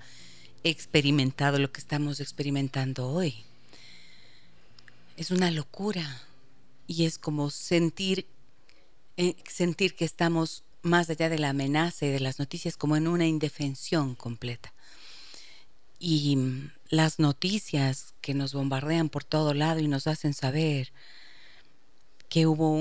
experimentado 0.63 1.59
lo 1.59 1.71
que 1.71 1.81
estamos 1.81 2.19
experimentando 2.19 3.09
hoy. 3.09 3.43
Es 5.17 5.29
una 5.29 5.51
locura 5.51 6.19
y 6.87 7.05
es 7.05 7.17
como 7.17 7.49
sentir, 7.49 8.27
eh, 9.17 9.35
sentir 9.49 9.95
que 9.95 10.05
estamos 10.05 10.63
más 10.81 11.09
allá 11.09 11.29
de 11.29 11.39
la 11.39 11.49
amenaza 11.49 12.05
y 12.05 12.09
de 12.09 12.19
las 12.19 12.39
noticias, 12.39 12.77
como 12.77 12.97
en 12.97 13.07
una 13.07 13.25
indefensión 13.25 14.15
completa. 14.15 14.73
Y 15.99 16.35
mm, 16.35 16.71
las 16.89 17.19
noticias 17.19 18.13
que 18.21 18.33
nos 18.33 18.53
bombardean 18.53 19.09
por 19.09 19.23
todo 19.23 19.53
lado 19.53 19.79
y 19.79 19.87
nos 19.87 20.07
hacen 20.07 20.33
saber 20.33 20.91
que 22.29 22.47
hubo 22.47 22.71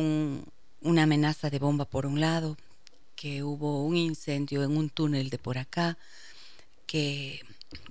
una 0.80 1.02
amenaza 1.04 1.50
de 1.50 1.58
bomba 1.58 1.84
por 1.84 2.06
un 2.06 2.20
lado, 2.20 2.56
que 3.14 3.44
hubo 3.44 3.84
un 3.84 3.96
incendio 3.96 4.64
en 4.64 4.76
un 4.76 4.90
túnel 4.90 5.30
de 5.30 5.38
por 5.38 5.58
acá, 5.58 5.96
que 6.86 7.40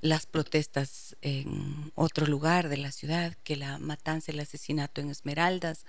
las 0.01 0.25
protestas 0.25 1.15
en 1.21 1.91
otro 1.95 2.25
lugar 2.25 2.69
de 2.69 2.77
la 2.77 2.91
ciudad, 2.91 3.35
que 3.43 3.55
la 3.55 3.77
matanza, 3.77 4.31
el 4.31 4.39
asesinato 4.39 5.01
en 5.01 5.09
Esmeraldas, 5.09 5.85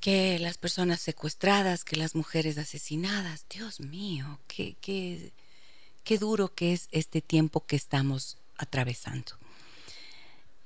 que 0.00 0.38
las 0.38 0.58
personas 0.58 1.00
secuestradas, 1.00 1.84
que 1.84 1.96
las 1.96 2.14
mujeres 2.14 2.58
asesinadas. 2.58 3.46
Dios 3.50 3.80
mío, 3.80 4.38
qué, 4.46 4.76
qué, 4.80 5.32
qué 6.04 6.18
duro 6.18 6.54
que 6.54 6.72
es 6.72 6.88
este 6.92 7.20
tiempo 7.20 7.66
que 7.66 7.76
estamos 7.76 8.38
atravesando. 8.56 9.32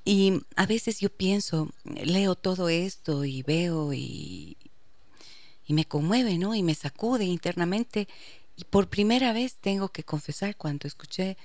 Y 0.05 0.43
a 0.57 0.67
veces 0.67 1.01
yo 1.01 1.11
pienso, 1.11 1.71
leo 1.85 2.35
todo 2.35 2.69
esto 2.69 3.25
y 3.25 3.43
veo 3.43 3.93
y, 3.93 4.57
y 5.67 5.73
me 5.73 5.85
conmueve, 5.85 6.39
¿no? 6.39 6.55
Y 6.55 6.63
me 6.63 6.75
sacude 6.75 7.25
internamente. 7.25 8.09
Y 8.61 8.65
por 8.65 8.89
primera 8.89 9.33
vez 9.33 9.55
tengo 9.55 9.89
que 9.89 10.05
confesar, 10.05 10.55
cuando 10.55 10.87
escuché 10.87 11.39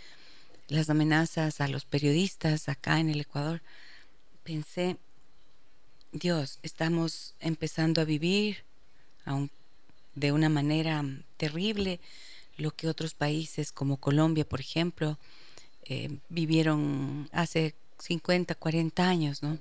las 0.67 0.89
amenazas 0.89 1.61
a 1.61 1.69
los 1.69 1.85
periodistas 1.85 2.67
acá 2.67 2.99
en 2.99 3.09
el 3.09 3.21
Ecuador, 3.21 3.61
pensé, 4.43 4.97
Dios, 6.11 6.59
estamos 6.61 7.33
empezando 7.39 8.01
a 8.01 8.03
vivir 8.03 8.65
de 10.13 10.33
una 10.33 10.49
manera 10.49 11.05
terrible 11.37 12.01
lo 12.57 12.71
que 12.71 12.89
otros 12.89 13.13
países 13.13 13.71
como 13.71 13.95
Colombia, 13.95 14.43
por 14.43 14.59
ejemplo, 14.59 15.17
eh, 15.85 16.17
vivieron 16.27 17.29
hace 17.31 17.75
50, 17.99 18.55
40 18.55 19.07
años, 19.07 19.41
¿no? 19.41 19.57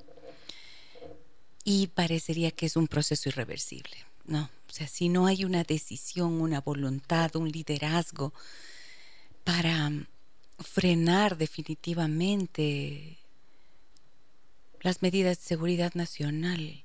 Y 1.62 1.86
parecería 1.86 2.50
que 2.50 2.66
es 2.66 2.74
un 2.74 2.88
proceso 2.88 3.28
irreversible, 3.28 3.96
¿no? 4.26 4.50
O 4.68 4.72
sea, 4.72 4.88
si 4.88 5.08
no 5.08 5.26
hay 5.26 5.44
una 5.44 5.62
decisión, 5.62 6.40
una 6.40 6.60
voluntad, 6.60 7.36
un 7.36 7.50
liderazgo 7.50 8.32
para 9.44 9.90
frenar 10.58 11.36
definitivamente 11.36 13.18
las 14.80 15.02
medidas 15.02 15.38
de 15.38 15.44
seguridad 15.44 15.94
nacional. 15.94 16.84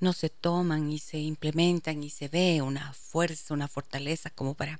No 0.00 0.12
se 0.12 0.28
toman 0.28 0.90
y 0.90 0.98
se 0.98 1.18
implementan 1.18 2.02
y 2.02 2.10
se 2.10 2.28
ve 2.28 2.60
una 2.60 2.92
fuerza, 2.92 3.54
una 3.54 3.68
fortaleza 3.68 4.30
como 4.30 4.54
para 4.54 4.78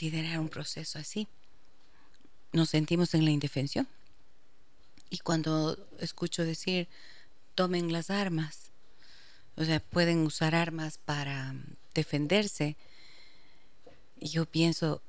liderar 0.00 0.40
un 0.40 0.48
proceso 0.48 0.98
así. 0.98 1.28
Nos 2.52 2.70
sentimos 2.70 3.14
en 3.14 3.24
la 3.24 3.30
indefensión. 3.30 3.86
Y 5.10 5.18
cuando 5.18 5.78
escucho 6.00 6.44
decir, 6.44 6.88
tomen 7.54 7.92
las 7.92 8.10
armas, 8.10 8.72
o 9.56 9.64
sea, 9.64 9.80
pueden 9.80 10.20
usar 10.20 10.54
armas 10.54 10.98
para 10.98 11.54
defenderse, 11.94 12.76
y 14.20 14.28
yo 14.28 14.46
pienso, 14.46 15.02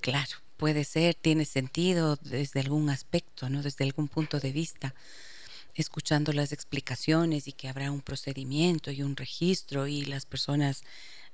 Claro, 0.00 0.36
puede 0.56 0.84
ser, 0.84 1.14
tiene 1.14 1.44
sentido 1.44 2.16
desde 2.16 2.60
algún 2.60 2.90
aspecto, 2.90 3.48
¿no? 3.48 3.62
Desde 3.62 3.84
algún 3.84 4.08
punto 4.08 4.40
de 4.40 4.52
vista, 4.52 4.94
escuchando 5.74 6.32
las 6.32 6.52
explicaciones 6.52 7.48
y 7.48 7.52
que 7.52 7.68
habrá 7.68 7.90
un 7.90 8.00
procedimiento 8.00 8.90
y 8.90 9.02
un 9.02 9.16
registro 9.16 9.86
y 9.86 10.04
las 10.04 10.26
personas 10.26 10.84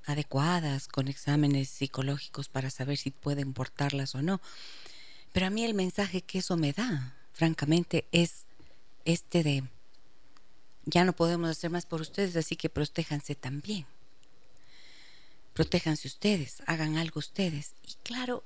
adecuadas 0.06 0.88
con 0.88 1.08
exámenes 1.08 1.68
psicológicos 1.68 2.48
para 2.48 2.70
saber 2.70 2.96
si 2.96 3.10
pueden 3.10 3.52
portarlas 3.52 4.14
o 4.14 4.22
no. 4.22 4.40
Pero 5.32 5.46
a 5.46 5.50
mí 5.50 5.64
el 5.64 5.74
mensaje 5.74 6.22
que 6.22 6.38
eso 6.38 6.56
me 6.56 6.72
da, 6.72 7.14
francamente, 7.32 8.06
es 8.12 8.46
este 9.04 9.42
de 9.42 9.64
ya 10.90 11.04
no 11.04 11.12
podemos 11.12 11.50
hacer 11.50 11.70
más 11.70 11.86
por 11.86 12.00
ustedes, 12.00 12.36
así 12.36 12.56
que 12.56 12.68
protéjanse 12.68 13.34
también. 13.34 13.86
Protéjanse 15.54 16.08
ustedes, 16.08 16.62
hagan 16.66 16.96
algo 16.96 17.18
ustedes. 17.18 17.72
Y 17.86 17.94
claro, 18.02 18.44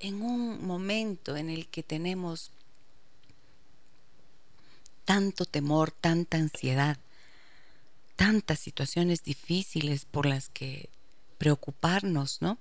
en 0.00 0.22
un 0.22 0.64
momento 0.64 1.36
en 1.36 1.50
el 1.50 1.68
que 1.68 1.82
tenemos 1.82 2.50
tanto 5.04 5.44
temor, 5.44 5.90
tanta 5.90 6.38
ansiedad, 6.38 6.98
tantas 8.16 8.58
situaciones 8.58 9.22
difíciles 9.22 10.04
por 10.04 10.26
las 10.26 10.48
que 10.48 10.88
preocuparnos, 11.38 12.40
¿no? 12.40 12.58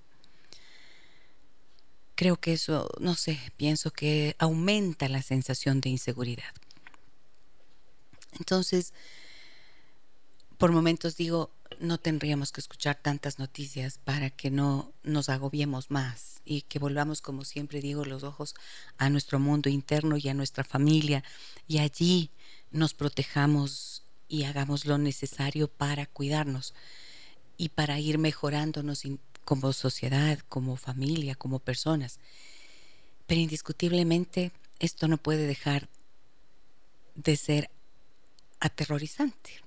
Creo 2.16 2.38
que 2.38 2.54
eso, 2.54 2.90
no 3.00 3.16
sé, 3.16 3.40
pienso 3.58 3.92
que 3.92 4.36
aumenta 4.40 5.10
la 5.10 5.22
sensación 5.22 5.82
de 5.82 5.90
inseguridad. 5.90 6.54
Entonces, 8.38 8.94
por 10.58 10.72
momentos 10.72 11.18
digo, 11.18 11.52
no 11.80 11.98
tendríamos 11.98 12.52
que 12.52 12.62
escuchar 12.62 12.96
tantas 12.96 13.40
noticias 13.40 14.00
para 14.04 14.30
que 14.30 14.52
no 14.52 14.94
nos 15.04 15.30
agobiemos 15.30 15.92
más 15.92 16.42
y 16.46 16.62
que 16.62 16.80
volvamos, 16.80 17.22
como 17.22 17.44
siempre 17.44 17.82
digo, 17.82 18.06
los 18.06 18.24
ojos 18.24 18.56
a 18.98 19.10
nuestro 19.10 19.40
mundo 19.40 19.70
interno 19.70 20.18
y 20.18 20.30
a 20.30 20.34
nuestra 20.34 20.64
familia 20.64 21.24
y 21.68 21.80
allí 21.80 22.32
nos 22.72 22.94
protejamos 22.94 24.04
y 24.28 24.44
hagamos 24.44 24.86
lo 24.86 24.98
necesario 24.98 25.68
para 25.68 26.06
cuidarnos 26.06 26.74
y 27.58 27.70
para 27.70 28.00
ir 28.00 28.18
mejorándonos 28.18 29.04
como 29.46 29.74
sociedad, 29.74 30.40
como 30.50 30.76
familia, 30.76 31.36
como 31.36 31.60
personas. 31.60 32.20
Pero 33.28 33.42
indiscutiblemente 33.42 34.52
esto 34.80 35.08
no 35.08 35.18
puede 35.18 35.46
dejar 35.48 35.90
de 37.16 37.38
ser 37.38 37.70
aterrorizante. 38.64 39.62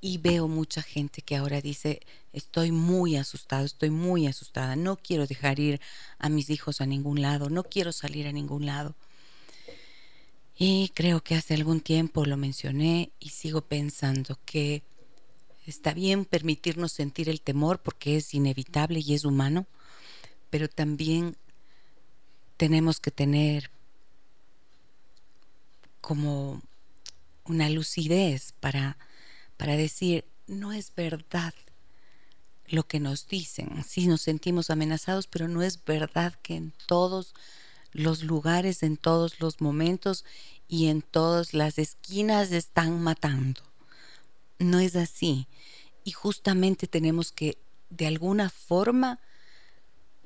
Y 0.00 0.18
veo 0.18 0.48
mucha 0.48 0.82
gente 0.82 1.22
que 1.22 1.36
ahora 1.36 1.62
dice, 1.62 2.00
estoy 2.34 2.70
muy 2.70 3.16
asustado, 3.16 3.64
estoy 3.64 3.88
muy 3.88 4.26
asustada, 4.26 4.76
no 4.76 4.96
quiero 4.96 5.26
dejar 5.26 5.58
ir 5.58 5.80
a 6.18 6.28
mis 6.28 6.50
hijos 6.50 6.82
a 6.82 6.86
ningún 6.86 7.22
lado, 7.22 7.48
no 7.48 7.64
quiero 7.64 7.90
salir 7.90 8.26
a 8.26 8.32
ningún 8.32 8.66
lado. 8.66 8.94
Y 10.58 10.90
creo 10.94 11.22
que 11.22 11.34
hace 11.34 11.54
algún 11.54 11.80
tiempo 11.80 12.26
lo 12.26 12.36
mencioné 12.36 13.12
y 13.18 13.30
sigo 13.30 13.62
pensando 13.62 14.38
que 14.44 14.82
está 15.66 15.94
bien 15.94 16.26
permitirnos 16.26 16.92
sentir 16.92 17.30
el 17.30 17.40
temor 17.40 17.80
porque 17.80 18.16
es 18.18 18.34
inevitable 18.34 19.00
y 19.00 19.14
es 19.14 19.24
humano, 19.24 19.66
pero 20.50 20.68
también 20.68 21.34
tenemos 22.58 23.00
que 23.00 23.10
tener 23.10 23.70
como 26.02 26.60
una 27.46 27.68
lucidez 27.68 28.52
para, 28.60 28.98
para 29.56 29.76
decir, 29.76 30.24
no 30.46 30.72
es 30.72 30.94
verdad 30.94 31.54
lo 32.66 32.86
que 32.86 33.00
nos 33.00 33.26
dicen. 33.26 33.84
Sí 33.84 34.06
nos 34.06 34.22
sentimos 34.22 34.70
amenazados, 34.70 35.26
pero 35.26 35.48
no 35.48 35.62
es 35.62 35.84
verdad 35.84 36.34
que 36.42 36.56
en 36.56 36.72
todos 36.86 37.34
los 37.92 38.22
lugares, 38.22 38.82
en 38.82 38.96
todos 38.96 39.40
los 39.40 39.60
momentos 39.60 40.24
y 40.68 40.88
en 40.88 41.02
todas 41.02 41.54
las 41.54 41.78
esquinas 41.78 42.50
están 42.52 43.00
matando. 43.00 43.62
No 44.58 44.78
es 44.80 44.96
así. 44.96 45.46
Y 46.04 46.12
justamente 46.12 46.86
tenemos 46.86 47.32
que, 47.32 47.58
de 47.90 48.06
alguna 48.06 48.50
forma, 48.50 49.20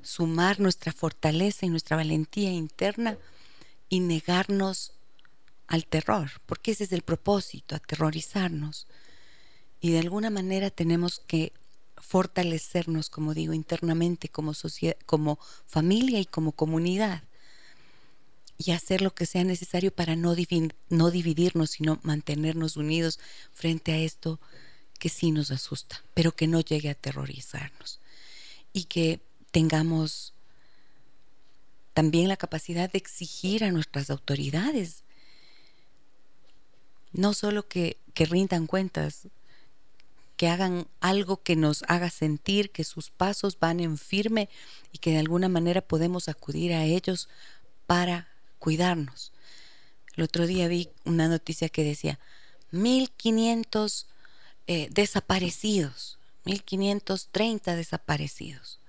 sumar 0.01 0.59
nuestra 0.59 0.91
fortaleza 0.91 1.65
y 1.65 1.69
nuestra 1.69 1.97
valentía 1.97 2.51
interna 2.51 3.17
y 3.89 3.99
negarnos 3.99 4.93
al 5.69 5.85
terror, 5.85 6.31
porque 6.47 6.71
ese 6.71 6.83
es 6.83 6.91
el 6.91 7.03
propósito, 7.03 7.75
aterrorizarnos. 7.75 8.87
Y 9.79 9.91
de 9.91 9.99
alguna 9.99 10.31
manera 10.31 10.71
tenemos 10.71 11.21
que 11.27 11.53
fortalecernos, 11.95 13.09
como 13.09 13.35
digo, 13.35 13.53
internamente 13.53 14.29
como, 14.29 14.53
como 15.05 15.39
familia 15.67 16.19
y 16.19 16.25
como 16.25 16.53
comunidad. 16.53 17.23
Y 18.57 18.71
hacer 18.71 19.01
lo 19.01 19.13
que 19.13 19.27
sea 19.27 19.43
necesario 19.43 19.93
para 19.93 20.15
no, 20.15 20.35
no 20.89 21.11
dividirnos, 21.11 21.69
sino 21.69 21.99
mantenernos 22.01 22.75
unidos 22.75 23.19
frente 23.53 23.93
a 23.93 23.99
esto 23.99 24.39
que 24.97 25.07
sí 25.07 25.31
nos 25.31 25.51
asusta, 25.51 26.03
pero 26.15 26.35
que 26.35 26.47
no 26.47 26.61
llegue 26.61 26.89
a 26.89 26.93
aterrorizarnos. 26.93 27.99
Y 28.73 28.85
que 28.85 29.21
tengamos 29.51 30.33
también 31.93 32.27
la 32.27 32.37
capacidad 32.37 32.91
de 32.91 32.97
exigir 32.97 33.63
a 33.63 33.71
nuestras 33.71 34.09
autoridades 34.09 35.03
no 37.11 37.33
solo 37.33 37.67
que, 37.67 37.97
que 38.13 38.25
rindan 38.25 38.67
cuentas, 38.67 39.27
que 40.39 40.47
hagan 40.47 40.87
algo 41.01 41.43
que 41.43 41.57
nos 41.57 41.83
haga 41.89 42.09
sentir 42.09 42.71
que 42.71 42.85
sus 42.85 43.09
pasos 43.09 43.59
van 43.59 43.81
en 43.81 43.97
firme 43.97 44.47
y 44.93 44.99
que 44.99 45.11
de 45.11 45.19
alguna 45.19 45.49
manera 45.49 45.81
podemos 45.81 46.29
acudir 46.29 46.73
a 46.73 46.85
ellos 46.85 47.27
para 47.87 48.29
cuidarnos. 48.57 49.33
El 50.15 50.23
otro 50.23 50.47
día 50.47 50.67
vi 50.67 50.89
una 51.03 51.27
noticia 51.27 51.67
que 51.67 51.83
decía 51.83 52.19
1500 52.71 54.07
eh, 54.67 54.87
desaparecidos, 54.91 56.19
1530 56.45 57.75
desaparecidos. 57.75 58.79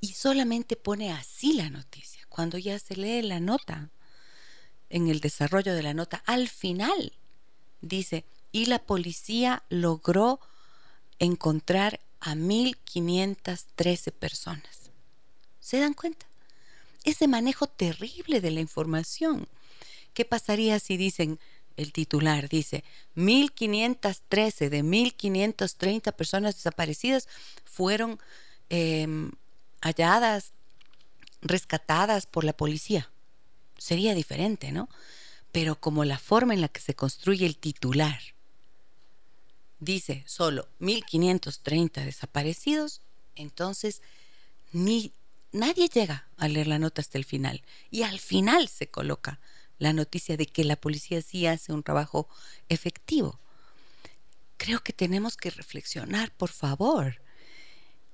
Y 0.00 0.08
solamente 0.08 0.76
pone 0.76 1.12
así 1.12 1.52
la 1.52 1.70
noticia, 1.70 2.26
cuando 2.28 2.58
ya 2.58 2.78
se 2.78 2.96
lee 2.96 3.22
la 3.22 3.40
nota 3.40 3.90
en 4.94 5.08
el 5.08 5.18
desarrollo 5.18 5.74
de 5.74 5.82
la 5.82 5.92
nota, 5.92 6.22
al 6.24 6.48
final 6.48 7.12
dice, 7.80 8.24
y 8.52 8.66
la 8.66 8.78
policía 8.78 9.64
logró 9.68 10.38
encontrar 11.18 11.98
a 12.20 12.36
1.513 12.36 14.12
personas. 14.12 14.92
¿Se 15.58 15.80
dan 15.80 15.94
cuenta? 15.94 16.26
Ese 17.02 17.26
manejo 17.26 17.66
terrible 17.66 18.40
de 18.40 18.52
la 18.52 18.60
información. 18.60 19.48
¿Qué 20.14 20.24
pasaría 20.24 20.78
si 20.78 20.96
dicen, 20.96 21.40
el 21.76 21.92
titular 21.92 22.48
dice, 22.48 22.84
1.513 23.16 24.68
de 24.68 24.84
1.530 24.84 26.12
personas 26.12 26.54
desaparecidas 26.54 27.28
fueron 27.64 28.20
em, 28.68 29.32
halladas, 29.80 30.52
rescatadas 31.42 32.26
por 32.26 32.44
la 32.44 32.52
policía? 32.52 33.10
Sería 33.84 34.14
diferente, 34.14 34.72
¿no? 34.72 34.88
Pero 35.52 35.78
como 35.78 36.04
la 36.04 36.18
forma 36.18 36.54
en 36.54 36.62
la 36.62 36.68
que 36.68 36.80
se 36.80 36.94
construye 36.94 37.44
el 37.44 37.58
titular 37.58 38.18
dice 39.78 40.24
solo 40.26 40.66
1530 40.78 42.04
desaparecidos, 42.06 43.02
entonces 43.36 44.00
ni 44.72 45.12
nadie 45.52 45.88
llega 45.88 46.26
a 46.38 46.48
leer 46.48 46.66
la 46.66 46.78
nota 46.78 47.02
hasta 47.02 47.18
el 47.18 47.26
final 47.26 47.62
y 47.90 48.04
al 48.04 48.18
final 48.18 48.68
se 48.68 48.88
coloca 48.88 49.38
la 49.78 49.92
noticia 49.92 50.38
de 50.38 50.46
que 50.46 50.64
la 50.64 50.76
policía 50.76 51.20
sí 51.20 51.46
hace 51.46 51.72
un 51.74 51.82
trabajo 51.82 52.26
efectivo. 52.70 53.38
Creo 54.56 54.80
que 54.80 54.94
tenemos 54.94 55.36
que 55.36 55.50
reflexionar, 55.50 56.32
por 56.34 56.48
favor. 56.48 57.20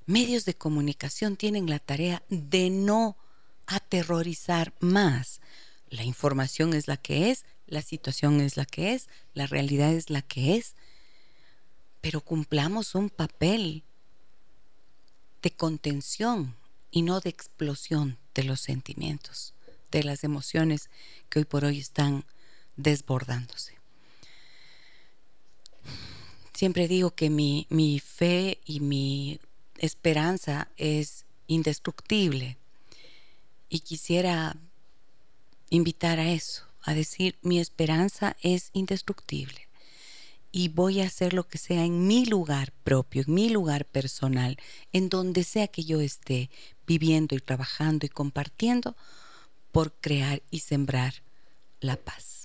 Medios 0.06 0.44
de 0.46 0.54
comunicación 0.54 1.36
tienen 1.36 1.70
la 1.70 1.78
tarea 1.78 2.24
de 2.28 2.70
no 2.70 3.16
aterrorizar 3.70 4.74
más. 4.80 5.40
La 5.88 6.04
información 6.04 6.74
es 6.74 6.88
la 6.88 6.96
que 6.96 7.30
es, 7.30 7.44
la 7.66 7.82
situación 7.82 8.40
es 8.40 8.56
la 8.56 8.64
que 8.64 8.94
es, 8.94 9.08
la 9.32 9.46
realidad 9.46 9.92
es 9.92 10.10
la 10.10 10.22
que 10.22 10.56
es, 10.56 10.74
pero 12.00 12.20
cumplamos 12.20 12.94
un 12.94 13.10
papel 13.10 13.84
de 15.42 15.52
contención 15.52 16.56
y 16.90 17.02
no 17.02 17.20
de 17.20 17.30
explosión 17.30 18.18
de 18.34 18.42
los 18.44 18.60
sentimientos, 18.60 19.54
de 19.92 20.02
las 20.02 20.24
emociones 20.24 20.90
que 21.28 21.38
hoy 21.38 21.44
por 21.44 21.64
hoy 21.64 21.78
están 21.78 22.24
desbordándose. 22.76 23.78
Siempre 26.54 26.88
digo 26.88 27.12
que 27.12 27.30
mi, 27.30 27.66
mi 27.70 28.00
fe 28.00 28.60
y 28.64 28.80
mi 28.80 29.40
esperanza 29.78 30.68
es 30.76 31.24
indestructible 31.46 32.59
y 33.70 33.80
quisiera 33.80 34.56
invitar 35.70 36.18
a 36.18 36.30
eso, 36.30 36.64
a 36.82 36.92
decir, 36.92 37.38
mi 37.40 37.58
esperanza 37.60 38.36
es 38.42 38.68
indestructible 38.74 39.70
y 40.52 40.68
voy 40.68 41.00
a 41.00 41.06
hacer 41.06 41.32
lo 41.32 41.46
que 41.46 41.58
sea 41.58 41.84
en 41.84 42.06
mi 42.06 42.26
lugar 42.26 42.72
propio, 42.82 43.22
en 43.26 43.34
mi 43.34 43.48
lugar 43.50 43.84
personal, 43.84 44.58
en 44.92 45.08
donde 45.08 45.44
sea 45.44 45.68
que 45.68 45.84
yo 45.84 46.00
esté 46.00 46.50
viviendo 46.86 47.36
y 47.36 47.40
trabajando 47.40 48.06
y 48.06 48.08
compartiendo 48.08 48.96
por 49.70 49.92
crear 49.92 50.42
y 50.50 50.60
sembrar 50.60 51.14
la 51.80 51.96
paz. 51.96 52.39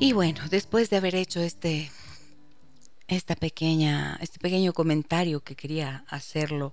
Y 0.00 0.12
bueno, 0.12 0.40
después 0.48 0.90
de 0.90 0.96
haber 0.96 1.16
hecho 1.16 1.40
este, 1.40 1.90
esta 3.08 3.34
pequeña, 3.34 4.16
este 4.20 4.38
pequeño 4.38 4.72
comentario 4.72 5.40
que 5.40 5.56
quería 5.56 6.04
hacerlo 6.08 6.72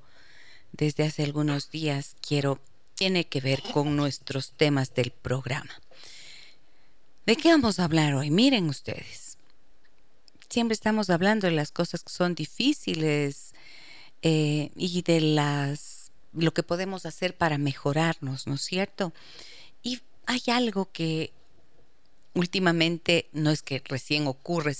desde 0.74 1.06
hace 1.06 1.24
algunos 1.24 1.72
días, 1.72 2.16
quiero, 2.22 2.60
tiene 2.94 3.26
que 3.26 3.42
ver 3.42 3.64
con 3.74 3.96
nuestros 3.96 4.52
temas 4.52 4.94
del 4.94 5.10
programa. 5.10 5.72
¿De 7.26 7.36
qué 7.36 7.50
vamos 7.50 7.80
a 7.80 7.86
hablar 7.86 8.14
hoy? 8.14 8.30
Miren 8.30 8.70
ustedes. 8.70 9.40
Siempre 10.48 10.74
estamos 10.74 11.10
hablando 11.10 11.48
de 11.48 11.54
las 11.54 11.72
cosas 11.72 12.04
que 12.04 12.14
son 12.14 12.36
difíciles 12.36 13.56
eh, 14.22 14.70
y 14.76 15.02
de 15.02 15.22
las 15.22 16.12
lo 16.34 16.54
que 16.54 16.64
podemos 16.64 17.08
hacer 17.08 17.36
para 17.36 17.58
mejorarnos, 17.58 18.46
¿no 18.46 18.56
es 18.56 18.62
cierto? 18.62 19.14
Y 19.82 20.02
hay 20.28 20.42
algo 20.48 20.92
que 20.92 21.32
últimamente 22.36 23.28
no 23.32 23.50
es 23.50 23.64
que 23.64 23.82
recién 23.86 24.28
ocurre 24.28 24.76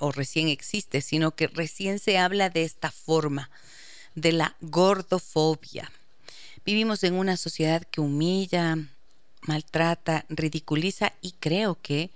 o 0.00 0.10
recién 0.10 0.48
existe, 0.48 1.00
sino 1.00 1.32
que 1.32 1.46
recién 1.46 1.98
se 1.98 2.18
habla 2.18 2.50
de 2.50 2.64
esta 2.64 2.90
forma, 2.90 3.50
de 4.14 4.32
la 4.32 4.56
gordofobia. 4.60 5.92
Vivimos 6.64 7.04
en 7.04 7.14
una 7.14 7.36
sociedad 7.36 7.82
que 7.82 8.00
humilla, 8.00 8.78
maltrata, 9.42 10.24
ridiculiza 10.30 11.12
y 11.20 11.32
creo 11.32 11.78
que 11.80 12.10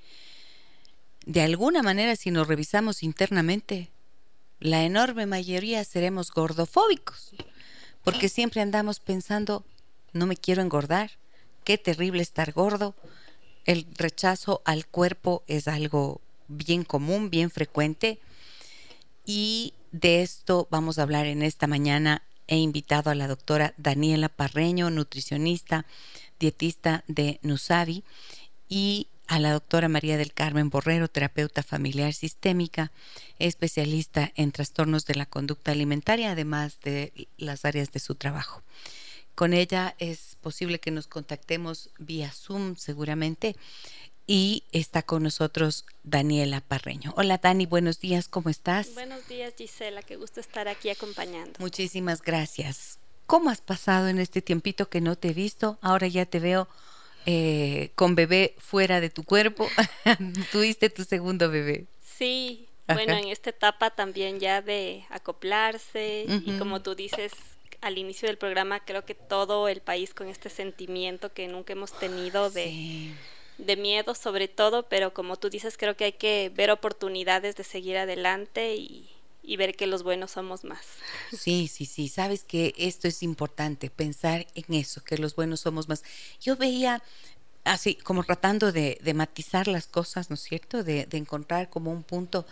de 1.26 1.42
alguna 1.42 1.82
manera 1.82 2.16
si 2.16 2.30
nos 2.30 2.48
revisamos 2.48 3.02
internamente, 3.02 3.90
la 4.60 4.84
enorme 4.84 5.26
mayoría 5.26 5.84
seremos 5.84 6.32
gordofóbicos, 6.32 7.32
porque 8.02 8.30
siempre 8.30 8.62
andamos 8.62 9.00
pensando, 9.00 9.64
no 10.14 10.24
me 10.24 10.36
quiero 10.36 10.62
engordar, 10.62 11.10
qué 11.64 11.76
terrible 11.76 12.22
estar 12.22 12.52
gordo, 12.52 12.94
el 13.68 13.86
rechazo 13.98 14.62
al 14.64 14.86
cuerpo 14.86 15.44
es 15.46 15.68
algo 15.68 16.22
bien 16.48 16.84
común, 16.84 17.28
bien 17.28 17.50
frecuente. 17.50 18.18
Y 19.26 19.74
de 19.92 20.22
esto 20.22 20.66
vamos 20.70 20.98
a 20.98 21.02
hablar 21.02 21.26
en 21.26 21.42
esta 21.42 21.66
mañana. 21.66 22.22
He 22.46 22.56
invitado 22.56 23.10
a 23.10 23.14
la 23.14 23.28
doctora 23.28 23.74
Daniela 23.76 24.30
Parreño, 24.30 24.88
nutricionista, 24.88 25.84
dietista 26.40 27.04
de 27.08 27.40
Nusavi, 27.42 28.04
y 28.70 29.08
a 29.26 29.38
la 29.38 29.52
doctora 29.52 29.90
María 29.90 30.16
del 30.16 30.32
Carmen 30.32 30.70
Borrero, 30.70 31.08
terapeuta 31.08 31.62
familiar 31.62 32.14
sistémica, 32.14 32.90
especialista 33.38 34.32
en 34.34 34.50
trastornos 34.50 35.04
de 35.04 35.14
la 35.14 35.26
conducta 35.26 35.72
alimentaria, 35.72 36.30
además 36.30 36.78
de 36.84 37.28
las 37.36 37.66
áreas 37.66 37.92
de 37.92 38.00
su 38.00 38.14
trabajo. 38.14 38.62
Con 39.34 39.52
ella 39.52 39.94
es 39.98 40.37
posible 40.48 40.80
que 40.80 40.90
nos 40.90 41.06
contactemos 41.06 41.90
vía 41.98 42.32
Zoom 42.32 42.76
seguramente 42.76 43.54
y 44.26 44.64
está 44.72 45.02
con 45.02 45.22
nosotros 45.22 45.84
Daniela 46.04 46.62
Parreño. 46.62 47.12
Hola 47.18 47.36
Dani, 47.36 47.66
buenos 47.66 48.00
días, 48.00 48.28
¿cómo 48.28 48.48
estás? 48.48 48.94
Buenos 48.94 49.28
días 49.28 49.52
Gisela, 49.58 50.00
qué 50.00 50.16
gusto 50.16 50.40
estar 50.40 50.66
aquí 50.66 50.88
acompañando. 50.88 51.52
Muchísimas 51.58 52.22
gracias. 52.22 52.98
¿Cómo 53.26 53.50
has 53.50 53.60
pasado 53.60 54.08
en 54.08 54.18
este 54.18 54.40
tiempito 54.40 54.88
que 54.88 55.02
no 55.02 55.16
te 55.16 55.28
he 55.28 55.34
visto? 55.34 55.76
Ahora 55.82 56.06
ya 56.06 56.24
te 56.24 56.40
veo 56.40 56.66
eh, 57.26 57.90
con 57.94 58.14
bebé 58.14 58.54
fuera 58.56 59.02
de 59.02 59.10
tu 59.10 59.24
cuerpo. 59.24 59.68
Tuviste 60.50 60.88
tu 60.88 61.04
segundo 61.04 61.50
bebé. 61.50 61.88
Sí, 62.00 62.68
bueno, 62.86 63.12
en 63.12 63.28
esta 63.28 63.50
etapa 63.50 63.90
también 63.90 64.40
ya 64.40 64.62
de 64.62 65.04
acoplarse 65.10 66.24
y 66.26 66.56
como 66.56 66.80
tú 66.80 66.94
dices 66.94 67.32
al 67.80 67.98
inicio 67.98 68.28
del 68.28 68.38
programa, 68.38 68.84
creo 68.84 69.04
que 69.04 69.14
todo 69.14 69.68
el 69.68 69.80
país 69.80 70.14
con 70.14 70.28
este 70.28 70.50
sentimiento 70.50 71.32
que 71.32 71.48
nunca 71.48 71.72
hemos 71.72 71.92
tenido 71.92 72.50
de 72.50 73.14
de 73.58 73.76
miedo 73.76 74.14
sobre 74.14 74.48
todo, 74.48 74.88
pero 74.88 75.12
como 75.12 75.36
tú 75.36 75.50
dices, 75.50 75.76
creo 75.76 75.96
que 75.96 76.04
hay 76.04 76.12
que 76.12 76.50
ver 76.54 76.70
oportunidades 76.70 77.56
de 77.56 77.64
seguir 77.64 77.98
adelante 77.98 78.76
y, 78.76 79.10
ver 79.56 79.74
que 79.74 79.86
los 79.86 80.02
buenos 80.02 80.32
somos 80.32 80.62
más. 80.62 80.84
Sí, 81.36 81.68
sí, 81.68 81.86
sí, 81.86 82.08
sabes 82.08 82.44
que 82.44 82.74
esto 82.76 83.08
es 83.08 83.22
importante, 83.22 83.88
pensar 83.88 84.46
en 84.54 84.74
eso, 84.74 85.02
que 85.02 85.16
los 85.16 85.34
buenos 85.34 85.60
somos 85.60 85.88
más. 85.88 86.04
Yo 86.38 86.54
veía 86.56 87.02
así, 87.64 87.94
como 87.94 88.24
tratando 88.24 88.72
de, 88.72 89.00
matizar 89.14 89.66
las 89.66 89.86
cosas, 89.86 90.28
¿no 90.28 90.34
es 90.34 90.42
cierto? 90.42 90.84
De, 90.84 91.06
de 91.06 91.16
encontrar 91.16 91.70
como 91.70 91.90
un 91.90 92.02
punto, 92.02 92.46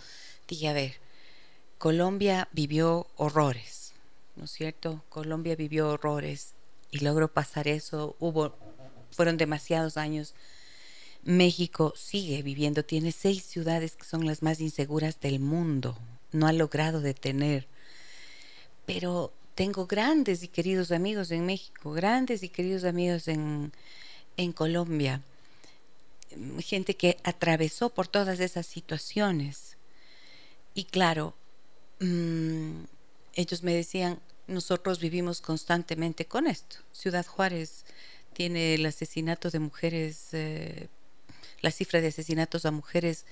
dije, 0.48 0.68
a 0.68 0.72
ver, 0.72 0.94
Colombia 1.76 2.48
vivió 2.52 3.06
horrores, 3.16 3.85
¿no 4.36 4.44
es 4.44 4.50
cierto? 4.52 5.02
Colombia 5.08 5.56
vivió 5.56 5.88
horrores 5.88 6.54
y 6.90 7.00
logró 7.00 7.32
pasar 7.32 7.68
eso, 7.68 8.16
hubo, 8.20 8.54
fueron 9.10 9.36
demasiados 9.36 9.96
años 9.96 10.34
México 11.26 11.92
sigue 11.96 12.42
viviendo, 12.42 12.84
tiene 12.84 13.10
seis 13.10 13.42
ciudades 13.42 13.96
que 13.96 14.04
son 14.04 14.26
las 14.26 14.42
más 14.42 14.60
inseguras 14.60 15.18
del 15.20 15.40
mundo, 15.40 15.98
no 16.30 16.46
ha 16.46 16.52
logrado 16.52 17.00
detener. 17.00 17.66
Pero 18.86 19.32
tengo 19.56 19.86
grandes 19.86 20.44
y 20.44 20.48
queridos 20.48 20.92
amigos 20.92 21.32
en 21.32 21.44
México, 21.44 21.90
grandes 21.90 22.44
y 22.44 22.48
queridos 22.48 22.84
amigos 22.84 23.26
en, 23.26 23.72
en 24.36 24.52
Colombia, 24.52 25.20
gente 26.60 26.94
que 26.94 27.16
atravesó 27.24 27.90
por 27.90 28.06
todas 28.06 28.38
esas 28.38 28.66
situaciones. 28.66 29.76
Y 30.74 30.84
claro, 30.84 31.34
mm, 31.98 32.84
ellos 33.36 33.62
me 33.62 33.74
decían, 33.74 34.20
nosotros 34.48 34.98
vivimos 34.98 35.40
constantemente 35.40 36.26
con 36.26 36.48
esto. 36.48 36.78
Ciudad 36.90 37.24
Juárez 37.24 37.84
tiene 38.32 38.74
el 38.74 38.84
asesinato 38.86 39.50
de 39.50 39.60
mujeres 39.60 40.28
eh, 40.32 40.88
la 41.60 41.70
cifra 41.70 42.00
de 42.00 42.08
asesinatos 42.08 42.66
a 42.66 42.70
mujeres 42.70 43.24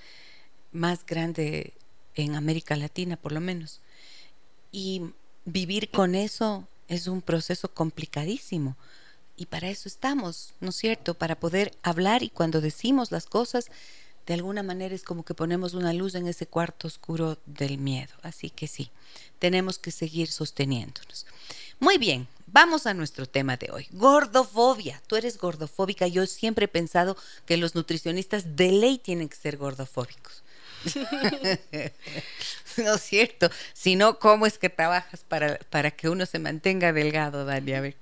más 0.71 1.05
grande 1.05 1.73
en 2.15 2.35
América 2.35 2.75
Latina, 2.75 3.17
por 3.17 3.31
lo 3.31 3.41
menos. 3.41 3.81
Y 4.71 5.01
vivir 5.45 5.89
con 5.89 6.15
eso 6.15 6.67
es 6.87 7.07
un 7.07 7.21
proceso 7.21 7.73
complicadísimo. 7.73 8.75
Y 9.37 9.47
para 9.47 9.69
eso 9.69 9.87
estamos, 9.87 10.53
¿no 10.59 10.69
es 10.69 10.75
cierto? 10.75 11.13
Para 11.13 11.39
poder 11.39 11.71
hablar 11.83 12.23
y 12.23 12.29
cuando 12.29 12.61
decimos 12.61 13.11
las 13.11 13.25
cosas, 13.25 13.69
de 14.25 14.33
alguna 14.33 14.63
manera 14.63 14.95
es 14.95 15.03
como 15.03 15.23
que 15.23 15.33
ponemos 15.33 15.73
una 15.73 15.93
luz 15.93 16.15
en 16.15 16.27
ese 16.27 16.47
cuarto 16.47 16.87
oscuro 16.87 17.37
del 17.45 17.77
miedo. 17.77 18.13
Así 18.23 18.49
que 18.49 18.67
sí, 18.67 18.89
tenemos 19.39 19.77
que 19.77 19.91
seguir 19.91 20.29
sosteniéndonos. 20.29 21.25
Muy 21.79 21.97
bien, 21.97 22.27
vamos 22.47 22.87
a 22.87 22.93
nuestro 22.93 23.27
tema 23.27 23.57
de 23.57 23.69
hoy. 23.71 23.87
Gordofobia. 23.91 25.01
Tú 25.07 25.15
eres 25.15 25.37
gordofóbica. 25.37 26.07
Yo 26.07 26.25
siempre 26.25 26.65
he 26.65 26.69
pensado 26.69 27.17
que 27.45 27.57
los 27.57 27.75
nutricionistas 27.75 28.55
de 28.55 28.71
ley 28.71 28.97
tienen 28.97 29.29
que 29.29 29.35
ser 29.35 29.57
gordofóbicos. 29.57 30.43
no 32.77 32.95
es 32.95 33.01
cierto. 33.01 33.49
Si 33.73 33.95
no, 33.95 34.19
¿cómo 34.19 34.45
es 34.45 34.57
que 34.57 34.69
trabajas 34.69 35.23
para, 35.27 35.57
para 35.69 35.91
que 35.91 36.09
uno 36.09 36.25
se 36.25 36.39
mantenga 36.39 36.93
delgado, 36.93 37.45
Dani? 37.45 37.73
A 37.73 37.81
ver. 37.81 37.95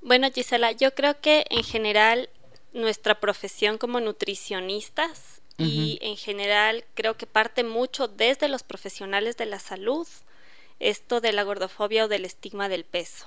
Bueno, 0.00 0.30
Gisela, 0.32 0.72
yo 0.72 0.94
creo 0.94 1.20
que 1.20 1.44
en 1.50 1.62
general 1.62 2.28
nuestra 2.72 3.20
profesión 3.20 3.78
como 3.78 4.00
nutricionistas 4.00 5.40
y 5.58 5.98
en 6.00 6.16
general 6.16 6.84
creo 6.94 7.16
que 7.16 7.26
parte 7.26 7.62
mucho 7.62 8.08
desde 8.08 8.48
los 8.48 8.64
profesionales 8.64 9.36
de 9.36 9.46
la 9.46 9.60
salud 9.60 10.08
esto 10.80 11.20
de 11.20 11.32
la 11.32 11.44
gordofobia 11.44 12.04
o 12.04 12.08
del 12.08 12.24
estigma 12.24 12.68
del 12.68 12.84
peso. 12.84 13.26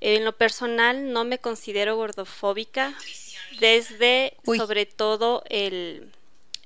En 0.00 0.24
lo 0.24 0.36
personal 0.36 1.12
no 1.12 1.24
me 1.24 1.38
considero 1.38 1.96
gordofóbica 1.96 2.94
desde 3.58 4.36
sobre 4.44 4.86
todo 4.86 5.42
el, 5.48 6.10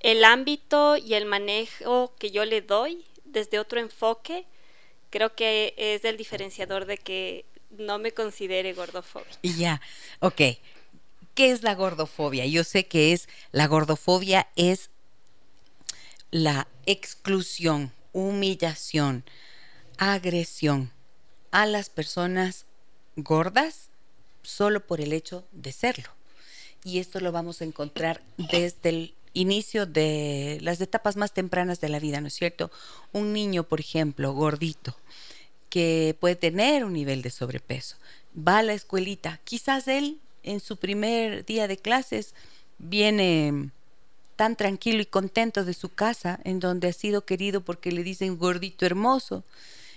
el 0.00 0.24
ámbito 0.24 0.96
y 0.96 1.14
el 1.14 1.24
manejo 1.24 2.14
que 2.18 2.30
yo 2.30 2.44
le 2.44 2.60
doy 2.60 3.04
desde 3.24 3.58
otro 3.58 3.80
enfoque. 3.80 4.44
Creo 5.10 5.34
que 5.34 5.74
es 5.76 6.04
el 6.04 6.16
diferenciador 6.16 6.84
de 6.84 6.98
que 6.98 7.44
no 7.70 7.98
me 7.98 8.12
considere 8.12 8.72
gordofóbica. 8.72 9.38
Ya, 9.42 9.80
ok. 10.20 10.40
¿Qué 11.34 11.50
es 11.50 11.62
la 11.62 11.74
gordofobia? 11.74 12.46
Yo 12.46 12.62
sé 12.62 12.86
que 12.86 13.12
es, 13.12 13.28
la 13.50 13.66
gordofobia 13.66 14.48
es 14.54 14.90
la 16.30 16.68
exclusión, 16.86 17.92
humillación, 18.12 19.24
agresión 19.98 20.92
a 21.50 21.66
las 21.66 21.90
personas 21.90 22.66
gordas 23.16 23.90
solo 24.42 24.86
por 24.86 25.00
el 25.00 25.12
hecho 25.12 25.44
de 25.52 25.72
serlo. 25.72 26.10
Y 26.84 26.98
esto 26.98 27.18
lo 27.18 27.32
vamos 27.32 27.60
a 27.60 27.64
encontrar 27.64 28.22
desde 28.36 28.88
el 28.88 29.14
inicio 29.32 29.86
de 29.86 30.58
las 30.60 30.80
etapas 30.80 31.16
más 31.16 31.32
tempranas 31.32 31.80
de 31.80 31.88
la 31.88 31.98
vida, 31.98 32.20
¿no 32.20 32.28
es 32.28 32.34
cierto? 32.34 32.70
Un 33.12 33.32
niño, 33.32 33.64
por 33.64 33.80
ejemplo, 33.80 34.32
gordito, 34.32 34.96
que 35.68 36.16
puede 36.20 36.36
tener 36.36 36.84
un 36.84 36.92
nivel 36.92 37.22
de 37.22 37.30
sobrepeso, 37.30 37.96
va 38.36 38.58
a 38.58 38.62
la 38.62 38.74
escuelita, 38.74 39.40
quizás 39.44 39.88
él 39.88 40.20
en 40.44 40.60
su 40.60 40.76
primer 40.76 41.44
día 41.44 41.66
de 41.66 41.76
clases 41.76 42.34
viene 42.78 43.70
tan 44.36 44.56
tranquilo 44.56 45.00
y 45.02 45.06
contento 45.06 45.64
de 45.64 45.74
su 45.74 45.90
casa, 45.90 46.40
en 46.44 46.60
donde 46.60 46.88
ha 46.88 46.92
sido 46.92 47.24
querido 47.24 47.60
porque 47.60 47.92
le 47.92 48.02
dicen 48.02 48.38
gordito 48.38 48.86
hermoso, 48.86 49.44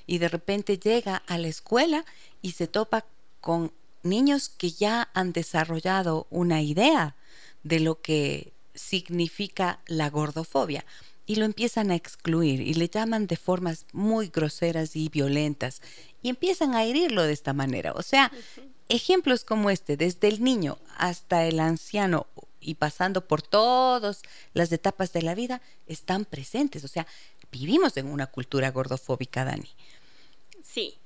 y 0.06 0.20
de 0.20 0.30
repente 0.30 0.80
llega 0.80 1.18
a 1.28 1.38
la 1.38 1.48
escuela 1.48 2.06
y 2.42 2.52
se 2.52 2.68
topa 2.68 3.06
con 3.42 3.72
niños 4.04 4.50
que 4.50 4.72
ya 4.72 5.10
han 5.14 5.34
desarrollado 5.34 6.28
una 6.30 6.62
idea 6.62 7.16
de 7.64 7.80
lo 7.80 8.02
que 8.02 8.54
significa 8.74 9.80
la 9.88 10.10
gordofobia 10.10 10.86
y 11.26 11.36
lo 11.36 11.46
empiezan 11.46 11.92
a 11.92 11.96
excluir 11.96 12.62
y 12.62 12.74
le 12.76 12.88
llaman 12.88 13.28
de 13.28 13.36
formas 13.36 13.86
muy 13.92 14.30
groseras 14.30 14.96
y 14.96 15.10
violentas 15.10 15.82
y 16.22 16.30
empiezan 16.30 16.74
a 16.74 16.84
herirlo 16.84 17.24
de 17.24 17.34
esta 17.34 17.54
manera. 17.54 17.92
O 17.94 18.02
sea, 18.02 18.32
ejemplos 18.90 19.44
como 19.44 19.70
este, 19.70 19.98
desde 19.98 20.28
el 20.28 20.44
niño 20.44 20.78
hasta 20.98 21.46
el 21.46 21.60
anciano 21.60 22.28
y 22.60 22.76
pasando 22.76 23.28
por 23.28 23.42
todas 23.42 24.22
las 24.54 24.72
etapas 24.72 25.14
de 25.14 25.22
la 25.22 25.36
vida, 25.36 25.62
están 25.86 26.26
presentes. 26.26 26.84
O 26.84 26.88
sea, 26.88 27.08
vivimos 27.52 27.98
en 27.98 28.08
una 28.08 28.28
cultura 28.28 28.72
gordofóbica, 28.72 29.46
Dani. 29.46 29.70
Sí, 30.64 30.98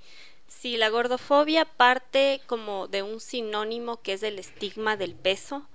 sí, 0.47 0.77
la 0.77 0.89
gordofobia 0.89 1.65
parte 1.65 2.41
como 2.47 2.87
de 2.87 3.03
un 3.03 3.19
sinónimo 3.19 4.01
que 4.01 4.13
es 4.13 4.23
el 4.23 4.39
estigma 4.39 4.97
del 4.97 5.13
peso, 5.13 5.67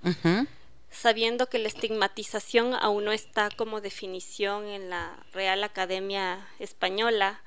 sabiendo 0.89 1.47
que 1.47 1.59
la 1.59 1.67
estigmatización 1.67 2.73
aún 2.73 3.05
no 3.05 3.11
está 3.11 3.49
como 3.49 3.81
definición 3.81 4.65
en 4.65 4.89
la 4.89 5.25
Real 5.31 5.63
Academia 5.63 6.47
Española, 6.59 7.41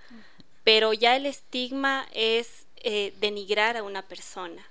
pero 0.65 0.93
ya 0.93 1.17
el 1.17 1.27
estigma 1.27 2.07
es 2.13 2.67
eh, 2.81 3.13
denigrar 3.21 3.77
a 3.77 3.83
una 3.83 4.03
persona. 4.03 4.67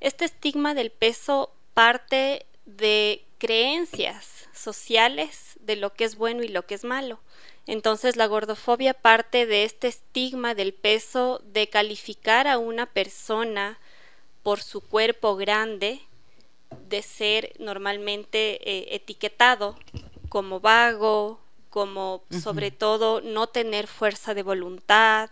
Este 0.00 0.24
estigma 0.24 0.74
del 0.74 0.90
peso 0.90 1.52
parte 1.74 2.46
de 2.66 3.24
creencias 3.38 4.48
sociales 4.54 5.58
de 5.60 5.76
lo 5.76 5.92
que 5.94 6.04
es 6.04 6.16
bueno 6.16 6.42
y 6.42 6.48
lo 6.48 6.66
que 6.66 6.74
es 6.74 6.84
malo. 6.84 7.20
Entonces 7.66 8.16
la 8.16 8.26
gordofobia 8.26 8.94
parte 8.94 9.46
de 9.46 9.64
este 9.64 9.88
estigma 9.88 10.54
del 10.54 10.74
peso 10.74 11.40
de 11.44 11.68
calificar 11.68 12.48
a 12.48 12.58
una 12.58 12.86
persona 12.86 13.78
por 14.42 14.60
su 14.60 14.80
cuerpo 14.80 15.36
grande 15.36 16.00
de 16.88 17.02
ser 17.02 17.52
normalmente 17.58 18.68
eh, 18.68 18.94
etiquetado 18.94 19.76
como 20.28 20.60
vago, 20.60 21.38
como 21.70 22.22
sobre 22.42 22.70
todo 22.70 23.20
no 23.20 23.46
tener 23.46 23.86
fuerza 23.86 24.34
de 24.34 24.42
voluntad, 24.42 25.30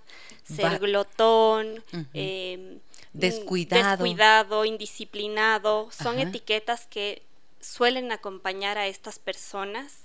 ser 0.56 0.78
glotón, 0.78 1.82
em, 2.12 2.78
descuidado. 3.12 4.04
descuidado, 4.04 4.64
indisciplinado, 4.64 5.88
son 5.90 6.18
etiquetas 6.18 6.86
que 6.86 7.22
suelen 7.60 8.12
acompañar 8.12 8.78
a 8.78 8.86
estas 8.86 9.18
personas 9.18 10.04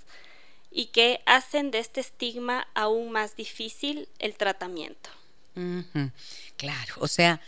y 0.70 0.86
que 0.86 1.20
hacen 1.26 1.70
de 1.70 1.78
este 1.78 2.00
estigma 2.00 2.68
aún 2.74 3.10
más 3.10 3.36
difícil 3.36 4.08
el 4.18 4.34
tratamiento. 4.36 5.10
Claro, 6.56 6.94
o 6.98 7.08
sea, 7.08 7.40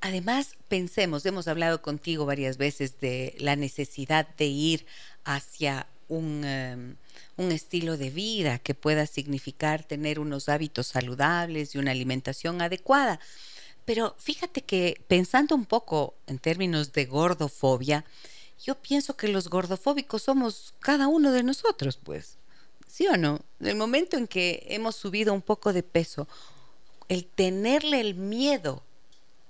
además 0.00 0.56
pensemos, 0.68 1.24
hemos 1.24 1.46
hablado 1.46 1.82
contigo 1.82 2.26
varias 2.26 2.56
veces 2.56 2.98
de 3.00 3.36
la 3.38 3.54
necesidad 3.54 4.26
de 4.36 4.46
ir 4.46 4.86
hacia 5.24 5.86
un, 6.08 6.44
em, 6.44 6.96
un, 7.36 7.52
estilo 7.52 7.96
de 7.96 8.10
vida 8.10 8.58
que 8.58 8.74
pueda 8.74 9.06
significar 9.06 9.84
tener 9.84 10.18
unos 10.18 10.48
hábitos 10.48 10.88
saludables 10.88 11.74
y 11.74 11.78
una 11.78 11.90
alimentación 11.90 12.62
adecuada. 12.62 13.20
Pero 13.84 14.14
fíjate 14.18 14.62
que 14.62 15.00
pensando 15.08 15.54
un 15.54 15.66
poco 15.66 16.14
en 16.26 16.38
términos 16.38 16.92
de 16.92 17.04
gordofobia, 17.04 18.04
yo 18.64 18.76
pienso 18.76 19.16
que 19.16 19.28
los 19.28 19.48
gordofóbicos 19.48 20.22
somos 20.22 20.74
cada 20.80 21.08
uno 21.08 21.32
de 21.32 21.42
nosotros, 21.42 21.98
pues. 22.02 22.38
¿Sí 22.86 23.06
o 23.08 23.16
no? 23.16 23.40
En 23.60 23.66
el 23.66 23.76
momento 23.76 24.16
en 24.16 24.26
que 24.26 24.64
hemos 24.68 24.96
subido 24.96 25.34
un 25.34 25.42
poco 25.42 25.72
de 25.72 25.82
peso, 25.82 26.28
el 27.08 27.26
tenerle 27.26 28.00
el 28.00 28.14
miedo 28.14 28.82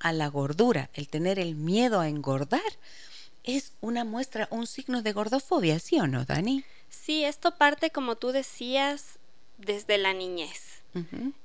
a 0.00 0.12
la 0.12 0.28
gordura, 0.28 0.90
el 0.94 1.08
tener 1.08 1.38
el 1.38 1.54
miedo 1.54 2.00
a 2.00 2.08
engordar, 2.08 2.60
es 3.44 3.72
una 3.80 4.04
muestra, 4.04 4.48
un 4.50 4.66
signo 4.66 5.02
de 5.02 5.12
gordofobia, 5.12 5.78
¿sí 5.78 6.00
o 6.00 6.06
no, 6.06 6.24
Dani? 6.24 6.64
Sí, 6.88 7.24
esto 7.24 7.56
parte, 7.56 7.90
como 7.90 8.16
tú 8.16 8.32
decías, 8.32 9.18
desde 9.58 9.98
la 9.98 10.12
niñez. 10.12 10.82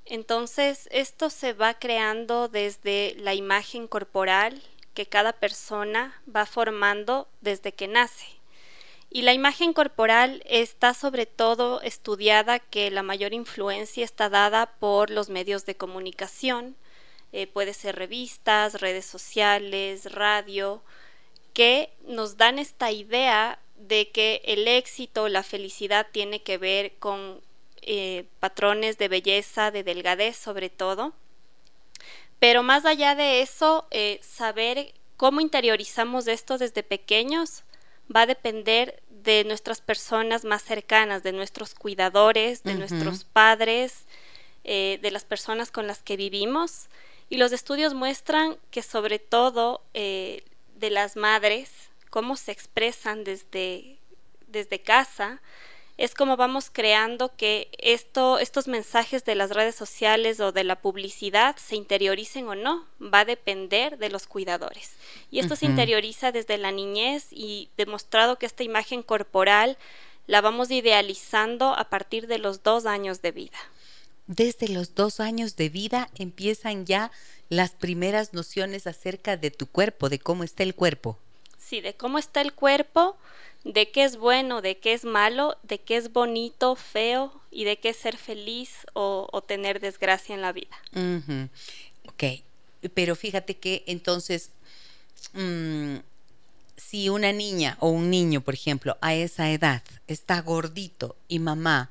Entonces, 0.06 0.88
esto 0.92 1.32
se 1.32 1.54
va 1.54 1.74
creando 1.74 2.50
desde 2.50 3.16
la 3.18 3.34
imagen 3.34 3.88
corporal 3.88 4.62
que 4.94 5.08
cada 5.08 5.34
persona 5.34 6.22
va 6.34 6.46
formando 6.46 7.28
desde 7.42 7.72
que 7.72 7.88
nace. 7.88 8.28
Y 9.10 9.24
la 9.24 9.34
imagen 9.34 9.74
corporal 9.74 10.44
está 10.46 10.94
sobre 10.94 11.26
todo 11.26 11.82
estudiada 11.82 12.60
que 12.60 12.92
la 12.92 13.02
mayor 13.02 13.34
influencia 13.34 14.06
está 14.06 14.30
dada 14.30 14.68
por 14.80 15.10
los 15.10 15.30
medios 15.30 15.66
de 15.66 15.76
comunicación, 15.76 16.76
eh, 17.32 17.48
puede 17.48 17.74
ser 17.74 17.96
revistas, 17.96 18.82
redes 18.82 19.06
sociales, 19.06 20.12
radio, 20.12 20.84
que 21.60 21.90
nos 22.08 22.38
dan 22.38 22.58
esta 22.58 22.90
idea 22.90 23.60
de 23.76 24.12
que 24.12 24.42
el 24.46 24.66
éxito, 24.66 25.28
la 25.28 25.44
felicidad 25.44 26.08
tiene 26.10 26.42
que 26.42 26.58
ver 26.58 26.94
con 27.00 27.42
eh, 27.82 28.24
patrones 28.40 28.98
de 28.98 29.10
belleza, 29.10 29.70
de 29.70 29.84
delgadez 29.84 30.38
sobre 30.38 30.70
todo. 30.70 31.12
Pero 32.40 32.64
más 32.64 32.86
allá 32.86 33.14
de 33.14 33.42
eso, 33.42 33.90
eh, 33.92 34.22
saber 34.24 34.94
cómo 35.18 35.42
interiorizamos 35.42 36.28
esto 36.28 36.58
desde 36.58 36.82
pequeños 36.82 37.64
va 38.10 38.22
a 38.22 38.26
depender 38.26 39.04
de 39.10 39.44
nuestras 39.44 39.82
personas 39.82 40.46
más 40.46 40.62
cercanas, 40.62 41.24
de 41.24 41.34
nuestros 41.34 41.76
cuidadores, 41.76 42.64
de 42.64 42.76
nuestros 42.76 43.26
padres, 43.26 44.06
eh, 44.64 44.98
de 45.02 45.12
las 45.12 45.26
personas 45.26 45.72
con 45.72 45.88
las 45.88 46.04
que 46.04 46.16
vivimos. 46.16 46.88
Y 47.28 47.36
los 47.36 47.52
estudios 47.52 47.94
muestran 47.94 48.58
que 48.72 48.82
sobre 48.82 49.20
todo 49.20 49.82
eh, 49.94 50.46
de 50.80 50.90
las 50.90 51.16
madres, 51.16 51.70
cómo 52.10 52.36
se 52.36 52.52
expresan 52.52 53.24
desde, 53.24 53.98
desde 54.48 54.80
casa, 54.80 55.42
es 56.00 56.14
como 56.16 56.38
vamos 56.38 56.70
creando 56.72 57.36
que 57.36 57.68
esto, 57.78 58.40
estos 58.40 58.70
mensajes 58.70 59.26
de 59.26 59.36
las 59.36 59.50
redes 59.50 59.76
sociales 59.76 60.40
o 60.40 60.54
de 60.54 60.64
la 60.64 60.78
publicidad 60.78 61.58
se 61.58 61.76
interioricen 61.76 62.48
o 62.48 62.56
no, 62.56 62.86
va 63.02 63.20
a 63.20 63.26
depender 63.26 63.98
de 63.98 64.10
los 64.10 64.26
cuidadores. 64.26 64.94
Y 65.30 65.40
esto 65.40 65.58
se 65.58 65.66
interioriza 65.66 66.32
desde 66.32 66.58
la 66.58 66.72
niñez 66.72 67.28
y 67.32 67.68
demostrado 67.76 68.38
que 68.38 68.46
esta 68.46 68.64
imagen 68.64 69.04
corporal 69.04 69.78
la 70.26 70.40
vamos 70.40 70.72
idealizando 70.72 71.74
a 71.74 71.90
partir 71.90 72.28
de 72.28 72.38
los 72.38 72.64
dos 72.64 72.86
años 72.86 73.22
de 73.22 73.32
vida. 73.34 73.58
Desde 74.28 74.70
los 74.70 74.96
dos 74.96 75.20
años 75.20 75.58
de 75.58 75.68
vida 75.68 76.10
empiezan 76.16 76.86
ya 76.86 77.12
las 77.50 77.72
primeras 77.72 78.34
nociones 78.34 78.88
acerca 78.88 79.36
de 79.36 79.52
tu 79.52 79.68
cuerpo, 79.68 80.10
de 80.10 80.20
cómo 80.20 80.44
está 80.44 80.64
el 80.64 80.76
cuerpo. 80.76 81.18
Sí, 81.58 81.82
de 81.82 81.96
cómo 81.96 82.18
está 82.20 82.42
el 82.42 82.54
cuerpo, 82.54 83.18
de 83.64 83.92
qué 83.92 84.04
es 84.04 84.18
bueno, 84.18 84.62
de 84.62 84.78
qué 84.78 84.94
es 84.94 85.04
malo, 85.04 85.58
de 85.64 85.80
qué 85.80 85.98
es 85.98 86.14
bonito, 86.14 86.76
feo 86.76 87.34
y 87.52 87.66
de 87.66 87.78
qué 87.78 87.90
es 87.90 87.98
ser 87.98 88.18
feliz 88.18 88.86
o, 88.94 89.44
tener 89.48 89.80
desgracia 89.80 90.36
en 90.36 90.42
la 90.42 90.52
vida. 90.52 90.78
Ok, 92.08 92.24
pero 92.94 93.16
fíjate 93.16 93.58
que 93.58 93.84
entonces, 93.88 94.52
mm, 95.34 95.98
si 96.78 97.10
una 97.10 97.34
niña 97.34 97.78
o 97.80 97.90
un 97.90 98.10
niño, 98.10 98.42
por 98.42 98.54
ejemplo, 98.54 98.98
a 99.02 99.14
esa 99.14 99.50
edad 99.52 99.84
está 100.08 100.42
gordito 100.42 101.16
y 101.28 101.40
mamá 101.40 101.90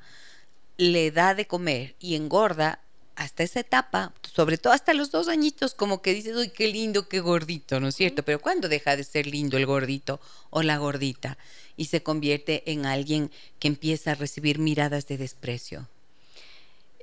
le 0.77 1.11
da 1.11 1.35
de 1.35 1.45
comer 1.45 1.95
y 1.99 2.15
engorda, 2.15 2.79
hasta 3.19 3.43
esa 3.43 3.59
etapa, 3.59 4.13
sobre 4.33 4.57
todo 4.57 4.71
hasta 4.71 4.93
los 4.93 5.11
dos 5.11 5.27
añitos, 5.27 5.73
como 5.73 6.01
que 6.01 6.13
dices, 6.13 6.37
uy, 6.37 6.51
qué 6.51 6.69
lindo, 6.69 7.09
qué 7.09 7.19
gordito, 7.19 7.81
¿no 7.81 7.89
es 7.89 7.95
cierto? 7.95 8.23
Pero 8.23 8.39
¿cuándo 8.39 8.69
deja 8.69 8.95
de 8.95 9.03
ser 9.03 9.27
lindo 9.27 9.57
el 9.57 9.65
gordito 9.65 10.21
o 10.51 10.63
la 10.63 10.77
gordita 10.77 11.37
y 11.75 11.85
se 11.85 12.01
convierte 12.01 12.63
en 12.71 12.85
alguien 12.85 13.29
que 13.59 13.67
empieza 13.67 14.11
a 14.11 14.15
recibir 14.15 14.57
miradas 14.57 15.05
de 15.07 15.17
desprecio? 15.17 15.85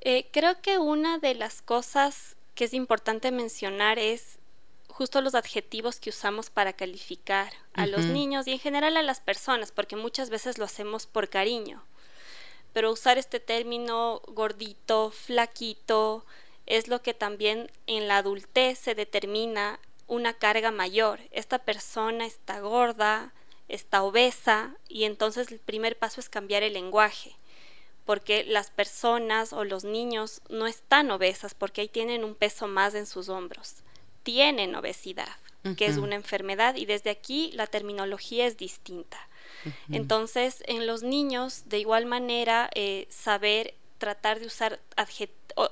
Eh, 0.00 0.26
creo 0.33 0.62
que 0.62 0.79
una 0.79 1.18
de 1.18 1.35
las 1.35 1.61
cosas 1.61 2.35
que 2.55 2.64
es 2.64 2.72
importante 2.72 3.31
mencionar 3.31 3.98
es 3.98 4.38
justo 4.88 5.20
los 5.20 5.35
adjetivos 5.35 6.00
que 6.00 6.09
usamos 6.09 6.48
para 6.48 6.72
calificar 6.72 7.52
a 7.74 7.87
los 7.87 8.07
niños 8.07 8.46
y 8.46 8.52
en 8.52 8.59
general 8.59 8.96
a 8.96 9.02
las 9.02 9.20
personas, 9.20 9.70
porque 9.70 9.96
muchas 9.96 10.31
veces 10.31 10.57
lo 10.57 10.64
hacemos 10.64 11.05
por 11.05 11.29
cariño 11.29 11.83
pero 12.76 12.92
usar 12.92 13.16
este 13.16 13.40
término 13.40 14.20
gordito, 14.26 15.10
flaquito, 15.10 16.26
es 16.66 16.88
lo 16.88 17.00
que 17.00 17.14
también 17.14 17.70
en 17.86 18.06
la 18.06 18.18
adultez 18.18 18.78
se 18.78 18.94
determina 18.94 19.80
una 20.08 20.34
carga 20.34 20.70
mayor. 20.70 21.20
Esta 21.30 21.58
persona 21.58 22.26
está 22.26 22.60
gorda, 22.60 23.32
está 23.68 24.02
obesa 24.02 24.76
y 24.90 25.04
entonces 25.04 25.50
el 25.50 25.58
primer 25.58 25.96
paso 25.96 26.20
es 26.20 26.28
cambiar 26.28 26.62
el 26.62 26.74
lenguaje, 26.74 27.34
porque 28.04 28.44
las 28.44 28.70
personas 28.70 29.54
o 29.54 29.64
los 29.64 29.84
niños 29.84 30.42
no 30.50 30.66
están 30.66 31.10
obesas 31.10 31.54
porque 31.54 31.80
ahí 31.80 31.88
tienen 31.88 32.24
un 32.24 32.34
peso 32.34 32.68
más 32.68 32.94
en 32.94 33.06
sus 33.06 33.30
hombros, 33.30 33.76
tienen 34.22 34.74
obesidad, 34.74 35.38
que 35.78 35.86
es 35.86 35.96
una 35.96 36.14
enfermedad 36.14 36.74
y 36.74 36.84
desde 36.84 37.08
aquí 37.08 37.52
la 37.54 37.66
terminología 37.66 38.46
es 38.46 38.58
distinta. 38.58 39.16
Entonces, 39.90 40.62
en 40.66 40.87
los 40.87 41.02
niños, 41.02 41.62
de 41.66 41.79
igual 41.79 42.07
manera, 42.07 42.70
eh, 42.74 43.07
saber 43.11 43.74
tratar 43.98 44.40
de 44.40 44.46
usar 44.46 44.81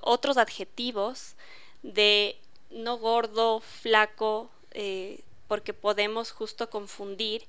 otros 0.01 0.37
adjetivos 0.37 1.35
de 1.83 2.39
no 2.71 2.99
gordo, 2.99 3.61
flaco, 3.61 4.51
eh, 4.73 5.21
porque 5.49 5.75
podemos 5.75 6.31
justo 6.33 6.71
confundir. 6.71 7.47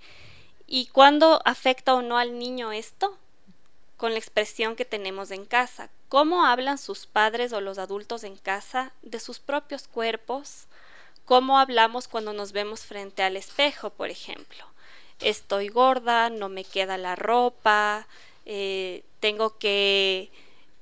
¿Y 0.67 0.87
cuándo 0.87 1.41
afecta 1.45 1.93
o 1.93 2.01
no 2.01 2.17
al 2.17 2.37
niño 2.37 2.71
esto? 2.71 3.17
Con 3.97 4.11
la 4.11 4.19
expresión 4.19 4.75
que 4.75 4.85
tenemos 4.85 5.31
en 5.31 5.45
casa. 5.45 5.89
¿Cómo 6.09 6.45
hablan 6.45 6.77
sus 6.77 7.05
padres 7.05 7.53
o 7.53 7.61
los 7.61 7.77
adultos 7.77 8.23
en 8.23 8.35
casa 8.35 8.93
de 9.01 9.19
sus 9.19 9.39
propios 9.39 9.87
cuerpos? 9.87 10.67
¿Cómo 11.25 11.57
hablamos 11.57 12.07
cuando 12.07 12.33
nos 12.33 12.51
vemos 12.51 12.81
frente 12.81 13.23
al 13.23 13.37
espejo, 13.37 13.89
por 13.89 14.09
ejemplo? 14.09 14.65
Estoy 15.19 15.69
gorda, 15.69 16.29
no 16.29 16.49
me 16.49 16.63
queda 16.63 16.97
la 16.97 17.15
ropa, 17.15 18.07
eh, 18.45 19.03
tengo 19.19 19.57
que, 19.57 20.29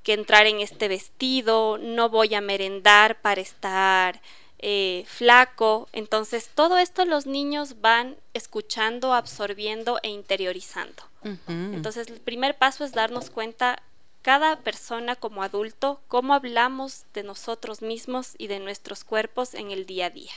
que, 0.03 0.13
entrar 0.13 0.47
en 0.47 0.59
este 0.59 0.87
vestido, 0.87 1.77
no 1.77 2.09
voy 2.09 2.35
a 2.35 2.41
merendar 2.41 3.21
para 3.21 3.41
estar 3.41 4.21
eh, 4.59 5.05
flaco. 5.07 5.87
Entonces, 5.93 6.49
todo 6.53 6.77
esto 6.77 7.05
los 7.05 7.25
niños 7.25 7.81
van 7.81 8.15
escuchando, 8.33 9.13
absorbiendo 9.13 9.99
e 10.03 10.09
interiorizando. 10.09 11.03
Entonces, 11.47 12.09
el 12.09 12.19
primer 12.19 12.57
paso 12.57 12.83
es 12.83 12.91
darnos 12.91 13.29
cuenta 13.29 13.81
cada 14.23 14.57
persona 14.59 15.15
como 15.15 15.41
adulto, 15.41 16.01
cómo 16.09 16.33
hablamos 16.33 17.05
de 17.13 17.23
nosotros 17.23 17.81
mismos 17.81 18.35
y 18.37 18.47
de 18.47 18.59
nuestros 18.59 19.05
cuerpos 19.05 19.53
en 19.53 19.71
el 19.71 19.85
día 19.85 20.07
a 20.07 20.09
día. 20.09 20.33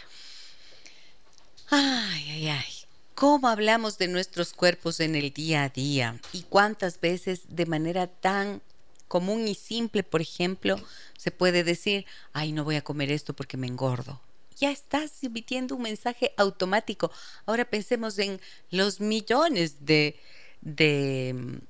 Ay, 1.71 2.31
ay, 2.31 2.49
ay 2.49 2.76
cómo 3.17 3.49
hablamos 3.49 3.97
de 3.97 4.09
nuestros 4.09 4.53
cuerpos 4.53 5.01
en 5.01 5.17
el 5.17 5.33
día 5.33 5.65
a 5.65 5.71
día 5.71 6.21
y 6.33 6.43
cuántas 6.43 7.01
veces 7.01 7.45
de 7.49 7.65
manera 7.65 8.07
tan 8.09 8.61
común 9.09 9.49
y 9.49 9.55
simple, 9.55 10.03
por 10.03 10.21
ejemplo, 10.21 10.79
se 11.17 11.31
puede 11.31 11.65
decir, 11.65 12.05
ay, 12.35 12.53
no 12.53 12.63
voy 12.63 12.77
a 12.77 12.85
comer 12.85 13.11
esto 13.11 13.35
porque 13.35 13.57
me 13.57 13.67
engordo. 13.67 14.21
ya 14.59 14.71
estás 14.71 15.23
emitiendo 15.23 15.77
un 15.77 15.83
mensaje 15.83 16.33
automático. 16.37 17.11
Ahora 17.47 17.65
pensemos 17.65 18.19
en 18.19 18.41
los 18.71 19.01
millones 19.01 19.85
de, 19.87 20.19
de, 20.61 21.61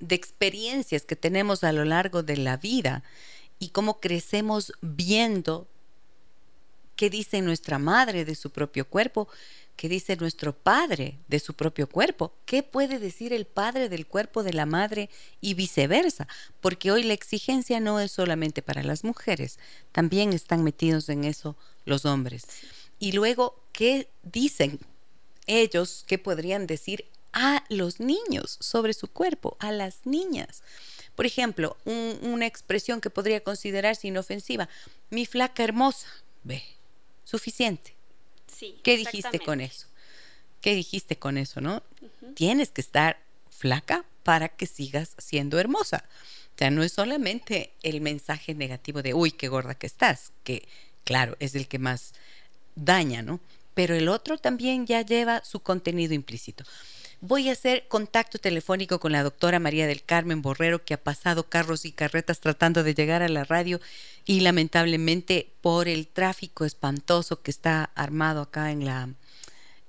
de 0.00 0.14
experiencias 0.14 1.04
que 1.04 1.16
tenemos 1.16 1.64
a 1.64 1.72
lo 1.72 1.84
largo 1.84 2.22
de 2.22 2.36
la 2.36 2.56
vida 2.56 3.02
y 3.58 3.68
cómo 3.70 4.00
crecemos 4.00 4.72
viendo 4.80 5.66
qué 6.96 7.10
dice 7.10 7.42
nuestra 7.42 7.78
madre 7.78 8.24
de 8.24 8.34
su 8.34 8.50
propio 8.50 8.88
cuerpo, 8.88 9.28
qué 9.76 9.88
dice 9.88 10.16
nuestro 10.16 10.54
padre 10.54 11.18
de 11.28 11.38
su 11.38 11.54
propio 11.54 11.88
cuerpo, 11.88 12.32
qué 12.46 12.62
puede 12.62 12.98
decir 12.98 13.32
el 13.32 13.46
padre 13.46 13.88
del 13.88 14.06
cuerpo 14.06 14.42
de 14.42 14.52
la 14.52 14.66
madre 14.66 15.10
y 15.40 15.54
viceversa, 15.54 16.26
porque 16.60 16.90
hoy 16.90 17.02
la 17.02 17.12
exigencia 17.12 17.78
no 17.78 18.00
es 18.00 18.10
solamente 18.10 18.62
para 18.62 18.82
las 18.82 19.04
mujeres, 19.04 19.58
también 19.92 20.32
están 20.32 20.64
metidos 20.64 21.08
en 21.08 21.24
eso 21.24 21.56
los 21.84 22.04
hombres. 22.04 22.46
Y 22.98 23.12
luego, 23.12 23.60
¿qué 23.72 24.08
dicen 24.22 24.80
ellos, 25.46 26.04
qué 26.06 26.18
podrían 26.18 26.66
decir 26.66 27.04
a 27.32 27.64
los 27.68 28.00
niños 28.00 28.56
sobre 28.60 28.94
su 28.94 29.08
cuerpo, 29.08 29.56
a 29.60 29.70
las 29.70 30.06
niñas? 30.06 30.62
Por 31.14 31.26
ejemplo, 31.26 31.76
una 31.84 32.46
expresión 32.46 33.00
que 33.00 33.10
podría 33.10 33.42
considerarse 33.42 34.08
inofensiva, 34.08 34.68
mi 35.10 35.24
flaca 35.26 35.64
hermosa, 35.64 36.08
ve, 36.44 36.62
suficiente. 37.24 37.95
Sí, 38.56 38.78
¿Qué 38.82 38.96
dijiste 38.96 39.38
con 39.40 39.60
eso? 39.60 39.86
¿Qué 40.62 40.74
dijiste 40.74 41.18
con 41.18 41.36
eso, 41.36 41.60
no? 41.60 41.82
Tienes 42.34 42.70
que 42.70 42.80
estar 42.80 43.18
flaca 43.50 44.06
para 44.22 44.48
que 44.48 44.66
sigas 44.66 45.14
siendo 45.18 45.58
hermosa. 45.58 46.04
O 46.54 46.58
sea, 46.58 46.70
no 46.70 46.82
es 46.82 46.92
solamente 46.92 47.74
el 47.82 48.00
mensaje 48.00 48.54
negativo 48.54 49.02
de, 49.02 49.12
uy, 49.12 49.30
qué 49.30 49.48
gorda 49.48 49.74
que 49.74 49.86
estás, 49.86 50.32
que 50.42 50.66
claro, 51.04 51.36
es 51.38 51.54
el 51.54 51.68
que 51.68 51.78
más 51.78 52.14
daña, 52.76 53.20
¿no? 53.20 53.40
Pero 53.74 53.94
el 53.94 54.08
otro 54.08 54.38
también 54.38 54.86
ya 54.86 55.02
lleva 55.02 55.44
su 55.44 55.60
contenido 55.60 56.14
implícito. 56.14 56.64
Voy 57.28 57.48
a 57.48 57.52
hacer 57.52 57.88
contacto 57.88 58.38
telefónico 58.38 59.00
con 59.00 59.10
la 59.10 59.24
doctora 59.24 59.58
María 59.58 59.88
del 59.88 60.04
Carmen 60.04 60.42
Borrero, 60.42 60.84
que 60.84 60.94
ha 60.94 61.02
pasado 61.02 61.48
carros 61.48 61.84
y 61.84 61.90
carretas 61.90 62.38
tratando 62.38 62.84
de 62.84 62.94
llegar 62.94 63.20
a 63.20 63.28
la 63.28 63.42
radio 63.42 63.80
y 64.24 64.42
lamentablemente 64.42 65.48
por 65.60 65.88
el 65.88 66.06
tráfico 66.06 66.64
espantoso 66.64 67.42
que 67.42 67.50
está 67.50 67.90
armado 67.96 68.42
acá 68.42 68.70
en 68.70 68.84
la... 68.84 69.08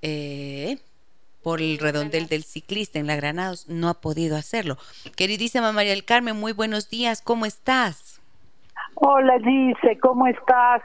Eh, 0.01 0.79
por 1.43 1.61
el 1.61 1.77
redondel 1.77 2.25
del 2.25 2.43
ciclista 2.43 2.97
en 2.97 3.05
la 3.05 3.15
Granados, 3.15 3.69
no 3.69 3.89
ha 3.89 4.01
podido 4.01 4.35
hacerlo. 4.35 4.79
Queridísima 5.15 5.71
María 5.71 5.91
del 5.91 6.05
Carmen, 6.05 6.35
muy 6.37 6.53
buenos 6.53 6.89
días, 6.89 7.21
¿cómo 7.21 7.45
estás? 7.45 8.19
Hola, 8.95 9.37
dice, 9.37 9.99
¿cómo 10.01 10.25
estás? 10.25 10.81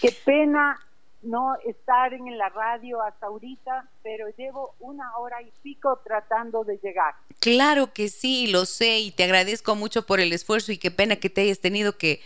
Qué 0.00 0.12
pena 0.24 0.80
no 1.22 1.54
estar 1.64 2.12
en 2.12 2.36
la 2.36 2.48
radio 2.48 3.02
hasta 3.02 3.26
ahorita, 3.26 3.88
pero 4.02 4.28
llevo 4.36 4.74
una 4.80 5.16
hora 5.18 5.40
y 5.42 5.52
pico 5.62 6.00
tratando 6.04 6.64
de 6.64 6.78
llegar. 6.82 7.14
Claro 7.40 7.92
que 7.92 8.08
sí, 8.08 8.48
lo 8.48 8.66
sé 8.66 9.00
y 9.00 9.10
te 9.10 9.24
agradezco 9.24 9.74
mucho 9.74 10.06
por 10.06 10.20
el 10.20 10.32
esfuerzo 10.32 10.72
y 10.72 10.78
qué 10.78 10.90
pena 10.90 11.16
que 11.16 11.30
te 11.30 11.42
hayas 11.42 11.60
tenido 11.60 11.96
que, 11.96 12.20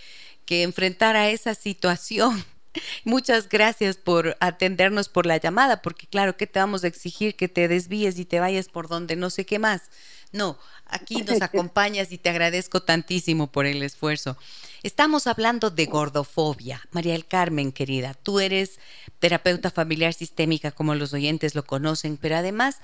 que 0.45 0.63
enfrentar 0.63 1.17
a 1.17 1.29
esa 1.29 1.55
situación. 1.55 2.45
Muchas 3.05 3.49
gracias 3.49 3.97
por 3.97 4.37
atendernos 4.41 5.09
por 5.09 5.27
la 5.27 5.37
llamada, 5.39 5.83
porque 5.83 6.07
claro, 6.07 6.37
que 6.37 6.47
te 6.47 6.59
vamos 6.59 6.85
a 6.85 6.89
exigir 6.89 7.37
que 7.37 7.49
te 7.49 7.69
desvíes 7.69 8.19
y 8.19 8.25
te 8.25 8.41
vayas 8.41 8.69
por 8.69 8.89
donde 8.89 9.17
no 9.17 9.31
sé 9.31 9.47
qué 9.47 9.59
más. 9.59 9.91
No, 10.33 10.59
aquí 10.87 11.17
nos 11.27 11.43
acompañas 11.43 12.13
y 12.13 12.19
te 12.19 12.31
agradezco 12.31 12.83
tantísimo 12.83 13.47
por 13.47 13.67
el 13.67 13.83
esfuerzo. 13.83 14.37
Estamos 14.83 15.27
hablando 15.27 15.71
de 15.71 15.87
gordofobia. 15.87 16.81
María 16.93 17.13
del 17.13 17.27
Carmen, 17.27 17.73
querida, 17.73 18.15
tú 18.15 18.41
eres 18.41 18.79
terapeuta 19.19 19.71
familiar 19.71 20.15
sistémica, 20.15 20.71
como 20.71 20.95
los 20.95 21.13
oyentes 21.13 21.55
lo 21.55 21.65
conocen, 21.65 22.17
pero 22.17 22.37
además 22.37 22.79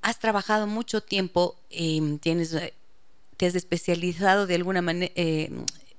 has 0.00 0.18
trabajado 0.18 0.66
mucho 0.66 1.02
tiempo, 1.02 1.56
em, 1.70 2.18
tienes, 2.18 2.56
te 3.36 3.46
has 3.46 3.54
especializado 3.54 4.46
de 4.46 4.54
alguna 4.54 4.82
manera, 4.82 5.12
eh, 5.16 5.50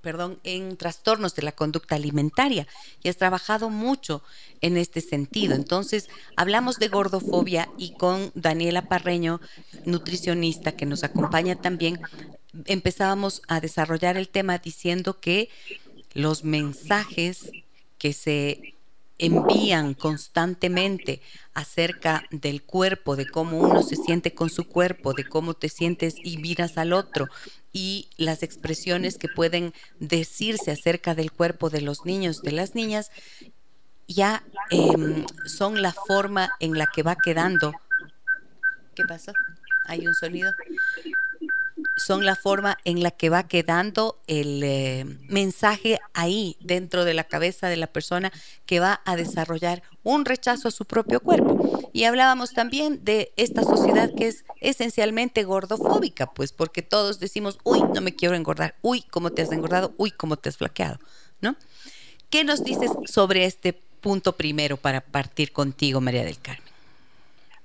perdón, 0.02 0.40
en 0.44 0.78
trastornos 0.78 1.36
de 1.36 1.42
la 1.42 1.52
conducta 1.52 1.96
alimentaria 1.96 2.68
y 3.04 3.10
has 3.10 3.18
trabajado 3.18 3.70
mucho 3.70 4.24
en 4.62 4.78
este 4.78 5.02
sentido. 5.02 5.56
Entonces, 5.56 6.10
hablamos 6.36 6.78
de 6.78 6.88
gordofobia 6.88 7.70
y 7.78 7.94
con 7.94 8.32
Daniela 8.36 8.88
Parreño, 8.88 9.42
nutricionista 9.86 10.74
que 10.74 10.86
nos 10.86 11.04
acompaña 11.04 11.56
también, 11.56 12.00
empezábamos 12.66 13.42
a 13.48 13.60
desarrollar 13.60 14.18
el 14.18 14.30
tema 14.30 14.58
diciendo 14.58 15.20
que 15.20 15.50
los 16.14 16.44
mensajes 16.44 17.52
que 17.98 18.14
se 18.14 18.76
envían 19.20 19.94
constantemente 19.94 21.22
acerca 21.54 22.24
del 22.32 22.64
cuerpo, 22.64 23.16
de 23.16 23.28
cómo 23.28 23.60
uno 23.60 23.84
se 23.84 23.98
siente 23.98 24.34
con 24.34 24.50
su 24.50 24.68
cuerpo, 24.68 25.14
de 25.14 25.26
cómo 25.26 25.54
te 25.54 25.70
sientes 25.70 26.16
y 26.24 26.38
miras 26.38 26.78
al 26.78 26.94
otro, 26.94 27.28
y 27.74 28.10
las 28.18 28.42
expresiones 28.42 29.18
que 29.18 29.28
pueden 29.28 29.74
decirse 30.00 30.72
acerca 30.72 31.14
del 31.14 31.32
cuerpo 31.32 31.70
de 31.70 31.82
los 31.82 32.06
niños, 32.06 32.42
de 32.42 32.54
las 32.54 32.76
niñas, 32.76 33.12
ya 34.08 34.44
em, 34.72 35.26
son 35.46 35.82
la 35.82 35.94
forma 35.94 36.52
en 36.60 36.78
la 36.78 36.88
que 36.88 37.04
va 37.04 37.16
quedando. 37.16 37.74
¿Qué 38.96 39.04
pasó? 39.06 39.34
Hay 39.86 40.08
un 40.08 40.16
sonido 40.16 40.52
son 42.00 42.26
la 42.26 42.36
forma 42.36 42.78
en 42.86 43.04
la 43.04 43.12
que 43.12 43.30
va 43.30 43.48
quedando 43.48 44.18
el 44.28 44.62
eh, 44.64 45.06
mensaje 45.28 46.00
ahí 46.14 46.58
dentro 46.60 47.06
de 47.06 47.14
la 47.14 47.24
cabeza 47.24 47.68
de 47.68 47.78
la 47.78 47.88
persona 47.88 48.32
que 48.66 48.80
va 48.80 49.02
a 49.06 49.16
desarrollar 49.16 49.84
un 50.04 50.26
rechazo 50.26 50.68
a 50.68 50.72
su 50.72 50.86
propio 50.86 51.20
cuerpo. 51.20 51.90
Y 51.94 52.06
hablábamos 52.06 52.54
también 52.54 53.04
de 53.04 53.32
esta 53.36 53.64
sociedad 53.64 54.10
que 54.16 54.28
es 54.28 54.46
esencialmente 54.62 55.44
gordofóbica, 55.44 56.28
pues 56.28 56.52
porque 56.54 56.82
todos 56.82 57.20
decimos, 57.20 57.60
uy, 57.64 57.82
no 57.94 58.02
me 58.02 58.16
quiero 58.16 58.36
engordar, 58.36 58.76
uy, 58.82 59.04
cómo 59.04 59.32
te 59.32 59.42
has 59.42 59.52
engordado, 59.52 59.94
uy, 59.98 60.12
cómo 60.12 60.38
te 60.38 60.50
has 60.50 60.58
flaqueado, 60.58 61.00
¿no? 61.42 61.56
¿Qué 62.30 62.44
nos 62.44 62.64
dices 62.64 62.92
sobre 63.06 63.46
este 63.46 63.74
punto 63.74 64.34
primero 64.34 64.78
para 64.78 65.02
partir 65.02 65.52
contigo, 65.52 66.00
María 66.00 66.24
del 66.24 66.40
Carmen? 66.40 66.64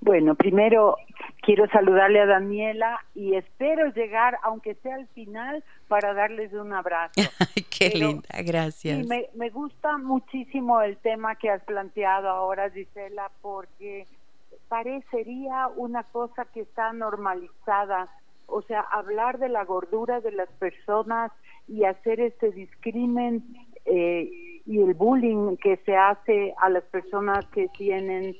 Bueno, 0.01 0.35
primero 0.35 0.97
quiero 1.45 1.69
saludarle 1.69 2.21
a 2.21 2.27
Daniela 2.27 3.05
y 3.15 3.35
espero 3.35 3.89
llegar, 3.93 4.39
aunque 4.43 4.75
sea 4.77 4.97
al 4.97 5.07
final, 5.09 5.63
para 5.89 6.15
darles 6.15 6.53
un 6.53 6.73
abrazo. 6.73 7.13
Qué 7.71 7.91
linda, 7.91 8.29
gracias. 8.45 9.07
me, 9.07 9.29
me 9.35 9.51
gusta 9.51 9.99
muchísimo 9.99 10.81
el 10.81 10.97
tema 10.99 11.37
que 11.37 11.51
has 11.51 11.63
planteado 11.65 12.29
ahora, 12.29 12.71
Gisela, 12.71 13.31
porque 13.43 14.07
parecería 14.69 15.69
una 15.77 16.03
cosa 16.05 16.47
que 16.47 16.63
está 16.63 16.93
normalizada. 16.93 18.09
O 18.47 18.63
sea, 18.63 18.81
hablar 18.81 19.39
de 19.39 19.49
la 19.49 19.65
gordura 19.65 20.21
de 20.21 20.33
las 20.33 20.49
personas 20.59 21.33
y 21.69 21.85
hacer 21.85 22.21
este 22.21 22.51
discrimen 22.51 23.43
eh, 23.85 24.31
y 24.67 24.81
el 24.81 24.95
bullying 24.95 25.57
que 25.57 25.77
se 25.85 25.97
hace 25.97 26.55
a 26.59 26.69
las 26.71 26.85
personas 26.85 27.47
que 27.47 27.69
tienen 27.69 28.37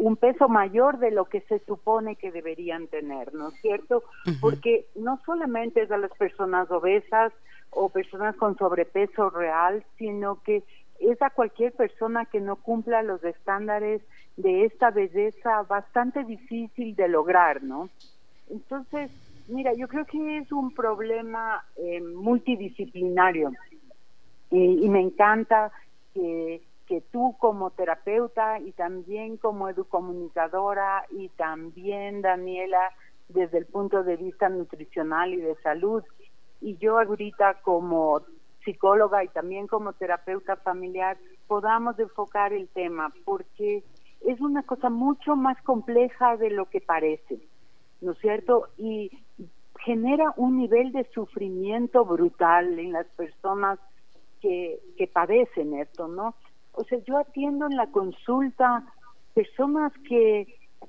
un 0.00 0.16
peso 0.16 0.48
mayor 0.48 0.98
de 0.98 1.10
lo 1.10 1.26
que 1.26 1.42
se 1.42 1.58
supone 1.60 2.16
que 2.16 2.32
deberían 2.32 2.86
tener, 2.86 3.34
¿no 3.34 3.48
es 3.48 3.60
cierto? 3.60 4.02
Porque 4.40 4.86
no 4.94 5.20
solamente 5.26 5.82
es 5.82 5.90
a 5.90 5.98
las 5.98 6.10
personas 6.12 6.70
obesas 6.70 7.32
o 7.68 7.90
personas 7.90 8.34
con 8.36 8.56
sobrepeso 8.56 9.28
real, 9.28 9.84
sino 9.98 10.42
que 10.42 10.64
es 11.00 11.20
a 11.20 11.28
cualquier 11.28 11.72
persona 11.72 12.24
que 12.24 12.40
no 12.40 12.56
cumpla 12.56 13.02
los 13.02 13.22
estándares 13.24 14.00
de 14.38 14.64
esta 14.64 14.90
belleza 14.90 15.62
bastante 15.68 16.24
difícil 16.24 16.96
de 16.96 17.08
lograr, 17.08 17.62
¿no? 17.62 17.90
Entonces, 18.48 19.10
mira, 19.48 19.74
yo 19.74 19.86
creo 19.86 20.06
que 20.06 20.38
es 20.38 20.50
un 20.50 20.74
problema 20.74 21.62
eh, 21.76 22.00
multidisciplinario 22.00 23.52
y 24.50 24.88
me 24.88 25.00
encanta 25.00 25.70
que 26.12 26.62
que 26.90 27.02
tú 27.12 27.36
como 27.38 27.70
terapeuta 27.70 28.58
y 28.58 28.72
también 28.72 29.36
como 29.36 29.68
educomunicadora 29.68 31.06
y 31.10 31.28
también 31.28 32.20
Daniela 32.20 32.80
desde 33.28 33.58
el 33.58 33.66
punto 33.66 34.02
de 34.02 34.16
vista 34.16 34.48
nutricional 34.48 35.32
y 35.32 35.36
de 35.36 35.54
salud 35.62 36.02
y 36.60 36.78
yo 36.78 36.98
ahorita 36.98 37.60
como 37.62 38.22
psicóloga 38.64 39.22
y 39.22 39.28
también 39.28 39.68
como 39.68 39.92
terapeuta 39.92 40.56
familiar 40.56 41.16
podamos 41.46 41.96
enfocar 42.00 42.52
el 42.52 42.66
tema 42.66 43.12
porque 43.24 43.84
es 44.22 44.40
una 44.40 44.64
cosa 44.64 44.90
mucho 44.90 45.36
más 45.36 45.62
compleja 45.62 46.36
de 46.38 46.50
lo 46.50 46.64
que 46.64 46.80
parece, 46.80 47.38
¿no 48.00 48.12
es 48.12 48.18
cierto? 48.18 48.66
Y 48.78 49.12
genera 49.84 50.34
un 50.36 50.56
nivel 50.56 50.90
de 50.90 51.04
sufrimiento 51.14 52.04
brutal 52.04 52.80
en 52.80 52.90
las 52.90 53.06
personas 53.10 53.78
que, 54.40 54.80
que 54.98 55.06
padecen 55.06 55.74
esto, 55.74 56.08
¿no? 56.08 56.34
O 56.80 56.84
sea, 56.84 56.98
yo 57.00 57.18
atiendo 57.18 57.66
en 57.66 57.76
la 57.76 57.88
consulta 57.88 58.86
personas 59.34 59.92
que 60.08 60.46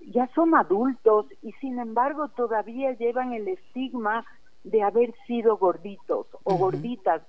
ya 0.08 0.30
son 0.34 0.56
adultos 0.56 1.26
y 1.42 1.52
sin 1.60 1.80
embargo 1.80 2.30
todavía 2.30 2.94
llevan 2.94 3.34
el 3.34 3.50
estigma 3.50 4.26
de 4.64 4.84
haber 4.84 5.14
sido 5.28 5.58
gorditos 5.58 6.28
o 6.44 6.56
gorditas 6.56 7.24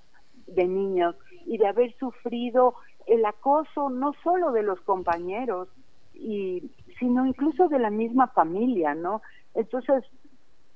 de 0.47 0.65
niños 0.65 1.15
y 1.45 1.57
de 1.57 1.67
haber 1.67 1.93
sufrido 1.97 2.75
el 3.05 3.25
acoso 3.25 3.89
no 3.89 4.13
solo 4.23 4.53
de 4.53 4.63
los 4.63 4.79
compañeros, 4.81 5.67
y, 6.13 6.71
sino 6.99 7.25
incluso 7.25 7.67
de 7.67 7.79
la 7.79 7.89
misma 7.89 8.27
familia, 8.27 8.95
¿no? 8.95 9.21
Entonces, 9.55 10.05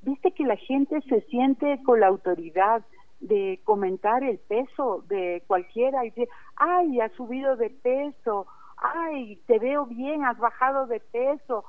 viste 0.02 0.32
que 0.32 0.44
la 0.44 0.58
gente 0.58 1.00
se 1.08 1.22
siente 1.22 1.82
con 1.86 2.02
la 2.02 2.08
autoridad 2.08 2.84
de 3.20 3.60
comentar 3.64 4.24
el 4.24 4.38
peso 4.40 5.04
de 5.08 5.44
cualquiera 5.48 6.06
y 6.06 6.10
decir, 6.10 6.30
ay, 6.56 7.00
has 7.00 7.12
subido 7.14 7.56
de 7.56 7.70
peso, 7.70 8.48
ay, 8.78 9.38
te 9.48 9.60
veo 9.60 9.86
bien, 9.86 10.24
has 10.24 10.38
bajado 10.38 10.88
de 10.88 11.00
peso, 11.00 11.66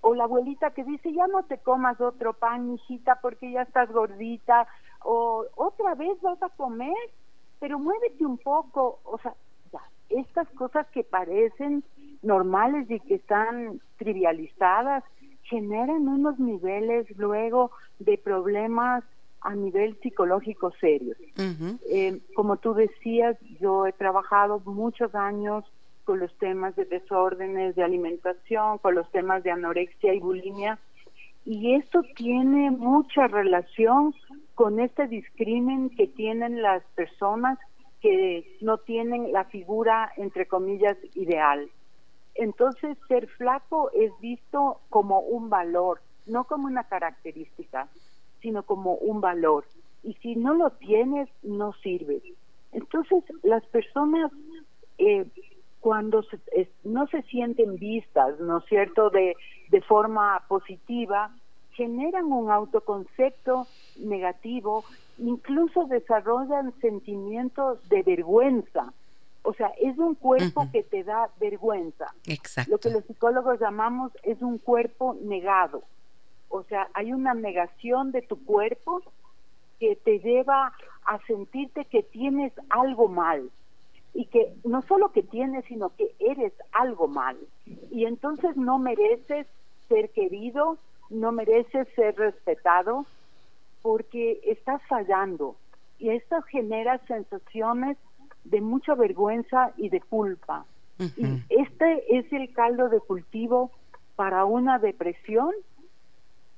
o 0.00 0.14
la 0.14 0.24
abuelita 0.24 0.70
que 0.70 0.84
dice, 0.84 1.12
ya 1.12 1.26
no 1.26 1.44
te 1.44 1.58
comas 1.58 2.00
otro 2.00 2.32
pan, 2.32 2.74
hijita, 2.74 3.20
porque 3.20 3.52
ya 3.52 3.62
estás 3.62 3.90
gordita, 3.92 4.66
o 5.04 5.44
otra 5.56 5.94
vez 5.94 6.20
vas 6.22 6.42
a 6.42 6.48
comer, 6.50 6.96
pero 7.58 7.78
muévete 7.78 8.24
un 8.24 8.38
poco, 8.38 9.00
o 9.04 9.18
sea, 9.18 9.34
estas 10.08 10.48
cosas 10.50 10.88
que 10.88 11.04
parecen 11.04 11.84
normales 12.22 12.90
y 12.90 12.98
que 13.00 13.14
están 13.14 13.80
trivializadas, 13.96 15.04
generan 15.44 16.08
unos 16.08 16.38
niveles 16.38 17.06
luego 17.16 17.70
de 17.98 18.18
problemas 18.18 19.04
a 19.42 19.54
nivel 19.54 19.98
psicológico 20.00 20.72
serios. 20.80 21.16
Eh, 21.90 22.20
como 22.34 22.58
tú 22.58 22.74
decías, 22.74 23.36
yo 23.60 23.86
he 23.86 23.92
trabajado 23.92 24.60
muchos 24.64 25.14
años 25.14 25.64
con 26.04 26.18
los 26.18 26.32
temas 26.38 26.76
de 26.76 26.84
desórdenes 26.84 27.74
de 27.76 27.82
alimentación, 27.82 28.78
con 28.78 28.94
los 28.94 29.10
temas 29.10 29.42
de 29.42 29.50
anorexia 29.50 30.12
y 30.12 30.20
bulimia, 30.20 30.78
y 31.44 31.74
esto 31.74 32.02
tiene 32.16 32.70
mucha 32.70 33.26
relación 33.26 34.14
con 34.54 34.78
este 34.78 35.06
discrimen 35.06 35.90
que 35.90 36.06
tienen 36.06 36.60
las 36.60 36.82
personas 36.94 37.58
que 38.00 38.58
no 38.60 38.78
tienen 38.78 39.32
la 39.32 39.44
figura, 39.44 40.12
entre 40.16 40.46
comillas, 40.46 40.96
ideal. 41.14 41.70
Entonces, 42.34 42.96
ser 43.08 43.26
flaco 43.28 43.90
es 43.92 44.12
visto 44.20 44.80
como 44.88 45.20
un 45.20 45.50
valor, 45.50 46.00
no 46.26 46.44
como 46.44 46.66
una 46.66 46.84
característica, 46.84 47.88
sino 48.40 48.62
como 48.62 48.94
un 48.94 49.20
valor. 49.20 49.64
Y 50.02 50.14
si 50.14 50.36
no 50.36 50.54
lo 50.54 50.70
tienes, 50.70 51.28
no 51.42 51.72
sirve. 51.82 52.22
Entonces, 52.72 53.24
las 53.42 53.64
personas 53.66 54.30
eh, 54.98 55.26
cuando 55.80 56.22
no 56.84 57.06
se 57.08 57.22
sienten 57.22 57.76
vistas, 57.76 58.38
¿no 58.38 58.58
es 58.58 58.64
cierto?, 58.66 59.10
de, 59.10 59.34
de 59.70 59.80
forma 59.82 60.42
positiva, 60.46 61.34
generan 61.72 62.26
un 62.26 62.50
autoconcepto 62.50 63.66
negativo, 63.98 64.84
incluso 65.18 65.86
desarrollan 65.86 66.74
sentimientos 66.80 67.78
de 67.88 68.02
vergüenza. 68.02 68.92
O 69.42 69.54
sea, 69.54 69.68
es 69.80 69.96
un 69.96 70.14
cuerpo 70.14 70.68
que 70.70 70.82
te 70.82 71.02
da 71.02 71.30
vergüenza. 71.40 72.12
Exacto. 72.26 72.72
Lo 72.72 72.78
que 72.78 72.90
los 72.90 73.04
psicólogos 73.04 73.58
llamamos 73.58 74.12
es 74.22 74.42
un 74.42 74.58
cuerpo 74.58 75.16
negado. 75.22 75.82
O 76.50 76.64
sea, 76.64 76.88
hay 76.94 77.12
una 77.12 77.32
negación 77.32 78.12
de 78.12 78.22
tu 78.22 78.44
cuerpo 78.44 79.00
que 79.78 79.96
te 79.96 80.18
lleva 80.18 80.74
a 81.06 81.18
sentirte 81.26 81.86
que 81.86 82.02
tienes 82.02 82.52
algo 82.68 83.08
mal 83.08 83.50
y 84.12 84.26
que 84.26 84.52
no 84.64 84.82
solo 84.82 85.12
que 85.12 85.22
tienes, 85.22 85.64
sino 85.66 85.94
que 85.96 86.12
eres 86.18 86.52
algo 86.72 87.08
mal. 87.08 87.38
Y 87.90 88.04
entonces 88.04 88.56
no 88.56 88.78
mereces 88.78 89.46
ser 89.88 90.10
querido, 90.10 90.76
no 91.08 91.32
mereces 91.32 91.88
ser 91.94 92.16
respetado, 92.16 93.06
porque 93.82 94.40
estás 94.44 94.82
fallando. 94.88 95.56
Y 95.98 96.10
esto 96.10 96.42
genera 96.42 96.98
sensaciones 97.06 97.96
de 98.44 98.60
mucha 98.60 98.94
vergüenza 98.94 99.72
y 99.76 99.88
de 99.88 100.00
culpa. 100.00 100.66
Y 100.98 101.42
este 101.48 102.18
es 102.18 102.30
el 102.30 102.52
caldo 102.52 102.90
de 102.90 103.00
cultivo 103.00 103.70
para 104.16 104.44
una 104.44 104.78
depresión, 104.78 105.50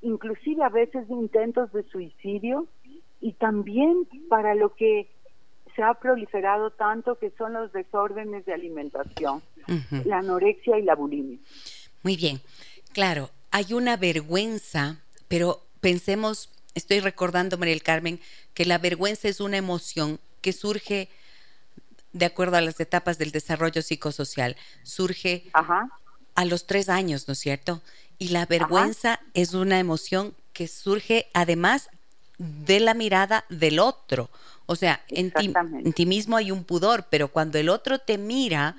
inclusive 0.03 0.63
a 0.63 0.69
veces 0.69 1.09
intentos 1.09 1.73
de 1.73 1.83
suicidio, 1.85 2.67
y 3.21 3.33
también 3.35 4.07
para 4.29 4.55
lo 4.55 4.75
que 4.75 5.09
se 5.75 5.83
ha 5.83 5.95
proliferado 5.95 6.71
tanto 6.71 7.19
que 7.19 7.31
son 7.39 7.55
los 7.55 7.73
desórdenes 7.73 8.45
de 8.45 8.53
alimentación, 8.53 9.43
la 10.05 10.19
anorexia 10.19 10.79
y 10.79 10.83
la 10.83 10.95
bulimia. 10.95 11.39
Muy 12.03 12.17
bien, 12.17 12.41
claro, 12.93 13.31
hay 13.51 13.73
una 13.73 13.97
vergüenza, 13.97 15.01
pero 15.29 15.63
pensemos, 15.81 16.51
estoy 16.75 17.01
recordando, 17.01 17.57
María 17.57 17.75
del 17.75 17.83
Carmen, 17.83 18.21
que 18.55 18.67
la 18.67 18.79
vergüenza 18.79 19.29
es 19.29 19.41
una 19.41 19.57
emoción 19.57 20.19
que 20.41 20.53
surge 20.53 21.09
de 22.13 22.27
acuerdo 22.27 22.57
a 22.57 22.61
las 22.61 22.79
etapas 22.81 23.19
del 23.19 23.31
desarrollo 23.31 23.81
psicosocial, 23.83 24.57
surge 24.83 25.45
a 26.35 26.45
los 26.45 26.67
tres 26.67 26.89
años, 26.89 27.29
¿no 27.29 27.33
es 27.33 27.39
cierto? 27.39 27.83
Y 28.23 28.29
la 28.29 28.47
vergüenza 28.47 29.19
es 29.35 29.53
una 29.53 29.81
emoción 29.81 30.33
que 30.53 30.69
surge 30.69 31.27
además 31.35 31.91
de 32.39 32.79
la 32.79 32.95
mirada 32.95 33.45
del 33.49 33.81
otro. 33.81 34.31
O 34.67 34.77
sea, 34.77 35.03
en 35.09 35.33
ti, 35.93 36.07
mismo 36.07 36.37
hay 36.37 36.53
un 36.53 36.63
pudor, 36.63 37.07
pero 37.11 37.27
cuando 37.27 37.59
el 37.59 37.69
otro 37.69 37.99
te 37.99 38.19
mira, 38.19 38.77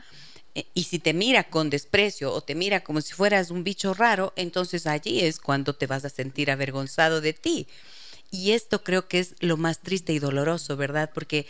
eh, 0.56 0.65
y 0.73 0.84
si 0.84 0.97
te 0.97 1.13
mira 1.13 1.43
con 1.43 1.69
desprecio 1.69 2.32
o 2.32 2.39
te 2.39 2.56
mira 2.56 2.86
como 2.86 3.01
si 3.01 3.13
fueras 3.13 3.51
un 3.51 3.65
bicho 3.65 3.93
raro, 3.93 4.32
entonces 4.38 4.88
allí 4.88 5.19
es 5.19 5.39
cuando 5.39 5.75
te 5.75 5.88
vas 5.88 6.06
a 6.06 6.10
sentir 6.10 6.49
avergonzado 6.49 7.19
de 7.19 7.34
ti. 7.34 7.67
Y 8.32 8.51
esto 8.51 8.82
creo 8.82 9.10
que 9.10 9.19
es 9.19 9.36
lo 9.41 9.58
más 9.58 9.79
triste 9.79 10.13
y 10.13 10.19
doloroso, 10.19 10.77
¿verdad? 10.77 11.12
Porque 11.13 11.47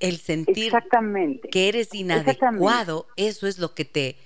el 0.00 0.18
sentir 0.18 0.72
que 1.52 1.68
eres 1.68 1.94
inadecuado, 1.94 3.06
eso 3.16 3.46
es 3.46 3.58
lo 3.58 3.74
que 3.74 3.84
te, 3.84 4.16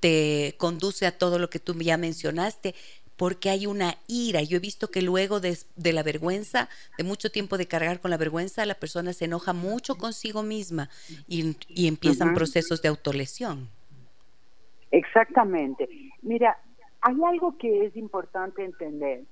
te 0.00 0.54
conduce 0.58 1.06
a 1.06 1.16
todo 1.16 1.38
lo 1.38 1.50
que 1.50 1.58
tú 1.58 1.74
ya 1.74 1.96
mencionaste, 1.96 2.74
porque 3.20 3.50
hay 3.50 3.66
una 3.66 3.96
ira. 4.08 4.40
Yo 4.42 4.56
he 4.56 4.60
visto 4.60 4.90
que 4.90 5.02
luego 5.02 5.40
de, 5.40 5.58
la 5.76 6.02
vergüenza, 6.02 6.70
de 6.96 7.04
mucho 7.04 7.30
tiempo 7.30 7.58
de 7.58 7.66
cargar 7.66 8.00
con 8.00 8.10
la 8.10 8.16
vergüenza, 8.16 8.64
la 8.64 8.76
persona 8.76 9.12
se 9.12 9.26
enoja 9.26 9.52
mucho 9.52 9.96
consigo 9.96 10.42
misma 10.42 10.88
y, 11.28 11.54
empiezan 11.86 12.32
procesos 12.32 12.80
de 12.80 12.88
autolesión. 12.88 13.68
Exactamente. 14.90 15.86
Mira, 16.22 16.58
hay 17.02 17.16
algo 17.28 17.58
que 17.58 17.84
es 17.84 17.94
importante 17.94 18.64
entender. 18.64 19.24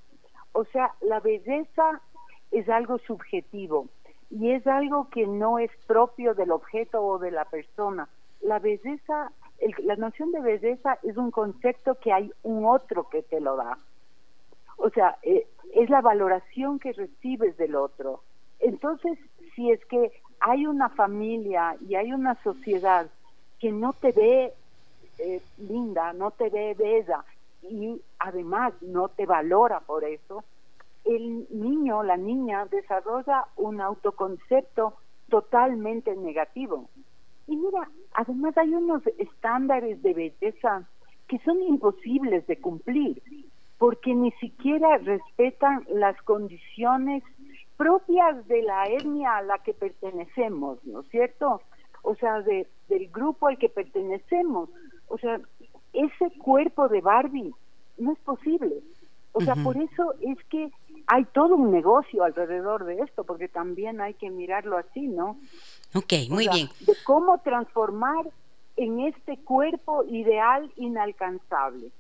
O 0.52 0.66
sea, 0.66 0.92
la 1.00 1.20
belleza 1.20 2.02
es 2.50 2.68
algo 2.68 2.98
subjetivo 3.07 3.88
y 4.31 4.50
es 4.50 4.66
algo 4.66 5.09
que 5.09 5.26
no 5.26 5.59
es 5.59 5.70
propio 5.87 6.35
del 6.35 6.50
objeto 6.50 7.02
o 7.02 7.18
de 7.18 7.31
la 7.31 7.46
persona. 7.46 8.07
La 8.42 8.59
belleza 8.59 9.33
la 9.84 9.96
noción 9.96 10.32
de 10.32 10.40
belleza 10.40 10.98
es 11.02 11.16
un 11.16 11.30
concepto 11.30 11.96
que 11.96 12.12
hay 12.12 12.32
un 12.42 12.64
otro 12.64 13.08
que 13.08 13.22
te 13.22 13.40
lo 13.40 13.56
da. 13.56 13.78
O 14.76 14.90
sea, 14.90 15.18
eh, 15.22 15.46
es 15.74 15.90
la 15.90 16.00
valoración 16.00 16.78
que 16.78 16.92
recibes 16.92 17.56
del 17.56 17.74
otro. 17.74 18.22
Entonces, 18.60 19.18
si 19.54 19.70
es 19.70 19.84
que 19.86 20.12
hay 20.40 20.66
una 20.66 20.88
familia 20.88 21.76
y 21.88 21.96
hay 21.96 22.12
una 22.12 22.40
sociedad 22.42 23.08
que 23.58 23.72
no 23.72 23.92
te 23.92 24.12
ve 24.12 24.52
eh, 25.18 25.42
linda, 25.58 26.12
no 26.12 26.30
te 26.30 26.48
ve 26.48 26.74
bella 26.78 27.24
y 27.62 28.00
además 28.20 28.72
no 28.82 29.08
te 29.08 29.26
valora 29.26 29.80
por 29.80 30.04
eso, 30.04 30.44
el 31.04 31.46
niño, 31.50 32.02
la 32.02 32.16
niña 32.16 32.66
desarrolla 32.66 33.46
un 33.56 33.80
autoconcepto 33.80 34.94
totalmente 35.28 36.14
negativo. 36.14 36.88
Y 37.48 37.56
mira, 37.56 37.90
además 38.12 38.56
hay 38.58 38.74
unos 38.74 39.02
estándares 39.18 40.00
de 40.02 40.12
belleza 40.12 40.87
que 41.26 41.38
son 41.40 41.62
imposibles 41.62 42.46
de 42.46 42.58
cumplir, 42.58 43.22
porque 43.78 44.14
ni 44.14 44.30
siquiera 44.32 44.98
respetan 44.98 45.84
las 45.88 46.20
condiciones 46.22 47.24
propias 47.78 48.46
de 48.48 48.62
la 48.62 48.84
etnia 48.87 49.38
a 49.38 49.42
la 49.42 49.58
que 49.58 49.72
pertenecemos, 49.72 50.84
¿no 50.84 51.00
es 51.00 51.08
cierto? 51.08 51.62
O 52.02 52.14
sea, 52.16 52.42
de, 52.42 52.66
del 52.88 53.08
grupo 53.08 53.46
al 53.46 53.58
que 53.58 53.68
pertenecemos. 53.70 54.68
O 55.08 55.16
sea, 55.16 55.40
ese 55.94 56.30
cuerpo 56.38 56.88
de 56.88 57.00
Barbie 57.00 57.54
no 57.96 58.12
es 58.12 58.18
posible. 58.18 58.82
O 59.38 59.40
sea, 59.40 59.55
por 59.55 59.77
eso 59.77 60.14
es 60.20 60.37
que 60.51 60.70
hay 61.07 61.24
todo 61.27 61.55
un 61.55 61.70
negocio 61.70 62.24
alrededor 62.24 62.85
de 62.85 63.01
esto, 63.01 63.24
porque 63.24 63.48
también 63.48 64.01
hay 64.01 64.14
que 64.14 64.31
mirarlo 64.31 64.77
así, 64.77 65.01
¿no? 65.01 65.38
Ok, 65.94 66.12
muy 66.29 66.48
bien. 66.48 66.68
De 66.81 66.94
cómo 67.05 67.38
transformar 67.38 68.27
en 68.77 69.01
este 69.01 69.38
cuerpo 69.38 70.05
ideal 70.05 70.70
inalcanzable. 70.77 71.90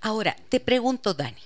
Ahora, 0.00 0.36
te 0.48 0.60
pregunto, 0.60 1.14
Dani, 1.14 1.42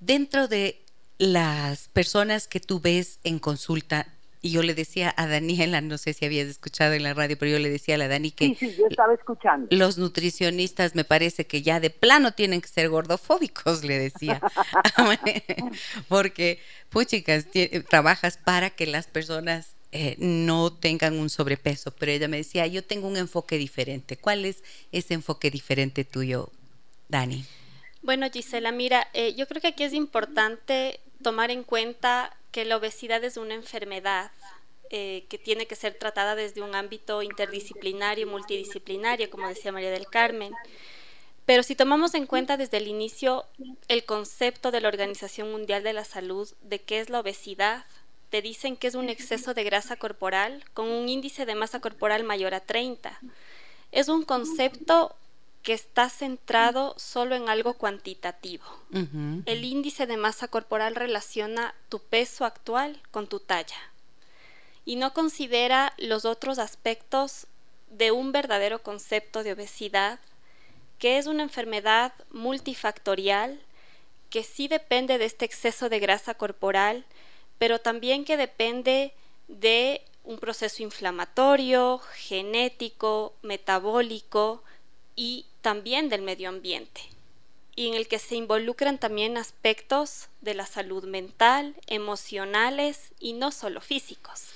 dentro 0.00 0.48
de 0.48 0.80
las 1.18 1.88
personas 1.88 2.48
que 2.48 2.60
tú 2.60 2.80
ves 2.80 3.18
en 3.24 3.38
consulta, 3.38 4.06
y 4.42 4.50
yo 4.50 4.62
le 4.62 4.74
decía 4.74 5.14
a 5.16 5.28
Daniela, 5.28 5.80
no 5.80 5.96
sé 5.98 6.12
si 6.12 6.24
habías 6.24 6.48
escuchado 6.48 6.94
en 6.94 7.04
la 7.04 7.14
radio, 7.14 7.38
pero 7.38 7.52
yo 7.52 7.58
le 7.60 7.70
decía 7.70 7.94
a 7.94 7.98
la 7.98 8.08
Dani 8.08 8.32
que 8.32 8.48
sí, 8.48 8.56
sí, 8.56 8.74
yo 8.76 8.88
estaba 8.88 9.14
escuchando. 9.14 9.68
los 9.70 9.98
nutricionistas 9.98 10.96
me 10.96 11.04
parece 11.04 11.46
que 11.46 11.62
ya 11.62 11.78
de 11.78 11.90
plano 11.90 12.32
tienen 12.32 12.60
que 12.60 12.68
ser 12.68 12.88
gordofóbicos, 12.88 13.84
le 13.84 13.98
decía. 13.98 14.40
Porque, 16.08 16.58
pues 16.90 17.06
chicas, 17.06 17.46
trabajas 17.88 18.36
para 18.36 18.70
que 18.70 18.86
las 18.86 19.06
personas 19.06 19.76
eh, 19.92 20.16
no 20.18 20.72
tengan 20.72 21.18
un 21.18 21.30
sobrepeso, 21.30 21.92
pero 21.92 22.10
ella 22.10 22.26
me 22.26 22.38
decía, 22.38 22.66
yo 22.66 22.82
tengo 22.82 23.06
un 23.06 23.16
enfoque 23.16 23.58
diferente. 23.58 24.16
¿Cuál 24.16 24.44
es 24.44 24.64
ese 24.90 25.14
enfoque 25.14 25.50
diferente 25.50 26.04
tuyo, 26.04 26.50
Dani? 27.08 27.44
Bueno, 28.02 28.28
Gisela, 28.28 28.72
mira, 28.72 29.06
eh, 29.12 29.34
yo 29.34 29.46
creo 29.46 29.62
que 29.62 29.68
aquí 29.68 29.84
es 29.84 29.92
importante 29.92 30.98
tomar 31.22 31.52
en 31.52 31.62
cuenta 31.62 32.36
que 32.52 32.64
la 32.64 32.76
obesidad 32.76 33.24
es 33.24 33.36
una 33.36 33.54
enfermedad 33.54 34.30
eh, 34.90 35.24
que 35.30 35.38
tiene 35.38 35.66
que 35.66 35.74
ser 35.74 35.94
tratada 35.94 36.34
desde 36.34 36.60
un 36.60 36.74
ámbito 36.74 37.22
interdisciplinario, 37.22 38.26
multidisciplinario, 38.26 39.30
como 39.30 39.48
decía 39.48 39.72
María 39.72 39.90
del 39.90 40.06
Carmen. 40.06 40.52
Pero 41.46 41.62
si 41.62 41.74
tomamos 41.74 42.14
en 42.14 42.26
cuenta 42.26 42.56
desde 42.56 42.76
el 42.76 42.86
inicio 42.86 43.46
el 43.88 44.04
concepto 44.04 44.70
de 44.70 44.80
la 44.80 44.88
Organización 44.88 45.50
Mundial 45.50 45.82
de 45.82 45.94
la 45.94 46.04
Salud 46.04 46.48
de 46.60 46.78
qué 46.78 47.00
es 47.00 47.08
la 47.08 47.20
obesidad, 47.20 47.84
te 48.28 48.42
dicen 48.42 48.76
que 48.76 48.86
es 48.86 48.94
un 48.94 49.08
exceso 49.08 49.54
de 49.54 49.64
grasa 49.64 49.96
corporal 49.96 50.62
con 50.74 50.88
un 50.88 51.08
índice 51.08 51.46
de 51.46 51.54
masa 51.54 51.80
corporal 51.80 52.22
mayor 52.22 52.54
a 52.54 52.60
30. 52.60 53.18
Es 53.92 54.08
un 54.08 54.24
concepto 54.24 55.16
que 55.62 55.72
está 55.72 56.10
centrado 56.10 56.94
solo 56.98 57.36
en 57.36 57.48
algo 57.48 57.74
cuantitativo. 57.74 58.64
El 59.46 59.64
índice 59.64 60.06
de 60.06 60.16
masa 60.16 60.48
corporal 60.48 60.96
relaciona 60.96 61.74
tu 61.88 62.00
peso 62.00 62.44
actual 62.44 63.00
con 63.10 63.28
tu 63.28 63.38
talla 63.38 63.78
y 64.84 64.96
no 64.96 65.14
considera 65.14 65.94
los 65.98 66.24
otros 66.24 66.58
aspectos 66.58 67.46
de 67.90 68.10
un 68.10 68.32
verdadero 68.32 68.82
concepto 68.82 69.44
de 69.44 69.52
obesidad, 69.52 70.18
que 70.98 71.18
es 71.18 71.26
una 71.26 71.44
enfermedad 71.44 72.12
multifactorial 72.30 73.60
que 74.30 74.42
sí 74.42 74.66
depende 74.66 75.18
de 75.18 75.26
este 75.26 75.44
exceso 75.44 75.88
de 75.88 76.00
grasa 76.00 76.34
corporal, 76.34 77.04
pero 77.58 77.80
también 77.80 78.24
que 78.24 78.36
depende 78.36 79.12
de 79.46 80.02
un 80.24 80.38
proceso 80.38 80.82
inflamatorio, 80.82 82.00
genético, 82.14 83.34
metabólico 83.42 84.64
y 85.16 85.46
también 85.60 86.08
del 86.08 86.22
medio 86.22 86.48
ambiente, 86.48 87.00
y 87.74 87.88
en 87.88 87.94
el 87.94 88.08
que 88.08 88.18
se 88.18 88.36
involucran 88.36 88.98
también 88.98 89.36
aspectos 89.36 90.28
de 90.40 90.54
la 90.54 90.66
salud 90.66 91.04
mental, 91.04 91.74
emocionales 91.86 93.12
y 93.18 93.32
no 93.32 93.50
solo 93.50 93.80
físicos. 93.80 94.48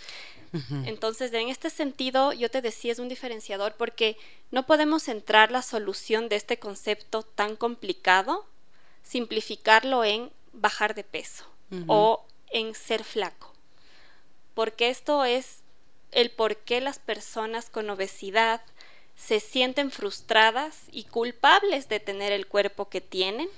Entonces, 0.85 1.35
en 1.35 1.51
este 1.51 1.69
sentido, 1.69 2.33
yo 2.33 2.51
te 2.51 2.62
decía, 2.62 2.92
es 2.92 2.99
un 2.99 3.11
diferenciador 3.11 3.75
porque 3.75 4.16
no 4.51 4.64
podemos 4.64 5.03
centrar 5.03 5.51
la 5.51 5.61
solución 5.61 6.31
de 6.31 6.37
este 6.37 6.59
concepto 6.59 7.25
tan 7.25 7.57
complicado, 7.57 8.47
simplificarlo 9.03 10.03
en 10.05 10.31
bajar 10.53 10.95
de 10.95 11.05
peso 11.05 11.45
o 11.88 12.25
en 12.51 12.75
ser 12.75 13.05
flaco, 13.05 13.53
porque 14.55 14.88
esto 14.88 15.27
es 15.27 15.59
el 16.12 16.31
por 16.31 16.57
qué 16.57 16.81
las 16.81 16.99
personas 16.99 17.69
con 17.69 17.90
obesidad 17.90 18.62
se 19.16 19.40
sienten 19.40 19.90
frustradas 19.90 20.76
y 20.92 21.05
culpables 21.05 21.88
de 21.88 22.00
tener 22.00 22.33
el 22.33 22.46
cuerpo 22.46 22.88
que 22.88 23.00
tienen, 23.00 23.48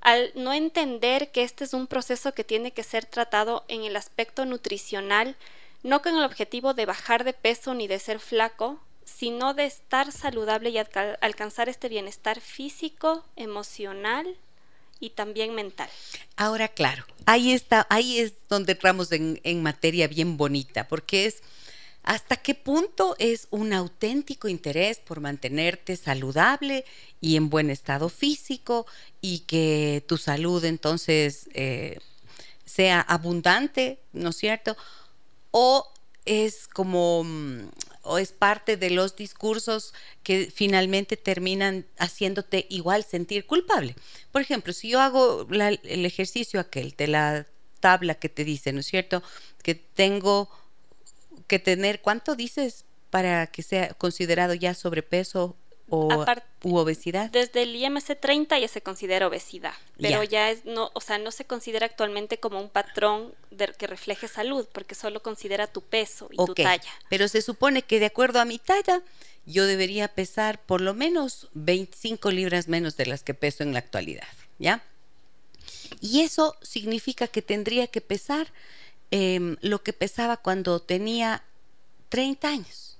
al 0.00 0.32
no 0.34 0.52
entender 0.52 1.30
que 1.30 1.42
este 1.42 1.64
es 1.64 1.74
un 1.74 1.86
proceso 1.86 2.32
que 2.32 2.44
tiene 2.44 2.72
que 2.72 2.82
ser 2.82 3.04
tratado 3.04 3.64
en 3.68 3.84
el 3.84 3.96
aspecto 3.96 4.44
nutricional, 4.44 5.36
no 5.82 6.02
con 6.02 6.16
el 6.16 6.24
objetivo 6.24 6.74
de 6.74 6.86
bajar 6.86 7.24
de 7.24 7.32
peso 7.32 7.74
ni 7.74 7.88
de 7.88 7.98
ser 7.98 8.20
flaco, 8.20 8.80
sino 9.04 9.54
de 9.54 9.64
estar 9.64 10.12
saludable 10.12 10.70
y 10.70 10.78
alcanzar 10.78 11.68
este 11.68 11.88
bienestar 11.88 12.40
físico, 12.40 13.24
emocional 13.36 14.36
y 15.00 15.10
también 15.10 15.54
mental. 15.54 15.88
Ahora, 16.36 16.68
claro, 16.68 17.04
ahí 17.26 17.52
está, 17.52 17.86
ahí 17.90 18.18
es 18.18 18.34
donde 18.48 18.72
entramos 18.72 19.12
en, 19.12 19.40
en 19.44 19.62
materia 19.62 20.08
bien 20.08 20.36
bonita, 20.36 20.88
porque 20.88 21.26
es 21.26 21.42
hasta 22.02 22.36
qué 22.36 22.54
punto 22.54 23.16
es 23.18 23.48
un 23.50 23.72
auténtico 23.72 24.48
interés 24.48 24.98
por 24.98 25.20
mantenerte 25.20 25.96
saludable 25.96 26.84
y 27.20 27.36
en 27.36 27.50
buen 27.50 27.70
estado 27.70 28.08
físico 28.08 28.86
y 29.20 29.40
que 29.40 30.04
tu 30.06 30.16
salud 30.16 30.64
entonces 30.64 31.48
eh, 31.52 31.98
sea 32.64 33.00
abundante, 33.00 33.98
¿no 34.12 34.30
es 34.30 34.36
cierto? 34.36 34.76
O 35.50 35.86
es 36.24 36.68
como 36.68 37.24
mm, 37.24 37.68
o 38.08 38.18
es 38.18 38.32
parte 38.32 38.78
de 38.78 38.90
los 38.90 39.16
discursos 39.16 39.92
que 40.22 40.50
finalmente 40.54 41.18
terminan 41.18 41.86
haciéndote 41.98 42.66
igual 42.70 43.04
sentir 43.04 43.46
culpable. 43.46 43.94
Por 44.32 44.40
ejemplo, 44.40 44.72
si 44.72 44.88
yo 44.88 45.00
hago 45.00 45.46
el 45.50 46.06
ejercicio 46.06 46.58
aquel 46.58 46.94
de 46.96 47.06
la 47.06 47.46
tabla 47.80 48.14
que 48.14 48.30
te 48.30 48.44
dice, 48.44 48.72
¿no 48.72 48.80
es 48.80 48.86
cierto? 48.86 49.22
Que 49.62 49.74
tengo 49.74 50.48
que 51.48 51.58
tener, 51.58 52.00
¿cuánto 52.00 52.36
dices 52.36 52.84
para 53.10 53.48
que 53.48 53.62
sea 53.62 53.94
considerado 53.94 54.54
ya 54.54 54.74
sobrepeso 54.74 55.56
o 55.88 56.24
u 56.62 56.76
obesidad? 56.76 57.30
Desde 57.30 57.62
el 57.62 57.74
IMC 57.74 58.20
30 58.20 58.58
ya 58.58 58.68
se 58.68 58.82
considera 58.82 59.26
obesidad, 59.26 59.74
pero 60.00 60.22
ya, 60.22 60.50
es 60.50 60.64
no, 60.64 60.90
o 60.94 61.00
sea, 61.00 61.18
no 61.18 61.32
se 61.32 61.46
considera 61.46 61.86
actualmente 61.86 62.38
como 62.38 62.60
un 62.60 62.68
patrón 62.68 63.34
de, 63.50 63.72
que 63.72 63.86
refleje 63.86 64.28
salud, 64.28 64.68
porque 64.72 64.94
solo 64.94 65.20
considera 65.22 65.66
tu 65.66 65.82
peso 65.82 66.28
y 66.30 66.36
tu 66.36 66.54
talla. 66.54 66.92
Pero 67.08 67.26
se 67.26 67.42
supone 67.42 67.82
que 67.82 67.98
de 67.98 68.06
acuerdo 68.06 68.40
a 68.40 68.44
mi 68.44 68.58
talla, 68.58 69.02
yo 69.46 69.66
debería 69.66 70.08
pesar 70.08 70.60
por 70.60 70.82
lo 70.82 70.92
menos 70.92 71.48
25 71.54 72.30
libras 72.30 72.68
menos 72.68 72.96
de 72.96 73.06
las 73.06 73.22
que 73.22 73.32
peso 73.34 73.62
en 73.62 73.72
la 73.72 73.78
actualidad, 73.78 74.28
¿ya? 74.58 74.84
Y 76.02 76.20
eso 76.20 76.54
significa 76.60 77.28
que 77.28 77.40
tendría 77.40 77.86
que 77.86 78.02
pesar 78.02 78.48
em, 79.10 79.56
lo 79.60 79.82
que 79.82 79.92
pesaba 79.92 80.36
cuando 80.36 80.80
tenía 80.80 81.42
30 82.08 82.48
años. 82.48 82.98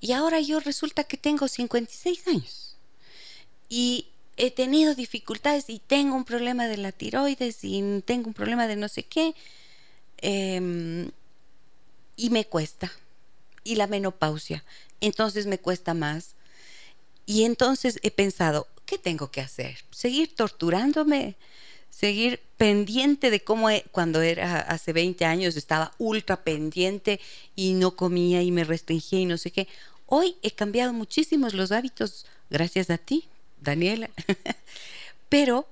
Y 0.00 0.12
ahora 0.12 0.40
yo 0.40 0.60
resulta 0.60 1.04
que 1.04 1.16
tengo 1.16 1.48
56 1.48 2.28
años. 2.28 2.76
Y 3.68 4.08
he 4.36 4.50
tenido 4.50 4.94
dificultades 4.94 5.68
y 5.68 5.78
tengo 5.78 6.16
un 6.16 6.24
problema 6.24 6.66
de 6.66 6.76
la 6.76 6.92
tiroides 6.92 7.58
y 7.62 8.02
tengo 8.04 8.28
un 8.28 8.34
problema 8.34 8.66
de 8.66 8.76
no 8.76 8.88
sé 8.88 9.04
qué. 9.04 9.34
Em, 10.18 11.10
y 12.16 12.30
me 12.30 12.44
cuesta. 12.44 12.92
Y 13.62 13.76
la 13.76 13.86
menopausia. 13.86 14.64
Entonces 15.00 15.46
me 15.46 15.58
cuesta 15.58 15.94
más. 15.94 16.34
Y 17.26 17.44
entonces 17.44 17.98
he 18.02 18.10
pensado, 18.10 18.68
¿qué 18.84 18.98
tengo 18.98 19.30
que 19.30 19.40
hacer? 19.40 19.78
¿Seguir 19.90 20.34
torturándome? 20.34 21.36
Seguir 21.94 22.40
pendiente 22.56 23.30
de 23.30 23.40
cómo 23.40 23.68
cuando 23.92 24.20
era 24.20 24.58
hace 24.60 24.92
20 24.92 25.24
años 25.24 25.56
estaba 25.56 25.92
ultra 25.98 26.42
pendiente 26.42 27.20
y 27.54 27.74
no 27.74 27.92
comía 27.92 28.42
y 28.42 28.50
me 28.50 28.64
restringía 28.64 29.20
y 29.20 29.26
no 29.26 29.38
sé 29.38 29.52
qué. 29.52 29.68
Hoy 30.06 30.34
he 30.42 30.50
cambiado 30.50 30.92
muchísimos 30.92 31.54
los 31.54 31.70
hábitos 31.70 32.26
gracias 32.50 32.90
a 32.90 32.98
ti, 32.98 33.28
Daniela. 33.60 34.10
Pero 35.28 35.68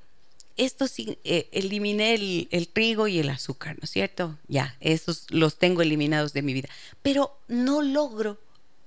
esto 0.57 0.87
sí, 0.87 1.19
eh, 1.25 1.49
eliminé 1.51 2.15
el, 2.15 2.49
el, 2.53 2.69
trigo 2.69 3.09
y 3.09 3.19
el 3.19 3.29
azúcar, 3.29 3.77
¿no 3.79 3.85
es 3.85 3.91
cierto? 3.91 4.39
Ya, 4.47 4.77
esos 4.81 5.27
los 5.31 5.59
tengo 5.59 5.83
eliminados 5.83 6.33
de 6.33 6.43
mi 6.43 6.55
vida. 6.55 6.69
Pero 7.03 7.37
no 7.49 7.83
logro 7.83 8.39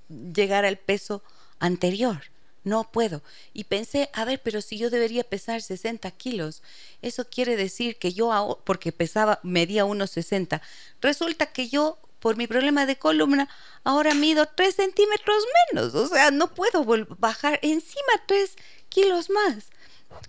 llegar 0.08 0.64
al 0.64 0.78
peso 0.78 1.22
anterior. 1.58 2.22
No 2.66 2.90
puedo. 2.90 3.22
Y 3.52 3.62
pensé, 3.64 4.10
a 4.12 4.24
ver, 4.24 4.42
pero 4.42 4.60
si 4.60 4.76
yo 4.76 4.90
debería 4.90 5.22
pesar 5.22 5.62
60 5.62 6.10
kilos, 6.10 6.64
eso 7.00 7.24
quiere 7.28 7.54
decir 7.54 7.96
que 7.96 8.12
yo, 8.12 8.60
porque 8.66 8.90
pesaba, 8.90 9.38
medía 9.44 9.84
unos 9.84 10.10
60, 10.10 10.60
resulta 11.00 11.46
que 11.46 11.68
yo 11.68 12.00
por 12.18 12.36
mi 12.36 12.48
problema 12.48 12.84
de 12.84 12.98
columna, 12.98 13.48
ahora 13.84 14.14
mido 14.14 14.46
3 14.46 14.74
centímetros 14.74 15.44
menos. 15.70 15.94
O 15.94 16.08
sea, 16.08 16.32
no 16.32 16.54
puedo 16.54 16.84
bajar 17.20 17.60
encima 17.62 18.24
3 18.26 18.56
kilos 18.88 19.30
más. 19.30 19.66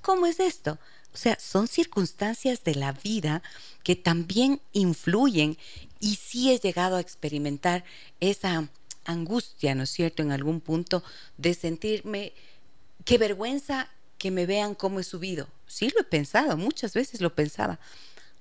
¿Cómo 0.04 0.28
es 0.28 0.40
esto? 0.40 0.78
O 1.16 1.18
sea, 1.18 1.40
son 1.40 1.68
circunstancias 1.68 2.64
de 2.64 2.76
la 2.76 2.92
vida 2.92 3.42
que 3.82 3.96
también 3.96 4.62
influyen 4.74 5.58
y 6.00 6.18
sí 6.18 6.52
he 6.52 6.60
llegado 6.60 6.98
a 6.98 7.02
experimentar 7.02 7.84
esa 8.20 8.70
angustia, 9.08 9.74
¿no 9.74 9.84
es 9.84 9.90
cierto?, 9.90 10.22
en 10.22 10.32
algún 10.32 10.62
punto 10.62 11.04
de 11.38 11.54
sentirme, 11.56 12.34
qué 13.06 13.18
vergüenza 13.18 13.90
que 14.20 14.30
me 14.30 14.46
vean 14.46 14.76
cómo 14.76 15.00
he 15.00 15.04
subido. 15.04 15.48
Sí 15.66 15.90
lo 15.94 16.02
he 16.02 16.04
pensado, 16.04 16.58
muchas 16.58 16.94
veces 16.94 17.22
lo 17.22 17.34
pensaba. 17.34 17.80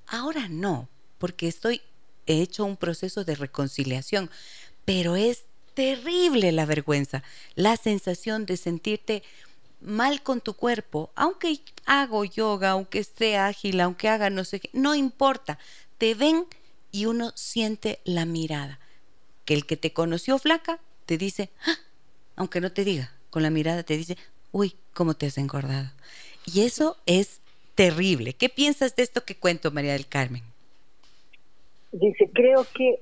Ahora 0.07 0.49
no, 0.49 0.88
porque 1.18 1.49
estoy 1.49 1.80
he 2.26 2.43
hecho 2.43 2.64
un 2.64 2.76
proceso 2.76 3.24
de 3.24 3.36
reconciliación, 3.36 4.30
pero 4.84 5.16
es 5.16 5.45
terrible 5.74 6.53
la 6.53 6.66
vergüenza, 6.66 7.22
la 7.55 7.76
sensación 7.76 8.47
de 8.47 8.57
sentirte 8.57 9.22
mal 9.80 10.22
con 10.22 10.41
tu 10.41 10.55
cuerpo, 10.55 11.11
aunque 11.14 11.61
hago 11.84 12.24
yoga, 12.24 12.70
aunque 12.70 12.99
esté 12.99 13.36
ágil, 13.36 13.80
aunque 13.80 14.09
haga 14.09 14.30
no 14.30 14.45
sé 14.45 14.61
qué, 14.61 14.70
no 14.72 14.95
importa, 14.95 15.59
te 15.99 16.14
ven 16.14 16.47
y 16.91 17.07
uno 17.07 17.32
siente 17.36 18.01
la 18.05 18.24
mirada, 18.24 18.80
que 19.47 19.55
el 19.55 19.64
que 19.64 19.78
te 19.78 19.94
conoció 19.94 20.38
flaca 20.38 20.78
te 21.07 21.16
dice, 21.16 21.49
¡Ah! 21.66 21.76
aunque 22.36 22.61
no 22.61 22.70
te 22.72 22.84
diga, 22.84 23.11
con 23.30 23.42
la 23.42 23.51
mirada 23.51 23.82
te 23.82 23.97
dice, 23.97 24.18
uy, 24.53 24.74
cómo 24.92 25.14
te 25.14 25.26
has 25.26 25.38
engordado. 25.38 25.88
Y 26.44 26.62
eso 26.62 26.97
es 27.07 27.40
terrible. 27.74 28.34
¿Qué 28.34 28.49
piensas 28.49 28.94
de 28.97 29.05
esto 29.05 29.24
que 29.24 29.36
cuento, 29.36 29.70
María 29.70 29.92
del 29.94 30.07
Carmen? 30.07 30.42
Dice, 31.92 32.28
creo 32.34 32.66
que 32.74 33.01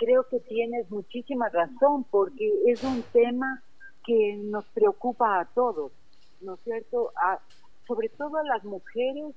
creo 0.00 0.26
que 0.30 0.40
tienes 0.40 0.90
muchísima 0.90 1.50
razón 1.50 2.04
porque 2.10 2.50
es 2.66 2.82
un 2.82 3.02
tema 3.12 3.62
que 4.06 4.34
nos 4.36 4.64
preocupa 4.66 5.40
a 5.40 5.44
todos, 5.44 5.92
¿no 6.40 6.54
es 6.54 6.60
cierto? 6.64 7.12
Sobre 7.86 8.08
todo 8.08 8.38
a 8.38 8.44
las 8.44 8.64
mujeres 8.64 9.34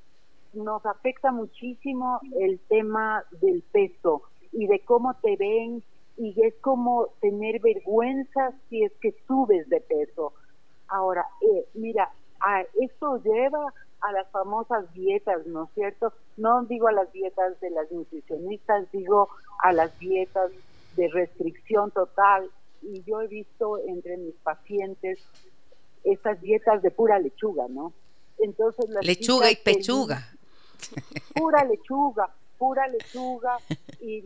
nos 0.53 0.85
afecta 0.85 1.33
muchísimo 1.33 2.21
el 2.39 2.59
tema 2.69 3.25
del 3.41 3.61
peso 3.61 4.21
y 4.53 4.67
de 4.67 4.79
cómo 4.79 5.15
te 5.15 5.35
ven 5.35 5.83
y 6.17 6.33
es 6.41 6.53
como 6.61 7.07
tener 7.21 7.59
vergüenza 7.59 8.53
si 8.69 8.83
es 8.83 8.91
que 9.01 9.15
subes 9.27 9.67
de 9.69 9.81
peso. 9.81 10.33
Ahora, 10.87 11.25
eh, 11.41 11.65
mira, 11.73 12.11
a 12.39 12.61
esto 12.79 13.21
lleva 13.23 13.73
a 14.01 14.11
las 14.11 14.29
famosas 14.31 14.93
dietas, 14.93 15.45
¿no 15.47 15.63
es 15.63 15.69
cierto? 15.75 16.13
No 16.37 16.63
digo 16.65 16.87
a 16.87 16.91
las 16.91 17.11
dietas 17.13 17.59
de 17.61 17.69
las 17.69 17.91
nutricionistas, 17.91 18.91
digo 18.91 19.29
a 19.63 19.71
las 19.71 19.97
dietas 19.97 20.51
de 20.95 21.07
restricción 21.07 21.89
total. 21.91 22.49
Y 22.81 23.01
yo 23.03 23.21
he 23.21 23.27
visto 23.27 23.79
entre 23.87 24.17
mis 24.17 24.35
pacientes 24.35 25.19
estas 26.03 26.41
dietas 26.41 26.81
de 26.81 26.91
pura 26.91 27.17
lechuga, 27.17 27.65
¿no? 27.69 27.93
Entonces 28.39 28.89
lechuga 29.01 29.49
y 29.51 29.55
pechuga. 29.55 30.27
Pura 31.33 31.63
lechuga, 31.63 32.29
pura 32.57 32.87
lechuga 32.89 33.57
y, 34.01 34.23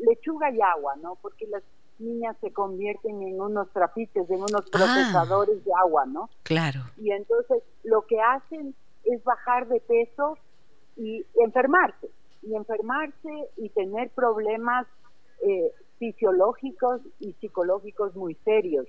lechuga 0.00 0.50
y 0.50 0.60
agua, 0.60 0.96
¿no? 0.96 1.16
Porque 1.16 1.46
las 1.46 1.62
niñas 1.98 2.36
se 2.40 2.52
convierten 2.52 3.22
en 3.22 3.40
unos 3.40 3.70
trapiches, 3.72 4.28
en 4.28 4.36
unos 4.36 4.64
ah. 4.66 4.70
procesadores 4.70 5.64
de 5.64 5.72
agua, 5.74 6.06
¿no? 6.06 6.28
Claro. 6.42 6.80
Y 6.98 7.10
entonces 7.10 7.62
lo 7.84 8.02
que 8.02 8.20
hacen 8.20 8.74
es 9.04 9.22
bajar 9.24 9.68
de 9.68 9.80
peso 9.80 10.36
y 10.96 11.24
enfermarse, 11.36 12.10
y 12.42 12.54
enfermarse 12.54 13.48
y 13.56 13.68
tener 13.70 14.10
problemas 14.10 14.86
eh, 15.46 15.72
fisiológicos 15.98 17.00
y 17.20 17.32
psicológicos 17.34 18.14
muy 18.16 18.34
serios, 18.44 18.86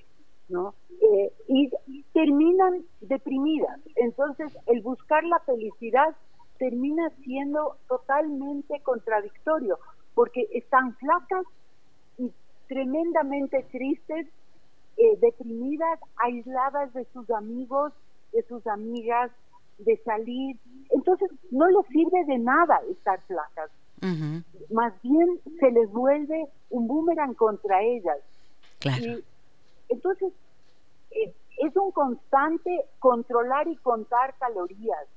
¿no? 0.50 0.74
Eh, 1.02 1.32
y 1.48 1.70
terminan 2.14 2.84
deprimidas. 3.02 3.80
Entonces, 3.96 4.52
el 4.66 4.82
buscar 4.82 5.24
la 5.24 5.40
felicidad 5.40 6.16
termina 6.58 7.10
siendo 7.24 7.78
totalmente 7.88 8.82
contradictorio, 8.82 9.78
porque 10.18 10.48
están 10.52 10.96
flacas 10.96 11.46
y 12.18 12.32
tremendamente 12.68 13.62
tristes, 13.72 14.26
eh, 14.98 15.18
deprimidas, 15.22 16.00
aisladas 16.16 16.92
de 16.96 17.06
sus 17.14 17.30
amigos, 17.30 17.94
de 18.34 18.42
sus 18.48 18.66
amigas, 18.66 19.30
de 19.78 19.96
salir. 19.98 20.58
Entonces, 20.90 21.30
no 21.52 21.68
les 21.68 21.86
sirve 21.90 22.26
de 22.26 22.40
nada 22.40 22.82
estar 22.90 23.22
flacas. 23.28 23.70
Más 24.72 24.92
bien 25.04 25.40
se 25.60 25.70
les 25.70 25.92
vuelve 25.92 26.48
un 26.72 26.88
boomerang 26.88 27.36
contra 27.36 27.84
ellas. 27.84 28.18
Claro. 28.80 29.20
entonces, 29.90 30.34
eh, 31.12 31.32
es 31.60 31.76
un 31.76 31.92
constante 31.92 32.86
controlar 32.98 33.68
y 33.68 33.76
contar 33.76 34.34
calorías. 34.40 35.08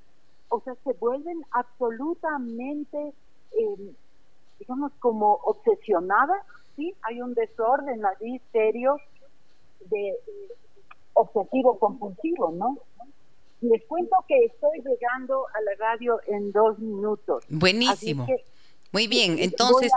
O 0.50 0.60
sea, 0.60 0.74
se 0.84 0.92
vuelven 0.92 1.42
absolutamente, 1.52 3.14
eh, 3.52 3.94
digamos, 4.60 4.92
como 5.00 5.34
obsesionadas 5.44 6.42
sí, 6.76 6.94
hay 7.02 7.20
un 7.20 7.34
desorden 7.34 8.04
allí 8.06 8.40
serio 8.52 8.96
de 9.90 10.14
obsesivo 11.14 11.78
compulsivo, 11.78 12.52
¿no? 12.52 12.78
Les 13.60 13.84
cuento 13.86 14.16
que 14.28 14.44
estoy 14.44 14.78
llegando 14.78 15.46
a 15.48 15.60
la 15.62 15.72
radio 15.78 16.20
en 16.28 16.52
dos 16.52 16.78
minutos. 16.78 17.44
Buenísimo. 17.48 18.26
Muy 18.92 19.06
bien, 19.06 19.38
entonces 19.38 19.92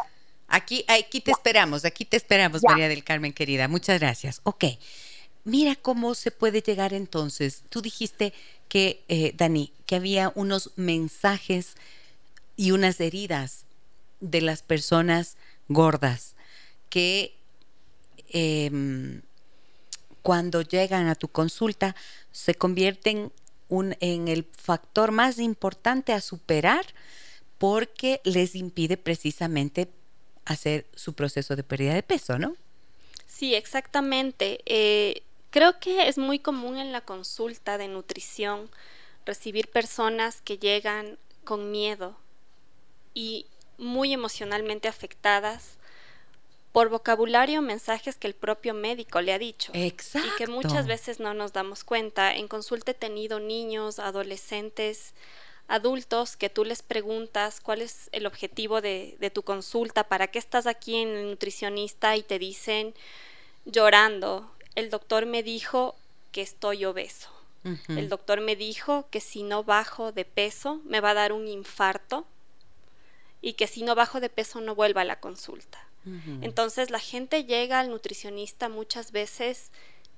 aquí, 0.47 0.85
aquí 0.87 1.21
te 1.21 1.31
esperamos, 1.31 1.85
aquí 1.85 2.05
te 2.05 2.17
esperamos, 2.17 2.61
María 2.63 2.89
del 2.89 3.03
Carmen 3.03 3.33
querida. 3.33 3.67
Muchas 3.67 3.99
gracias. 3.99 4.41
Ok, 4.43 4.65
mira 5.45 5.75
cómo 5.75 6.15
se 6.15 6.31
puede 6.31 6.61
llegar 6.61 6.93
entonces. 6.93 7.63
Tú 7.69 7.81
dijiste 7.81 8.33
que, 8.67 9.03
eh, 9.07 9.33
Dani, 9.35 9.71
que 9.85 9.95
había 9.95 10.31
unos 10.35 10.71
mensajes 10.75 11.75
y 12.55 12.71
unas 12.71 12.99
heridas 12.99 13.65
de 14.23 14.41
las 14.41 14.63
personas 14.63 15.37
gordas 15.67 16.35
que 16.89 17.35
em, 18.29 19.21
cuando 20.21 20.61
llegan 20.61 21.07
a 21.07 21.15
tu 21.15 21.27
consulta 21.27 21.95
se 22.31 22.55
convierten 22.55 23.31
en 23.69 24.27
el 24.27 24.45
factor 24.45 25.11
más 25.11 25.39
importante 25.39 26.13
a 26.13 26.21
superar 26.21 26.85
porque 27.57 28.21
les 28.23 28.55
impide 28.55 28.97
precisamente 28.97 29.89
hacer 30.45 30.85
su 30.95 31.13
proceso 31.13 31.55
de 31.55 31.63
pérdida 31.63 31.93
de 31.93 32.03
peso, 32.03 32.37
¿no? 32.37 32.55
Sí, 33.27 33.55
exactamente. 33.55 34.59
Eh, 34.65 35.23
creo 35.49 35.79
que 35.79 36.07
es 36.07 36.17
muy 36.17 36.39
común 36.39 36.77
en 36.77 36.91
la 36.91 37.01
consulta 37.01 37.77
de 37.77 37.87
nutrición 37.87 38.69
recibir 39.25 39.67
personas 39.69 40.41
que 40.41 40.57
llegan 40.57 41.17
con 41.43 41.71
miedo 41.71 42.15
y 43.13 43.47
muy 43.83 44.13
emocionalmente 44.13 44.87
afectadas 44.87 45.77
por 46.71 46.89
vocabulario 46.89 47.61
mensajes 47.61 48.15
que 48.15 48.27
el 48.27 48.33
propio 48.33 48.73
médico 48.73 49.21
le 49.21 49.31
ha 49.31 49.37
dicho. 49.37 49.71
Exacto. 49.75 50.27
Y 50.27 50.37
que 50.37 50.47
muchas 50.47 50.87
veces 50.87 51.19
no 51.19 51.35
nos 51.35 51.53
damos 51.53 51.83
cuenta. 51.83 52.33
En 52.33 52.47
consulta 52.47 52.91
he 52.91 52.95
tenido 52.95 53.39
niños, 53.39 53.99
adolescentes, 53.99 55.13
adultos 55.67 56.35
que 56.35 56.49
tú 56.49 56.65
les 56.65 56.81
preguntas 56.81 57.61
cuál 57.61 57.81
es 57.81 58.09
el 58.11 58.25
objetivo 58.25 58.81
de, 58.81 59.15
de 59.19 59.29
tu 59.29 59.43
consulta, 59.43 60.05
para 60.05 60.27
qué 60.27 60.39
estás 60.39 60.65
aquí 60.65 60.95
en 60.95 61.09
el 61.09 61.29
nutricionista 61.29 62.17
y 62.17 62.23
te 62.23 62.39
dicen 62.39 62.95
llorando, 63.65 64.51
el 64.75 64.89
doctor 64.89 65.27
me 65.27 65.43
dijo 65.43 65.95
que 66.31 66.41
estoy 66.41 66.85
obeso. 66.85 67.29
El 67.87 68.09
doctor 68.09 68.41
me 68.41 68.57
dijo 68.57 69.07
que 69.09 69.21
si 69.21 69.41
no 69.41 69.63
bajo 69.63 70.11
de 70.11 70.25
peso 70.25 70.81
me 70.83 70.99
va 70.99 71.11
a 71.11 71.13
dar 71.13 71.31
un 71.31 71.47
infarto 71.47 72.25
y 73.43 73.53
que 73.53 73.67
si 73.67 73.83
no 73.83 73.93
bajo 73.93 74.21
de 74.21 74.29
peso 74.29 74.61
no 74.61 74.73
vuelva 74.73 75.01
a 75.01 75.05
la 75.05 75.19
consulta. 75.19 75.85
Entonces 76.41 76.89
la 76.89 76.99
gente 76.99 77.45
llega 77.45 77.79
al 77.79 77.89
nutricionista 77.89 78.67
muchas 78.67 79.13
veces 79.13 79.71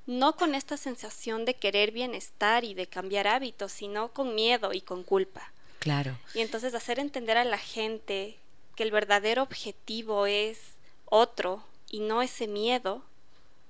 no 0.07 0.35
con 0.35 0.55
esta 0.55 0.77
sensación 0.77 1.45
de 1.45 1.55
querer 1.55 1.91
bienestar 1.91 2.63
y 2.63 2.73
de 2.73 2.87
cambiar 2.87 3.27
hábitos, 3.27 3.71
sino 3.71 4.09
con 4.09 4.35
miedo 4.35 4.73
y 4.73 4.81
con 4.81 5.03
culpa. 5.03 5.51
Claro. 5.79 6.17
Y 6.33 6.41
entonces 6.41 6.73
hacer 6.73 6.99
entender 6.99 7.37
a 7.37 7.43
la 7.43 7.57
gente 7.57 8.37
que 8.75 8.83
el 8.83 8.91
verdadero 8.91 9.43
objetivo 9.43 10.25
es 10.25 10.59
otro 11.05 11.63
y 11.89 11.99
no 11.99 12.21
ese 12.21 12.47
miedo 12.47 13.03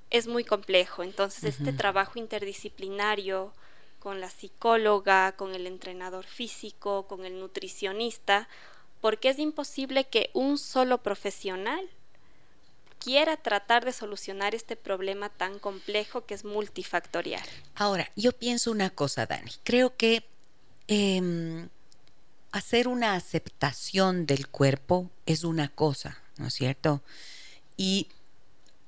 es 0.09 0.27
muy 0.27 0.43
complejo. 0.43 1.03
Entonces 1.03 1.43
este 1.43 1.73
trabajo 1.73 2.19
interdisciplinario 2.19 3.53
con 3.99 4.19
la 4.19 4.29
psicóloga, 4.29 5.33
con 5.33 5.55
el 5.55 5.67
entrenador 5.67 6.25
físico, 6.25 7.07
con 7.07 7.25
el 7.25 7.39
nutricionista, 7.39 8.47
porque 9.05 9.29
es 9.29 9.37
imposible 9.37 10.05
que 10.05 10.31
un 10.33 10.57
solo 10.57 11.03
profesional 11.03 11.87
quiera 12.97 13.37
tratar 13.37 13.85
de 13.85 13.91
solucionar 13.91 14.55
este 14.55 14.75
problema 14.75 15.29
tan 15.29 15.59
complejo 15.59 16.25
que 16.25 16.33
es 16.33 16.43
multifactorial. 16.43 17.47
Ahora, 17.75 18.09
yo 18.15 18.31
pienso 18.31 18.71
una 18.71 18.89
cosa, 18.89 19.27
Dani. 19.27 19.51
Creo 19.63 19.95
que 19.95 20.25
em, 20.87 21.69
hacer 22.51 22.87
una 22.87 23.13
aceptación 23.13 24.25
del 24.25 24.47
cuerpo 24.47 25.11
es 25.27 25.43
una 25.43 25.67
cosa, 25.67 26.17
¿no 26.37 26.47
es 26.47 26.55
cierto? 26.55 27.03
Y 27.77 28.07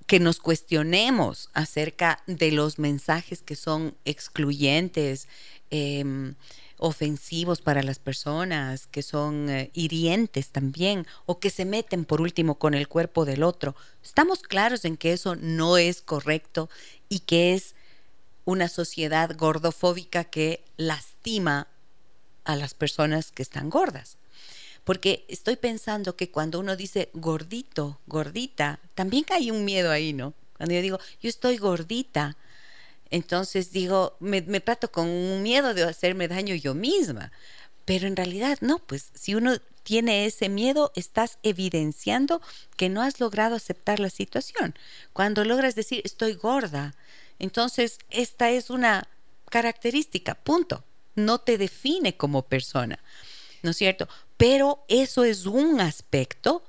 que 0.08 0.20
nos 0.20 0.40
cuestionemos 0.40 1.52
acerca 1.54 2.24
de 2.26 2.52
los 2.52 2.80
mensajes 2.80 3.44
que 3.44 3.56
son 3.56 3.96
excluyentes, 4.04 5.28
eh, 5.70 6.34
ofensivos 6.78 7.62
para 7.62 7.84
las 7.84 8.00
personas, 8.00 8.88
que 8.88 9.02
son 9.02 9.50
eh, 9.50 9.72
hirientes 9.74 10.50
también, 10.50 11.08
o 11.26 11.40
que 11.40 11.50
se 11.50 11.66
meten 11.66 12.06
por 12.06 12.22
último 12.22 12.56
con 12.56 12.74
el 12.74 12.88
cuerpo 12.88 13.26
del 13.26 13.44
otro. 13.44 13.76
Estamos 14.04 14.42
claros 14.42 14.86
en 14.86 14.98
que 14.98 15.14
eso 15.14 15.36
no 15.36 15.78
es 15.78 16.02
correcto 16.02 16.70
y 17.10 17.20
que 17.20 17.54
es 17.54 17.76
una 18.46 18.70
sociedad 18.70 19.36
gordofóbica 19.36 20.24
que 20.24 20.64
lastima 20.78 21.68
a 22.46 22.56
las 22.56 22.74
personas 22.74 23.32
que 23.32 23.44
están 23.44 23.70
gordas. 23.70 24.18
Porque 24.84 25.26
estoy 25.28 25.58
pensando 25.58 26.16
que 26.16 26.32
cuando 26.32 26.60
uno 26.62 26.78
dice 26.78 27.10
gordito, 27.14 28.00
gordita, 28.08 28.80
también 28.96 29.26
hay 29.32 29.52
un 29.52 29.66
miedo 29.66 29.92
ahí, 29.92 30.14
¿no? 30.14 30.34
Cuando 30.56 30.74
yo 30.76 30.82
digo, 30.82 31.00
yo 31.22 31.30
estoy 31.30 31.58
gordita, 31.58 32.38
entonces 33.10 33.72
digo, 33.72 34.16
me, 34.20 34.42
trato 34.60 34.92
con 34.92 35.08
un 35.08 35.44
miedo 35.44 35.74
de 35.74 35.84
hacerme 35.84 36.28
daño 36.28 36.56
yo 36.56 36.74
misma. 36.74 37.32
Pero 37.86 38.08
en 38.08 38.16
realidad 38.16 38.58
no, 38.62 38.80
pues 38.80 39.12
si 39.14 39.36
uno 39.36 39.58
tiene 39.84 40.26
ese 40.26 40.50
miedo, 40.50 40.92
estás 40.96 41.38
evidenciando 41.44 42.42
que 42.76 42.90
no 42.90 43.02
has 43.02 43.20
logrado 43.22 43.56
aceptar 43.56 44.00
la 44.00 44.10
situación. 44.10 44.76
Cuando 45.14 45.46
logras 45.46 45.76
decir 45.76 46.02
estoy 46.04 46.34
gorda, 46.34 46.96
entonces 47.40 48.00
esta 48.10 48.50
es 48.50 48.70
una 48.70 49.08
característica, 49.50 50.36
punto. 50.36 50.84
No 51.16 51.40
te 51.40 51.58
define 51.58 52.18
como 52.18 52.44
persona, 52.44 53.00
¿no 53.64 53.72
es 53.72 53.78
cierto? 53.78 54.08
Pero 54.36 54.84
eso 54.88 55.24
es 55.24 55.46
un 55.46 55.80
aspecto 55.80 56.64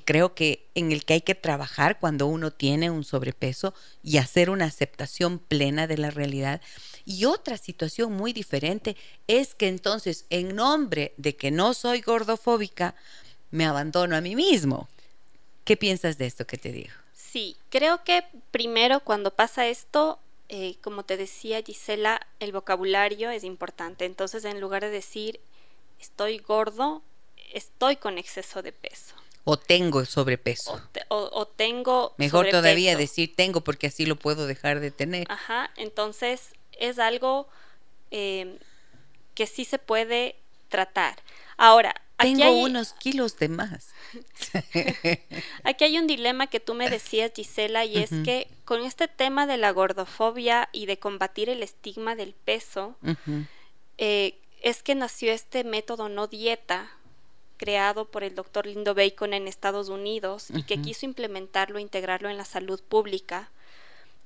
creo 0.00 0.34
que 0.34 0.68
en 0.74 0.92
el 0.92 1.04
que 1.04 1.14
hay 1.14 1.20
que 1.20 1.34
trabajar 1.34 1.98
cuando 1.98 2.26
uno 2.26 2.50
tiene 2.50 2.90
un 2.90 3.04
sobrepeso 3.04 3.74
y 4.02 4.18
hacer 4.18 4.50
una 4.50 4.64
aceptación 4.64 5.38
plena 5.38 5.86
de 5.86 5.98
la 5.98 6.10
realidad. 6.10 6.60
Y 7.04 7.24
otra 7.24 7.56
situación 7.56 8.12
muy 8.12 8.32
diferente 8.32 8.96
es 9.26 9.54
que 9.54 9.68
entonces, 9.68 10.26
en 10.30 10.56
nombre 10.56 11.14
de 11.16 11.36
que 11.36 11.50
no 11.50 11.74
soy 11.74 12.00
gordofóbica, 12.00 12.94
me 13.50 13.64
abandono 13.64 14.16
a 14.16 14.20
mí 14.20 14.34
mismo. 14.34 14.88
¿Qué 15.64 15.76
piensas 15.76 16.18
de 16.18 16.26
esto 16.26 16.46
que 16.46 16.58
te 16.58 16.72
digo? 16.72 16.94
Sí, 17.14 17.56
creo 17.70 18.02
que 18.04 18.24
primero 18.50 19.00
cuando 19.00 19.30
pasa 19.30 19.66
esto, 19.66 20.18
eh, 20.48 20.76
como 20.80 21.04
te 21.04 21.16
decía 21.16 21.62
Gisela, 21.62 22.26
el 22.40 22.52
vocabulario 22.52 23.30
es 23.30 23.44
importante. 23.44 24.04
Entonces, 24.04 24.44
en 24.44 24.60
lugar 24.60 24.82
de 24.82 24.90
decir 24.90 25.40
estoy 26.00 26.38
gordo, 26.38 27.02
estoy 27.52 27.96
con 27.96 28.18
exceso 28.18 28.62
de 28.62 28.72
peso. 28.72 29.14
O 29.48 29.56
tengo 29.56 30.04
sobrepeso. 30.04 30.82
O, 31.08 31.46
tengo. 31.46 32.14
Mejor 32.16 32.50
todavía 32.50 32.96
decir 32.96 33.36
tengo 33.36 33.60
porque 33.60 33.86
así 33.86 34.04
lo 34.04 34.16
puedo 34.16 34.48
dejar 34.48 34.80
de 34.80 34.90
tener. 34.90 35.30
Ajá, 35.30 35.70
entonces 35.76 36.50
es 36.72 36.98
algo 36.98 37.46
eh, 38.10 38.58
que 39.34 39.46
sí 39.46 39.64
se 39.64 39.78
puede 39.78 40.34
tratar. 40.68 41.22
Ahora, 41.56 41.94
tengo 42.16 42.50
unos 42.60 42.92
kilos 42.94 43.38
de 43.38 43.48
más. 43.48 43.90
aquí 45.62 45.84
hay 45.84 45.96
un 45.96 46.08
dilema 46.08 46.48
que 46.48 46.58
tú 46.58 46.74
me 46.74 46.90
decías, 46.90 47.30
Gisela, 47.32 47.84
y 47.84 47.98
es 47.98 48.10
que 48.24 48.48
con 48.64 48.82
este 48.82 49.06
tema 49.06 49.46
de 49.46 49.58
la 49.58 49.70
gordofobia 49.70 50.68
y 50.72 50.86
de 50.86 50.98
combatir 50.98 51.50
el 51.50 51.62
estigma 51.62 52.16
del 52.16 52.34
peso, 52.34 52.96
eh, 53.96 54.40
es 54.60 54.82
que 54.82 54.96
nació 54.96 55.32
este 55.32 55.62
método 55.62 56.08
no 56.08 56.26
dieta 56.26 56.90
creado 57.56 58.06
por 58.06 58.24
el 58.24 58.34
doctor 58.34 58.66
Lindo 58.66 58.94
Bacon 58.94 59.34
en 59.34 59.48
Estados 59.48 59.88
Unidos 59.88 60.48
y 60.54 60.62
que 60.62 60.80
quiso 60.80 61.06
implementarlo, 61.06 61.78
integrarlo 61.78 62.28
en 62.28 62.36
la 62.36 62.44
salud 62.44 62.80
pública, 62.82 63.50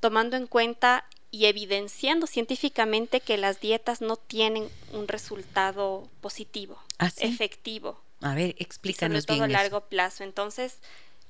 tomando 0.01 0.37
en 0.37 0.47
cuenta 0.47 1.05
y 1.31 1.47
evidenciando 1.47 2.27
científicamente 2.27 3.21
que 3.21 3.37
las 3.37 3.61
dietas 3.61 4.01
no 4.01 4.17
tienen 4.17 4.69
un 4.93 5.07
resultado 5.09 6.09
positivo, 6.21 6.79
¿Ah, 6.99 7.11
efectivo. 7.19 8.01
A 8.21 8.35
ver, 8.35 8.55
explícanos 8.59 9.25
sobre 9.25 9.37
todo 9.37 9.45
a 9.45 9.49
largo 9.49 9.83
plazo. 9.83 10.25
Entonces, 10.25 10.79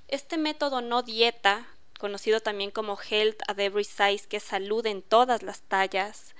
este 0.09 0.39
método 0.39 0.81
no 0.81 1.03
dieta, 1.03 1.67
conocido 1.99 2.41
también 2.41 2.71
como 2.71 2.99
Health 2.99 3.43
at 3.47 3.59
Every 3.59 3.85
Size, 3.85 4.27
que 4.29 4.39
es 4.39 4.43
salud 4.43 4.85
en 4.87 5.03
todas 5.03 5.43
las 5.43 5.61
tallas, 5.63 6.35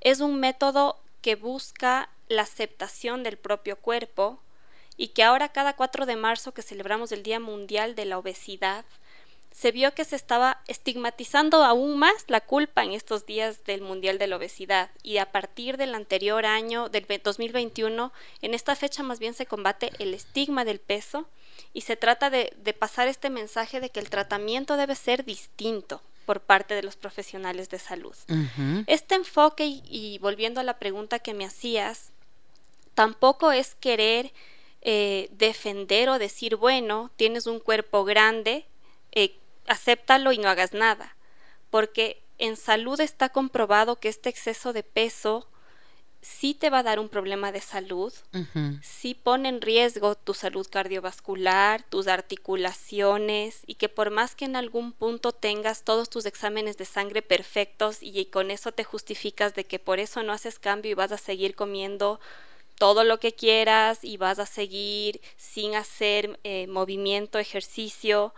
es 0.00 0.20
un 0.20 0.40
método 0.40 0.98
que 1.20 1.36
busca 1.36 2.10
la 2.28 2.42
aceptación 2.42 3.22
del 3.22 3.36
propio 3.36 3.76
cuerpo 3.76 4.40
y 4.96 5.08
que 5.08 5.22
ahora 5.22 5.50
cada 5.50 5.74
4 5.74 6.06
de 6.06 6.16
marzo 6.16 6.52
que 6.52 6.62
celebramos 6.62 7.12
el 7.12 7.22
Día 7.22 7.40
Mundial 7.40 7.94
de 7.94 8.04
la 8.04 8.18
Obesidad, 8.18 8.84
se 9.54 9.70
vio 9.70 9.94
que 9.94 10.04
se 10.04 10.16
estaba 10.16 10.60
estigmatizando 10.66 11.62
aún 11.62 11.96
más 11.96 12.24
la 12.26 12.40
culpa 12.40 12.82
en 12.82 12.90
estos 12.90 13.24
días 13.24 13.64
del 13.64 13.82
Mundial 13.82 14.18
de 14.18 14.26
la 14.26 14.36
Obesidad 14.36 14.90
y 15.04 15.18
a 15.18 15.30
partir 15.30 15.76
del 15.76 15.94
anterior 15.94 16.44
año, 16.44 16.88
del 16.88 17.06
2021, 17.22 18.12
en 18.42 18.54
esta 18.54 18.74
fecha 18.74 19.04
más 19.04 19.20
bien 19.20 19.32
se 19.32 19.46
combate 19.46 19.92
el 20.00 20.12
estigma 20.12 20.64
del 20.64 20.80
peso 20.80 21.28
y 21.72 21.82
se 21.82 21.94
trata 21.96 22.30
de, 22.30 22.52
pasar 22.76 23.06
este 23.06 23.30
mensaje 23.30 23.80
de 23.80 23.90
que 23.90 24.00
el 24.00 24.10
tratamiento 24.10 24.76
debe 24.76 24.96
ser 24.96 25.24
distinto 25.24 26.02
por 26.26 26.40
parte 26.40 26.74
de 26.74 26.82
los 26.82 26.96
profesionales 26.96 27.70
de 27.70 27.78
salud. 27.78 28.16
Este 28.88 29.14
enfoque, 29.14 29.66
y, 29.66 30.18
volviendo 30.18 30.60
a 30.60 30.64
la 30.64 30.78
pregunta 30.78 31.20
que 31.20 31.34
me 31.34 31.44
hacías, 31.44 32.10
tampoco 32.94 33.52
es 33.52 33.76
querer 33.76 34.32
eh, 34.84 35.28
defender 35.32 36.08
o 36.10 36.18
decir, 36.18 36.56
bueno, 36.56 37.10
tienes 37.16 37.46
un 37.46 37.58
cuerpo 37.58 38.04
grande, 38.04 38.66
eh, 39.12 39.38
acéptalo 39.66 40.32
y 40.32 40.38
no 40.38 40.48
hagas 40.48 40.74
nada, 40.74 41.16
porque 41.70 42.22
en 42.38 42.56
salud 42.56 43.00
está 43.00 43.30
comprobado 43.30 43.96
que 43.96 44.08
este 44.08 44.28
exceso 44.28 44.72
de 44.72 44.82
peso 44.82 45.48
sí 46.20 46.54
te 46.54 46.70
va 46.70 46.78
a 46.78 46.82
dar 46.82 46.98
un 46.98 47.08
problema 47.08 47.52
de 47.52 47.60
salud, 47.60 48.12
sí 48.82 49.14
pone 49.14 49.50
en 49.50 49.60
riesgo 49.60 50.14
tu 50.14 50.32
salud 50.32 50.66
cardiovascular, 50.70 51.82
tus 51.84 52.08
articulaciones 52.08 53.60
y 53.66 53.74
que 53.74 53.90
por 53.90 54.10
más 54.10 54.34
que 54.34 54.46
en 54.46 54.56
algún 54.56 54.92
punto 54.92 55.32
tengas 55.32 55.82
todos 55.82 56.08
tus 56.08 56.24
exámenes 56.24 56.78
de 56.78 56.86
sangre 56.86 57.20
perfectos 57.20 57.98
y 58.00 58.24
con 58.26 58.50
eso 58.50 58.72
te 58.72 58.84
justificas 58.84 59.54
de 59.54 59.64
que 59.64 59.78
por 59.78 59.98
eso 59.98 60.22
no 60.22 60.32
haces 60.32 60.58
cambio 60.58 60.92
y 60.92 60.94
vas 60.94 61.12
a 61.12 61.18
seguir 61.18 61.54
comiendo 61.54 62.20
todo 62.78 63.04
lo 63.04 63.20
que 63.20 63.32
quieras 63.32 64.00
y 64.02 64.16
vas 64.16 64.38
a 64.38 64.46
seguir 64.46 65.20
sin 65.36 65.74
hacer 65.74 66.38
eh, 66.44 66.66
movimiento, 66.66 67.38
ejercicio, 67.38 68.34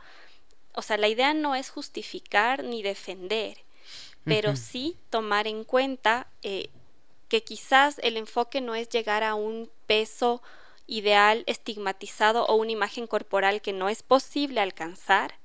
o 0.75 0.83
sea, 0.83 0.99
la 0.99 1.09
idea 1.09 1.33
no 1.33 1.55
es 1.55 1.71
justificar 1.71 2.63
ni 2.63 2.83
defender, 2.83 3.59
pero 4.25 4.57
sí 4.57 4.97
tomar 5.09 5.47
en 5.47 5.63
cuenta 5.63 6.27
eh, 6.43 6.69
que 7.29 7.45
quizás 7.45 7.99
el 8.03 8.17
enfoque 8.17 8.61
no 8.61 8.75
es 8.75 8.89
llegar 8.89 9.23
a 9.23 9.35
un 9.35 9.71
peso 9.87 10.43
ideal 10.87 11.45
estigmatizado 11.47 12.45
o 12.47 12.57
una 12.57 12.73
imagen 12.73 13.07
corporal 13.07 13.63
que 13.63 13.73
no 13.73 13.89
es 13.89 14.03
posible 14.03 14.61
alcanzar, 14.61 15.39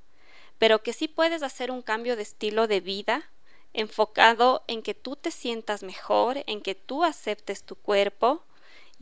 pero 0.58 0.84
que 0.84 0.94
sí 0.94 1.08
puedes 1.08 1.44
hacer 1.44 1.72
un 1.72 1.82
cambio 1.82 2.16
de 2.16 2.24
estilo 2.24 2.68
de 2.68 2.82
vida 2.82 3.30
enfocado 3.74 4.64
en 4.68 4.82
que 4.82 4.94
tú 4.94 5.16
te 5.16 5.32
sientas 5.32 5.82
mejor, 5.82 6.44
en 6.46 6.62
que 6.62 6.76
tú 6.76 7.04
aceptes 7.04 7.64
tu 7.64 7.76
cuerpo 7.76 8.44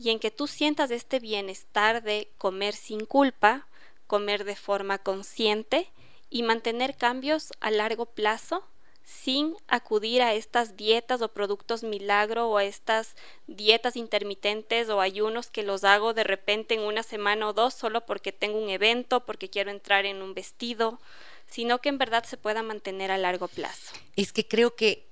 y 0.00 0.08
en 0.08 0.18
que 0.18 0.30
tú 0.30 0.46
sientas 0.46 0.90
este 0.90 1.20
bienestar 1.20 2.02
de 2.02 2.30
comer 2.38 2.74
sin 2.74 3.04
culpa, 3.04 3.66
comer 4.06 4.44
de 4.44 4.56
forma 4.56 4.96
consciente 4.96 5.90
y 6.30 6.42
mantener 6.42 6.96
cambios 6.96 7.52
a 7.60 7.70
largo 7.70 8.06
plazo 8.06 8.64
sin 9.04 9.54
acudir 9.68 10.22
a 10.22 10.32
estas 10.32 10.76
dietas 10.76 11.20
o 11.20 11.28
productos 11.28 11.82
milagro 11.82 12.48
o 12.48 12.56
a 12.56 12.64
estas 12.64 13.14
dietas 13.46 13.94
intermitentes 13.94 14.88
o 14.88 15.02
ayunos 15.02 15.50
que 15.50 15.64
los 15.64 15.84
hago 15.84 16.14
de 16.14 16.24
repente 16.24 16.74
en 16.74 16.80
una 16.80 17.02
semana 17.02 17.48
o 17.48 17.52
dos 17.52 17.74
solo 17.74 18.06
porque 18.06 18.32
tengo 18.32 18.58
un 18.58 18.70
evento, 18.70 19.26
porque 19.26 19.50
quiero 19.50 19.70
entrar 19.70 20.06
en 20.06 20.22
un 20.22 20.32
vestido, 20.32 20.98
sino 21.46 21.80
que 21.82 21.90
en 21.90 21.98
verdad 21.98 22.24
se 22.24 22.38
pueda 22.38 22.62
mantener 22.62 23.10
a 23.10 23.18
largo 23.18 23.48
plazo. 23.48 23.92
Es 24.16 24.32
que 24.32 24.48
creo 24.48 24.76
que 24.76 25.06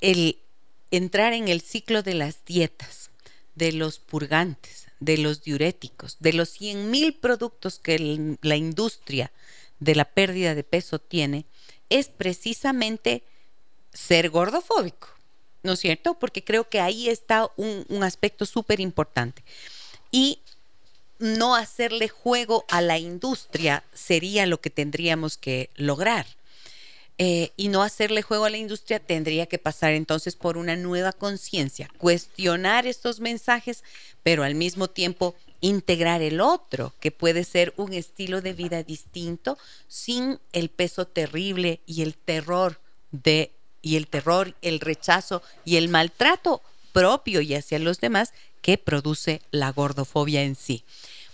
el 0.00 0.38
entrar 0.90 1.34
en 1.34 1.48
el 1.48 1.60
ciclo 1.60 2.02
de 2.02 2.14
las 2.14 2.44
dietas, 2.46 3.05
de 3.56 3.72
los 3.72 3.98
purgantes, 3.98 4.86
de 5.00 5.18
los 5.18 5.42
diuréticos, 5.42 6.16
de 6.20 6.32
los 6.32 6.60
100.000 6.60 7.18
productos 7.18 7.80
que 7.80 8.36
la 8.40 8.56
industria 8.56 9.32
de 9.80 9.94
la 9.94 10.04
pérdida 10.04 10.54
de 10.54 10.62
peso 10.62 10.98
tiene 10.98 11.44
es 11.90 12.08
precisamente 12.08 13.22
ser 13.92 14.30
gordofóbico, 14.30 15.08
¿no 15.62 15.72
es 15.72 15.80
cierto? 15.80 16.14
Porque 16.14 16.44
creo 16.44 16.68
que 16.68 16.80
ahí 16.80 17.08
está 17.08 17.50
un, 17.56 18.02
aspecto 18.02 18.46
súper 18.46 18.80
importante. 18.80 19.42
Y 20.10 20.40
no 21.18 21.54
hacerle 21.54 22.08
juego 22.08 22.64
a 22.68 22.82
la 22.82 22.98
industria 22.98 23.84
sería 23.94 24.46
lo 24.46 24.60
que 24.60 24.70
tendríamos 24.70 25.38
que 25.38 25.70
lograr. 25.76 26.26
Eh, 27.18 27.52
y 27.56 27.68
no 27.68 27.82
hacerle 27.82 28.20
juego 28.20 28.44
a 28.44 28.50
la 28.50 28.58
industria 28.58 29.00
tendría 29.00 29.46
que 29.46 29.58
pasar 29.58 29.92
entonces 29.92 30.36
por 30.36 30.58
una 30.58 30.76
nueva 30.76 31.12
conciencia, 31.12 31.90
cuestionar 31.96 32.86
estos 32.86 33.20
mensajes, 33.20 33.84
pero 34.22 34.44
al 34.44 34.54
mismo 34.54 34.88
tiempo 34.88 35.34
integrar 35.62 36.20
el 36.20 36.42
otro, 36.42 36.92
que 37.00 37.10
puede 37.10 37.44
ser 37.44 37.72
un 37.78 37.94
estilo 37.94 38.42
de 38.42 38.52
vida 38.52 38.82
distinto 38.82 39.56
sin 39.88 40.38
el 40.52 40.68
peso 40.68 41.06
terrible 41.06 41.80
y 41.86 42.02
el 42.02 42.14
terror 42.14 42.80
de 43.12 43.52
y 43.80 43.96
el 43.96 44.08
terror, 44.08 44.54
el 44.62 44.80
rechazo 44.80 45.42
y 45.64 45.76
el 45.76 45.88
maltrato 45.88 46.60
propio 46.92 47.40
y 47.40 47.54
hacia 47.54 47.78
los 47.78 48.00
demás 48.00 48.32
que 48.60 48.78
produce 48.78 49.40
la 49.52 49.70
gordofobia 49.70 50.42
en 50.42 50.56
sí. 50.56 50.82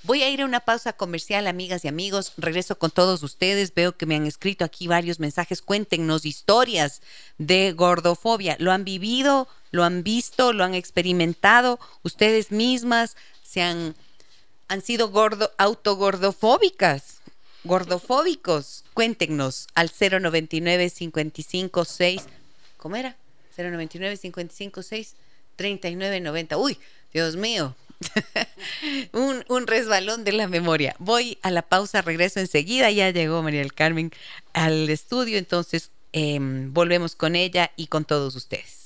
Voy 0.05 0.23
a 0.23 0.31
ir 0.31 0.43
a 0.43 0.45
una 0.45 0.61
pausa 0.61 0.93
comercial, 0.93 1.47
amigas 1.47 1.85
y 1.85 1.89
amigos. 1.89 2.33
Regreso 2.37 2.77
con 2.77 2.91
todos 2.91 3.23
ustedes. 3.23 3.73
Veo 3.73 3.97
que 3.97 4.07
me 4.07 4.17
han 4.17 4.27
escrito 4.27 4.65
aquí 4.65 4.89
varios 4.89 5.21
mensajes. 5.21 5.63
Cuéntenos 5.63 6.27
historias 6.27 7.03
de 7.39 7.73
gordofobia. 7.73 8.57
¿Lo 8.59 8.73
han 8.73 8.85
vivido? 8.85 9.49
¿Lo 9.71 9.85
han 9.85 10.03
visto? 10.03 10.53
¿Lo 10.53 10.65
han 10.65 10.75
experimentado? 10.75 11.79
¿Ustedes 12.03 12.51
mismas 12.51 13.17
se 13.45 13.63
han 13.63 13.95
han 14.73 14.81
sido 14.81 15.11
gordo, 15.11 15.53
autogordofóbicas, 15.59 17.21
gordofóbicos. 17.63 18.85
Cuéntenos 18.95 19.69
al 19.75 19.91
099 19.91 20.91
556 20.91 22.23
¿cómo 22.79 22.97
era? 22.97 23.17
099 23.55 24.17
556 24.17 25.15
3990. 25.57 26.57
Uy, 26.57 26.79
Dios 27.13 27.37
mío. 27.37 27.77
un, 29.13 29.67
resbalón 29.67 30.25
de 30.25 30.33
la 30.33 30.49
memoria. 30.49 30.95
Voy 30.99 31.39
a 31.43 31.51
la 31.51 31.63
pausa, 31.63 32.03
regreso 32.03 32.41
enseguida. 32.41 32.91
Ya 32.91 33.11
llegó 33.11 33.43
María 33.43 33.61
del 33.61 33.75
Carmen 33.75 34.11
al 34.53 34.89
estudio, 34.89 35.39
entonces 35.39 35.91
em, 36.13 36.73
volvemos 36.73 37.15
con 37.17 37.37
ella 37.37 37.71
y 37.77 37.87
con 37.87 38.05
todos 38.05 38.37
ustedes. 38.37 38.83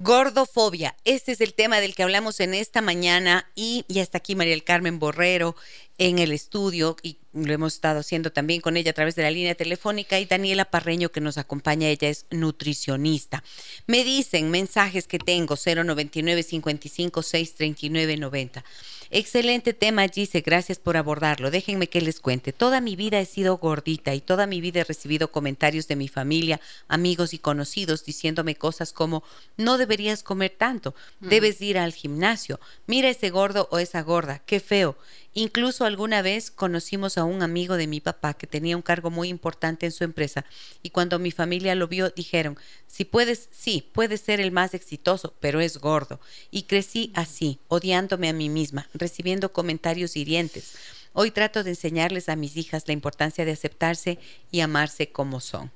Gordofobia, 0.00 0.96
este 1.04 1.32
es 1.32 1.40
el 1.40 1.54
tema 1.54 1.80
del 1.80 1.94
que 1.94 2.04
hablamos 2.04 2.40
en 2.40 2.54
esta 2.54 2.80
mañana 2.80 3.50
y 3.54 3.84
ya 3.88 4.00
está 4.00 4.18
aquí 4.18 4.36
María 4.36 4.52
del 4.52 4.64
Carmen 4.64 4.98
Borrero 4.98 5.56
en 5.98 6.18
el 6.18 6.32
estudio 6.32 6.96
y 7.02 7.18
lo 7.32 7.52
hemos 7.52 7.74
estado 7.74 8.00
haciendo 8.00 8.32
también 8.32 8.60
con 8.60 8.76
ella 8.76 8.90
a 8.90 8.94
través 8.94 9.14
de 9.14 9.22
la 9.22 9.30
línea 9.30 9.54
telefónica 9.54 10.18
y 10.18 10.26
Daniela 10.26 10.64
Parreño 10.64 11.10
que 11.10 11.20
nos 11.20 11.38
acompaña, 11.38 11.88
ella 11.88 12.08
es 12.08 12.26
nutricionista. 12.30 13.44
Me 13.86 14.04
dicen 14.04 14.50
mensajes 14.50 15.06
que 15.06 15.18
tengo 15.18 15.56
099 15.56 16.42
55 16.42 17.22
639 17.22 18.16
90. 18.16 18.64
Excelente 19.10 19.72
tema, 19.72 20.06
Gise, 20.06 20.42
gracias 20.42 20.78
por 20.78 20.98
abordarlo. 20.98 21.50
Déjenme 21.50 21.88
que 21.88 22.02
les 22.02 22.20
cuente. 22.20 22.52
Toda 22.52 22.82
mi 22.82 22.94
vida 22.94 23.18
he 23.18 23.24
sido 23.24 23.56
gordita 23.56 24.14
y 24.14 24.20
toda 24.20 24.46
mi 24.46 24.60
vida 24.60 24.80
he 24.80 24.84
recibido 24.84 25.32
comentarios 25.32 25.88
de 25.88 25.96
mi 25.96 26.08
familia, 26.08 26.60
amigos 26.88 27.32
y 27.32 27.38
conocidos 27.38 28.04
diciéndome 28.04 28.56
cosas 28.56 28.92
como, 28.92 29.22
no 29.56 29.78
deberías 29.78 30.22
comer 30.22 30.54
tanto, 30.58 30.94
mm. 31.20 31.28
debes 31.28 31.60
ir 31.62 31.78
al 31.78 31.94
gimnasio, 31.94 32.60
mira 32.86 33.08
ese 33.08 33.30
gordo 33.30 33.66
o 33.70 33.78
esa 33.78 34.02
gorda, 34.02 34.42
qué 34.44 34.60
feo. 34.60 34.96
Incluso 35.34 35.84
alguna 35.84 36.20
vez 36.20 36.50
conocimos 36.50 37.16
a 37.20 37.24
un 37.24 37.42
amigo 37.42 37.76
de 37.76 37.86
mi 37.86 38.00
papá 38.00 38.34
que 38.34 38.46
tenía 38.46 38.76
un 38.76 38.82
cargo 38.82 39.10
muy 39.10 39.28
importante 39.28 39.86
en 39.86 39.92
su 39.92 40.04
empresa 40.04 40.44
y 40.82 40.90
cuando 40.90 41.18
mi 41.18 41.30
familia 41.30 41.74
lo 41.74 41.88
vio 41.88 42.10
dijeron, 42.10 42.58
si 42.86 43.04
puedes, 43.04 43.48
sí, 43.52 43.88
puedes 43.92 44.20
ser 44.20 44.40
el 44.40 44.52
más 44.52 44.74
exitoso, 44.74 45.34
pero 45.40 45.60
es 45.60 45.78
gordo. 45.78 46.20
Y 46.50 46.62
crecí 46.62 47.12
así, 47.14 47.58
odiándome 47.68 48.28
a 48.28 48.32
mí 48.32 48.48
misma, 48.48 48.88
recibiendo 48.94 49.52
comentarios 49.52 50.16
hirientes. 50.16 50.74
Hoy 51.12 51.30
trato 51.30 51.64
de 51.64 51.70
enseñarles 51.70 52.28
a 52.28 52.36
mis 52.36 52.56
hijas 52.56 52.84
la 52.86 52.92
importancia 52.92 53.44
de 53.44 53.52
aceptarse 53.52 54.18
y 54.50 54.60
amarse 54.60 55.10
como 55.10 55.40
son. 55.40 55.72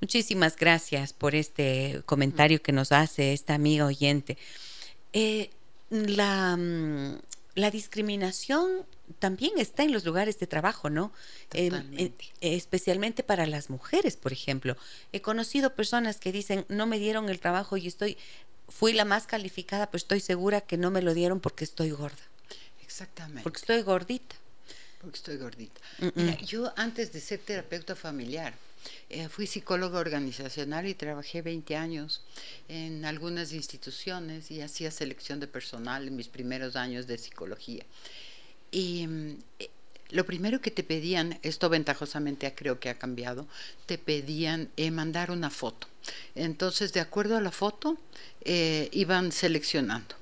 Muchísimas 0.00 0.56
gracias 0.56 1.12
por 1.12 1.34
este 1.34 2.02
comentario 2.06 2.62
que 2.62 2.72
nos 2.72 2.92
hace 2.92 3.32
esta 3.32 3.54
amiga 3.54 3.86
oyente. 3.86 4.38
Eh, 5.12 5.50
la, 5.90 6.56
mm, 6.56 7.18
la 7.54 7.70
discriminación 7.70 8.86
también 9.18 9.52
está 9.58 9.82
en 9.82 9.92
los 9.92 10.04
lugares 10.04 10.38
de 10.38 10.46
trabajo, 10.46 10.90
¿no? 10.90 11.12
especialmente 12.40 13.22
para 13.22 13.46
las 13.46 13.70
mujeres, 13.70 14.16
por 14.16 14.32
ejemplo. 14.32 14.76
He 15.12 15.20
conocido 15.20 15.74
personas 15.74 16.18
que 16.18 16.32
dicen, 16.32 16.64
no 16.68 16.86
me 16.86 16.98
dieron 16.98 17.28
el 17.28 17.40
trabajo 17.40 17.76
y 17.76 17.86
estoy, 17.86 18.16
fui 18.68 18.92
la 18.92 19.04
más 19.04 19.26
calificada, 19.26 19.86
pero 19.86 19.98
estoy 19.98 20.20
segura 20.20 20.60
que 20.60 20.76
no 20.76 20.90
me 20.90 21.02
lo 21.02 21.14
dieron 21.14 21.40
porque 21.40 21.64
estoy 21.64 21.90
gorda. 21.90 22.22
Exactamente. 22.82 23.42
Porque 23.42 23.58
estoy 23.58 23.82
gordita. 23.82 24.36
Porque 25.00 25.16
estoy 25.16 25.36
gordita. 25.36 25.80
Mira, 26.14 26.36
yo 26.40 26.72
antes 26.76 27.12
de 27.12 27.20
ser 27.20 27.40
terapeuta 27.40 27.94
familiar, 27.94 28.54
eh, 29.10 29.28
fui 29.28 29.46
psicóloga 29.46 29.98
organizacional 29.98 30.86
y 30.86 30.94
trabajé 30.94 31.42
20 31.42 31.76
años 31.76 32.22
en 32.68 33.04
algunas 33.04 33.52
instituciones 33.52 34.50
y 34.50 34.62
hacía 34.62 34.90
selección 34.90 35.40
de 35.40 35.46
personal 35.46 36.08
en 36.08 36.16
mis 36.16 36.28
primeros 36.28 36.76
años 36.76 37.06
de 37.06 37.18
psicología. 37.18 37.84
Y 38.76 39.06
mm, 39.06 39.38
eh, 39.58 39.70
lo 40.10 40.26
primero 40.26 40.60
que 40.60 40.70
te 40.70 40.82
pedían, 40.82 41.38
esto 41.42 41.70
ventajosamente 41.70 42.52
creo 42.54 42.78
que 42.78 42.90
ha 42.90 42.98
cambiado, 42.98 43.46
te 43.86 43.96
pedían 43.96 44.68
eh, 44.76 44.90
mandar 44.90 45.30
una 45.30 45.48
foto. 45.48 45.88
Entonces, 46.34 46.92
de 46.92 47.00
acuerdo 47.00 47.38
a 47.38 47.40
la 47.40 47.50
foto, 47.50 47.96
iban 48.92 49.32
seleccionando. 49.32 50.14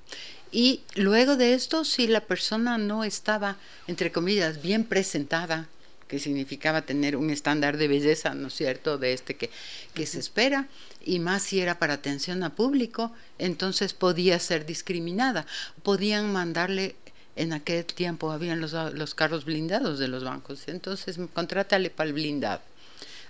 Y 0.51 0.81
luego 0.95 1.37
de 1.37 1.53
esto, 1.53 1.85
si 1.85 2.07
la 2.07 2.21
persona 2.21 2.79
no 2.79 3.03
estaba, 3.05 3.59
entre 3.87 4.13
comillas, 4.13 4.63
bien 4.63 4.85
presentada, 4.85 5.69
que 6.07 6.21
significaba 6.21 6.83
tener 6.83 7.17
un 7.17 7.31
estándar 7.31 7.77
de 7.77 7.89
belleza, 7.89 8.35
¿no 8.35 8.49
es 8.49 8.55
cierto?, 8.55 8.97
de 8.99 9.15
este 9.15 9.35
que, 9.35 9.51
que 9.95 10.07
se 10.07 10.21
espera, 10.21 10.69
y 11.05 11.19
más 11.19 11.43
si 11.43 11.61
era 11.61 11.79
para 11.79 11.95
atención 11.95 12.43
a 12.45 12.55
público, 12.55 13.13
entonces 13.39 13.95
podía 13.95 14.39
ser 14.39 14.65
discriminada. 14.65 15.45
Podían 15.83 16.33
mandarle, 16.33 16.95
en 17.37 17.53
aquel 17.53 17.85
tiempo 17.85 18.31
habían 18.31 18.61
los, 18.61 18.73
los 18.95 19.15
carros 19.15 19.45
blindados 19.45 19.99
de 19.99 20.09
los 20.09 20.25
bancos, 20.25 20.69
entonces 20.69 21.19
contrátale 21.35 21.91
para 21.91 22.09
el 22.09 22.15
blindado 22.15 22.61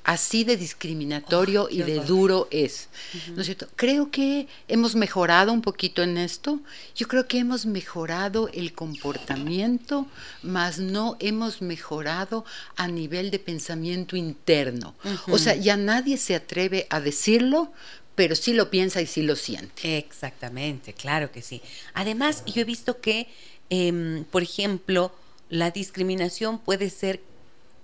así 0.04 0.44
de 0.44 0.56
discriminatorio 0.56 1.68
y 1.70 1.82
de 1.82 1.98
duro 2.00 2.46
es. 2.50 2.88
¿No 3.34 3.40
es 3.40 3.46
cierto? 3.46 3.66
Creo 3.74 4.10
que 4.10 4.46
hemos 4.68 4.94
mejorado 4.94 5.52
un 5.52 5.62
poquito 5.62 6.02
en 6.02 6.18
esto. 6.18 6.60
Yo 6.94 7.08
creo 7.08 7.26
que 7.26 7.38
hemos 7.38 7.64
mejorado 7.64 8.48
el 8.52 8.74
comportamiento, 8.74 10.06
mas 10.42 10.78
no 10.78 11.16
hemos 11.20 11.62
mejorado 11.62 12.44
a 12.76 12.86
nivel 12.86 13.30
de 13.30 13.38
pensamiento 13.38 14.14
interno. 14.16 14.94
O 15.28 15.38
sea, 15.38 15.56
ya 15.56 15.76
nadie 15.76 16.18
se 16.18 16.34
atreve 16.34 16.86
a 16.90 17.00
decirlo, 17.00 17.72
pero 18.14 18.36
sí 18.36 18.52
lo 18.52 18.70
piensa 18.70 19.00
y 19.00 19.06
sí 19.06 19.22
lo 19.22 19.36
siente. 19.36 19.96
Exactamente, 19.96 20.92
claro 20.92 21.32
que 21.32 21.40
sí. 21.40 21.62
Además, 21.94 22.44
yo 22.44 22.60
he 22.60 22.64
visto 22.64 23.00
que, 23.00 23.26
em, 23.70 24.24
por 24.24 24.42
ejemplo, 24.42 25.12
la 25.48 25.70
discriminación 25.70 26.58
puede 26.58 26.90
ser 26.90 27.20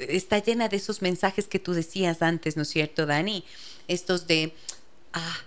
está 0.08 0.38
llena 0.38 0.68
de 0.68 0.76
esos 0.76 1.02
mensajes 1.02 1.46
que 1.46 1.58
tú 1.58 1.72
decías 1.72 2.22
antes, 2.22 2.56
¿no 2.56 2.62
es 2.62 2.68
cierto, 2.68 3.06
Dani? 3.06 3.44
Estos 3.88 4.26
de, 4.26 4.54
ah, 5.12 5.38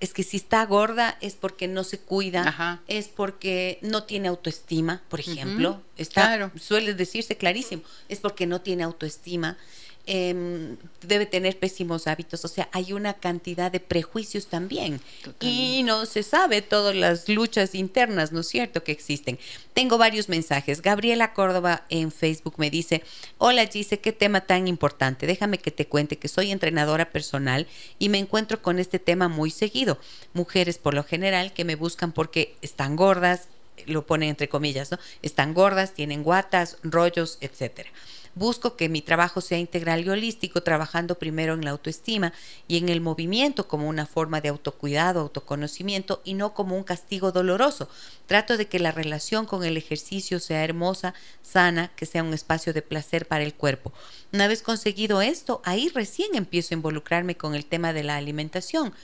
es 0.00 0.14
que 0.14 0.22
si 0.22 0.38
está 0.38 0.64
gorda 0.64 1.18
es 1.20 1.34
porque 1.34 1.68
no 1.68 1.84
se 1.84 1.98
cuida, 1.98 2.80
es 2.88 3.08
porque 3.08 3.78
no 3.82 4.04
tiene 4.04 4.28
autoestima, 4.28 5.02
por 5.08 5.20
ejemplo. 5.20 5.82
está, 5.96 6.50
Suele 6.58 6.94
decirse 6.94 7.36
clarísimo, 7.36 7.82
es 8.08 8.18
porque 8.18 8.46
no 8.46 8.60
tiene 8.60 8.82
autoestima. 8.82 9.58
Em, 10.06 10.76
debe 11.02 11.26
tener 11.26 11.58
pésimos 11.58 12.06
hábitos, 12.06 12.44
o 12.44 12.48
sea, 12.48 12.68
hay 12.72 12.92
una 12.92 13.14
cantidad 13.14 13.70
de 13.70 13.80
prejuicios 13.80 14.46
también. 14.46 15.00
Y 15.40 15.82
no 15.84 16.04
se 16.06 16.22
sabe 16.22 16.62
todas 16.62 16.96
las 16.96 17.28
luchas 17.28 17.74
internas, 17.74 18.32
¿no 18.32 18.40
es 18.40 18.48
cierto?, 18.48 18.82
que 18.82 18.92
existen. 18.92 19.38
Tengo 19.72 19.98
varios 19.98 20.28
mensajes. 20.28 20.82
Gabriela 20.82 21.32
Córdoba 21.32 21.84
en 21.90 22.10
Facebook 22.10 22.54
me 22.56 22.70
dice, 22.70 23.02
hola 23.38 23.66
Gise, 23.66 24.00
qué 24.00 24.12
tema 24.12 24.40
tan 24.40 24.68
importante. 24.68 25.26
Déjame 25.26 25.58
que 25.58 25.70
te 25.70 25.86
cuente 25.86 26.18
que 26.18 26.28
soy 26.28 26.50
entrenadora 26.50 27.12
personal 27.12 27.66
y 27.98 28.08
me 28.08 28.18
encuentro 28.18 28.62
con 28.62 28.78
este 28.78 28.98
tema 28.98 29.28
muy 29.28 29.50
seguido. 29.50 29.98
Mujeres 30.32 30.78
por 30.78 30.94
lo 30.94 31.04
general 31.04 31.52
que 31.52 31.64
me 31.64 31.76
buscan 31.76 32.12
porque 32.12 32.56
están 32.62 32.96
gordas, 32.96 33.48
lo 33.86 34.06
ponen 34.06 34.30
entre 34.30 34.48
comillas, 34.48 34.90
¿no? 34.90 34.98
Están 35.22 35.54
gordas, 35.54 35.94
tienen 35.94 36.22
guatas, 36.22 36.78
rollos, 36.82 37.38
etcétera. 37.40 37.90
Busco 38.34 38.76
que 38.76 38.88
mi 38.88 39.02
trabajo 39.02 39.40
sea 39.40 39.58
integral 39.58 40.04
y 40.04 40.08
holístico, 40.08 40.62
trabajando 40.62 41.18
primero 41.18 41.54
en 41.54 41.64
la 41.64 41.72
autoestima 41.72 42.32
y 42.68 42.76
en 42.76 42.88
el 42.88 43.00
movimiento 43.00 43.66
como 43.66 43.88
una 43.88 44.06
forma 44.06 44.40
de 44.40 44.50
autocuidado, 44.50 45.20
autoconocimiento 45.20 46.20
y 46.24 46.34
no 46.34 46.54
como 46.54 46.76
un 46.76 46.84
castigo 46.84 47.32
doloroso. 47.32 47.88
Trato 48.26 48.56
de 48.56 48.66
que 48.66 48.78
la 48.78 48.92
relación 48.92 49.46
con 49.46 49.64
el 49.64 49.76
ejercicio 49.76 50.38
sea 50.38 50.62
hermosa, 50.62 51.14
sana, 51.42 51.90
que 51.96 52.06
sea 52.06 52.22
un 52.22 52.32
espacio 52.32 52.72
de 52.72 52.82
placer 52.82 53.26
para 53.26 53.42
el 53.42 53.54
cuerpo. 53.54 53.92
Una 54.32 54.46
vez 54.46 54.62
conseguido 54.62 55.22
esto, 55.22 55.60
ahí 55.64 55.88
recién 55.88 56.34
empiezo 56.34 56.72
a 56.72 56.76
involucrarme 56.76 57.36
con 57.36 57.54
el 57.54 57.66
tema 57.66 57.92
de 57.92 58.04
la 58.04 58.16
alimentación 58.16 58.94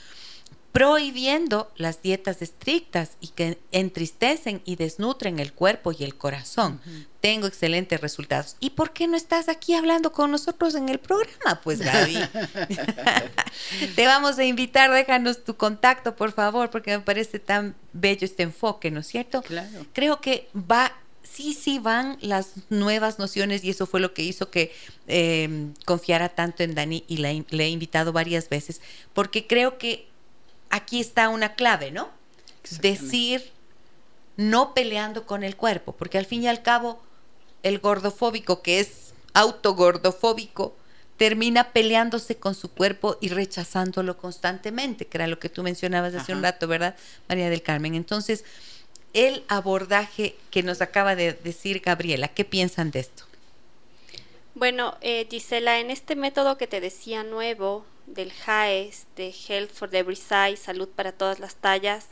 prohibiendo 0.71 1.71
las 1.75 2.01
dietas 2.01 2.41
estrictas 2.41 3.17
y 3.19 3.29
que 3.29 3.57
entristecen 3.71 4.61
y 4.63 4.75
desnutren 4.75 5.39
el 5.39 5.53
cuerpo 5.53 5.91
y 5.91 6.03
el 6.03 6.15
corazón. 6.15 6.79
Tengo 7.19 7.47
excelentes 7.47 7.99
resultados. 7.99 8.57
¿Y 8.59 8.71
por 8.71 8.93
qué 8.93 9.07
no 9.07 9.17
estás 9.17 9.49
aquí 9.49 9.73
hablando 9.73 10.11
con 10.11 10.29
nosotros 10.29 10.75
en 10.75 10.89
el 10.89 10.99
programa? 10.99 11.61
Pues 11.63 11.79
Gaby, 11.79 12.19
te 13.95 14.05
vamos 14.05 14.37
a 14.37 14.43
invitar, 14.43 14.91
déjanos 14.91 15.43
tu 15.43 15.55
contacto, 15.55 16.15
por 16.15 16.31
favor, 16.31 16.69
porque 16.69 16.95
me 16.95 17.03
parece 17.03 17.39
tan 17.39 17.75
bello 17.93 18.25
este 18.25 18.43
enfoque, 18.43 18.91
¿no 18.91 18.99
es 18.99 19.07
cierto? 19.07 19.41
Claro. 19.41 19.85
Creo 19.93 20.21
que 20.21 20.47
va 20.53 20.93
sí, 21.23 21.53
sí 21.53 21.79
van 21.79 22.17
las 22.21 22.53
nuevas 22.69 23.19
nociones 23.19 23.63
y 23.63 23.69
eso 23.69 23.85
fue 23.85 23.99
lo 23.99 24.13
que 24.13 24.23
hizo 24.23 24.49
que 24.49 24.71
em, 25.07 25.73
confiara 25.85 26.29
tanto 26.29 26.63
en 26.63 26.73
Dani 26.73 27.03
y 27.07 27.17
le 27.17 27.63
he 27.63 27.69
invitado 27.69 28.13
varias 28.13 28.49
veces, 28.49 28.81
porque 29.13 29.45
creo 29.45 29.77
que 29.77 30.06
aquí 30.69 30.99
está 30.99 31.29
una 31.29 31.55
clave, 31.55 31.91
¿no? 31.91 32.09
Decir 32.81 33.51
no 34.35 34.73
peleando 34.73 35.25
con 35.25 35.43
el 35.43 35.55
cuerpo, 35.55 35.93
porque 35.93 36.17
al 36.17 36.25
fin 36.25 36.43
y 36.43 36.47
al 36.47 36.61
cabo 36.61 37.01
el 37.63 37.79
gordofóbico, 37.79 38.61
que 38.61 38.79
es 38.79 39.13
autogordofóbico, 39.33 40.75
termina 41.17 41.71
peleándose 41.71 42.37
con 42.37 42.53
su 42.53 42.69
cuerpo 42.69 43.17
y 43.19 43.29
rechazándolo 43.29 44.17
constantemente, 44.17 45.07
que 45.07 45.17
era 45.17 45.27
lo 45.27 45.39
que 45.39 45.49
tú 45.49 45.63
mencionabas 45.63 46.13
hace 46.13 46.33
un 46.33 46.43
rato, 46.43 46.67
¿verdad, 46.67 46.95
María 47.27 47.49
del 47.49 47.63
Carmen? 47.63 47.95
Entonces, 47.95 48.45
el 49.13 49.43
abordaje 49.47 50.35
que 50.51 50.61
nos 50.61 50.81
acaba 50.81 51.15
de 51.15 51.33
decir 51.33 51.81
Gabriela, 51.83 52.27
¿qué 52.27 52.45
piensan 52.45 52.91
de 52.91 52.99
esto? 52.99 53.23
Bueno, 54.53 54.95
eh, 55.01 55.27
Gisela, 55.29 55.79
en 55.79 55.89
este 55.89 56.15
método 56.15 56.57
que 56.57 56.67
te 56.67 56.81
decía 56.81 57.23
nuevo, 57.23 57.85
del 58.07 58.31
HAES, 58.45 59.05
de 59.15 59.33
Health 59.47 59.71
for 59.71 59.93
Every 59.93 60.15
Size, 60.15 60.57
Salud 60.57 60.89
para 60.89 61.11
todas 61.11 61.39
las 61.39 61.55
tallas, 61.55 62.07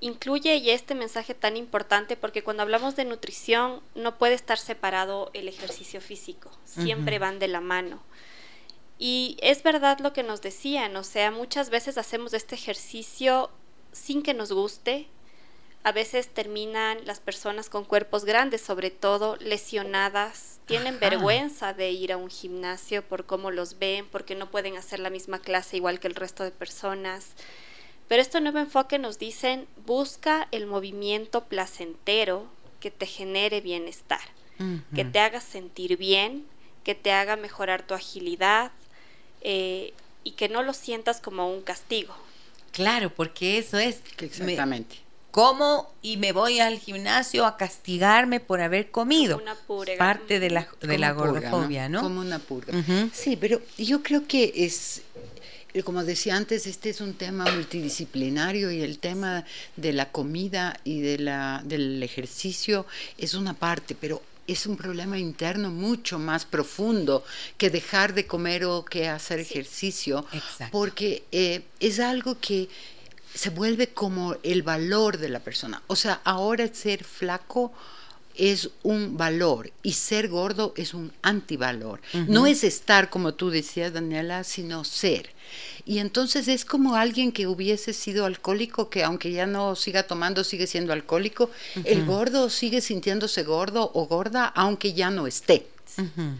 incluye 0.00 0.60
ya 0.60 0.74
este 0.74 0.94
mensaje 0.94 1.34
tan 1.34 1.56
importante 1.56 2.16
porque 2.16 2.44
cuando 2.44 2.62
hablamos 2.62 2.94
de 2.96 3.04
nutrición 3.04 3.80
no 3.94 4.18
puede 4.18 4.34
estar 4.34 4.58
separado 4.58 5.30
el 5.32 5.48
ejercicio 5.48 6.00
físico, 6.00 6.50
siempre 6.64 7.18
van 7.18 7.38
de 7.38 7.48
la 7.48 7.60
mano. 7.60 8.02
Y 8.98 9.36
es 9.40 9.62
verdad 9.62 10.00
lo 10.00 10.12
que 10.12 10.24
nos 10.24 10.42
decían, 10.42 10.96
o 10.96 11.04
sea, 11.04 11.30
muchas 11.30 11.70
veces 11.70 11.98
hacemos 11.98 12.34
este 12.34 12.56
ejercicio 12.56 13.50
sin 13.92 14.22
que 14.22 14.34
nos 14.34 14.52
guste. 14.52 15.06
A 15.84 15.92
veces 15.92 16.28
terminan 16.28 17.06
las 17.06 17.20
personas 17.20 17.70
con 17.70 17.84
cuerpos 17.84 18.24
grandes, 18.24 18.60
sobre 18.60 18.90
todo 18.90 19.36
lesionadas, 19.36 20.57
tienen 20.68 21.00
vergüenza 21.00 21.72
de 21.72 21.90
ir 21.90 22.12
a 22.12 22.16
un 22.16 22.30
gimnasio 22.30 23.02
por 23.02 23.26
cómo 23.26 23.50
los 23.50 23.78
ven, 23.78 24.06
porque 24.06 24.36
no 24.36 24.50
pueden 24.50 24.76
hacer 24.76 25.00
la 25.00 25.10
misma 25.10 25.40
clase 25.40 25.76
igual 25.76 25.98
que 25.98 26.06
el 26.06 26.14
resto 26.14 26.44
de 26.44 26.52
personas. 26.52 27.32
Pero 28.06 28.22
este 28.22 28.40
nuevo 28.40 28.58
enfoque 28.58 28.98
nos 28.98 29.18
dicen, 29.18 29.66
busca 29.84 30.46
el 30.52 30.66
movimiento 30.66 31.44
placentero 31.44 32.46
que 32.80 32.90
te 32.90 33.06
genere 33.06 33.60
bienestar, 33.60 34.20
que 34.94 35.04
te 35.04 35.18
haga 35.18 35.40
sentir 35.40 35.96
bien, 35.96 36.46
que 36.84 36.94
te 36.94 37.12
haga 37.12 37.36
mejorar 37.36 37.86
tu 37.86 37.94
agilidad 37.94 38.70
eh, 39.40 39.92
y 40.24 40.32
que 40.32 40.48
no 40.48 40.62
lo 40.62 40.72
sientas 40.72 41.20
como 41.20 41.52
un 41.52 41.62
castigo. 41.62 42.14
Claro, 42.72 43.10
porque 43.10 43.58
eso 43.58 43.78
es. 43.78 44.02
Exactamente. 44.18 45.07
Como 45.38 45.88
y 46.02 46.16
me 46.16 46.32
voy 46.32 46.58
al 46.58 46.80
gimnasio 46.80 47.46
a 47.46 47.56
castigarme 47.56 48.40
por 48.40 48.60
haber 48.60 48.90
comido. 48.90 49.38
Una 49.40 49.54
purga. 49.54 49.96
Parte 49.96 50.40
de 50.40 50.50
la, 50.50 50.66
de 50.80 50.98
la 50.98 51.12
gordofobia, 51.12 51.88
¿no? 51.88 52.02
Como 52.02 52.20
una 52.20 52.40
purga. 52.40 52.72
Sí, 53.12 53.36
pero 53.36 53.60
yo 53.76 54.02
creo 54.02 54.26
que 54.26 54.52
es 54.56 55.02
como 55.84 56.02
decía 56.02 56.34
antes, 56.34 56.66
este 56.66 56.90
es 56.90 57.00
un 57.00 57.14
tema 57.14 57.44
multidisciplinario 57.54 58.72
y 58.72 58.80
el 58.80 58.98
tema 58.98 59.44
de 59.76 59.92
la 59.92 60.10
comida 60.10 60.80
y 60.82 61.02
de 61.02 61.18
la, 61.18 61.62
del 61.64 62.02
ejercicio 62.02 62.84
es 63.16 63.34
una 63.34 63.54
parte, 63.54 63.94
pero 63.94 64.20
es 64.48 64.66
un 64.66 64.76
problema 64.76 65.20
interno 65.20 65.70
mucho 65.70 66.18
más 66.18 66.46
profundo 66.46 67.22
que 67.58 67.70
dejar 67.70 68.12
de 68.12 68.26
comer 68.26 68.64
o 68.64 68.84
que 68.84 69.08
hacer 69.08 69.38
ejercicio, 69.38 70.26
porque 70.72 71.22
eh, 71.30 71.62
es 71.78 72.00
algo 72.00 72.36
que 72.40 72.68
se 73.38 73.50
vuelve 73.50 73.86
como 73.86 74.34
el 74.42 74.64
valor 74.64 75.18
de 75.18 75.28
la 75.28 75.38
persona. 75.38 75.80
O 75.86 75.94
sea, 75.94 76.20
ahora 76.24 76.74
ser 76.74 77.04
flaco 77.04 77.72
es 78.34 78.70
un 78.82 79.16
valor 79.16 79.70
y 79.84 79.92
ser 79.92 80.26
gordo 80.26 80.74
es 80.76 80.92
un 80.92 81.12
antivalor. 81.22 82.00
No 82.26 82.48
es 82.48 82.64
estar, 82.64 83.10
como 83.10 83.34
tú 83.34 83.50
decías, 83.50 83.92
Daniela, 83.92 84.42
sino 84.42 84.82
ser. 84.82 85.30
Y 85.86 85.98
entonces 85.98 86.48
es 86.48 86.64
como 86.64 86.96
alguien 86.96 87.30
que 87.30 87.46
hubiese 87.46 87.92
sido 87.92 88.26
alcohólico, 88.26 88.90
que 88.90 89.04
aunque 89.04 89.30
ya 89.30 89.46
no 89.46 89.76
siga 89.76 90.02
tomando, 90.02 90.42
sigue 90.42 90.66
siendo 90.66 90.92
alcohólico. 90.92 91.48
El 91.84 92.06
gordo 92.06 92.50
sigue 92.50 92.80
sintiéndose 92.80 93.44
gordo 93.44 93.92
o 93.94 94.06
gorda, 94.06 94.46
aunque 94.46 94.94
ya 94.94 95.10
no 95.10 95.28
esté 95.28 95.64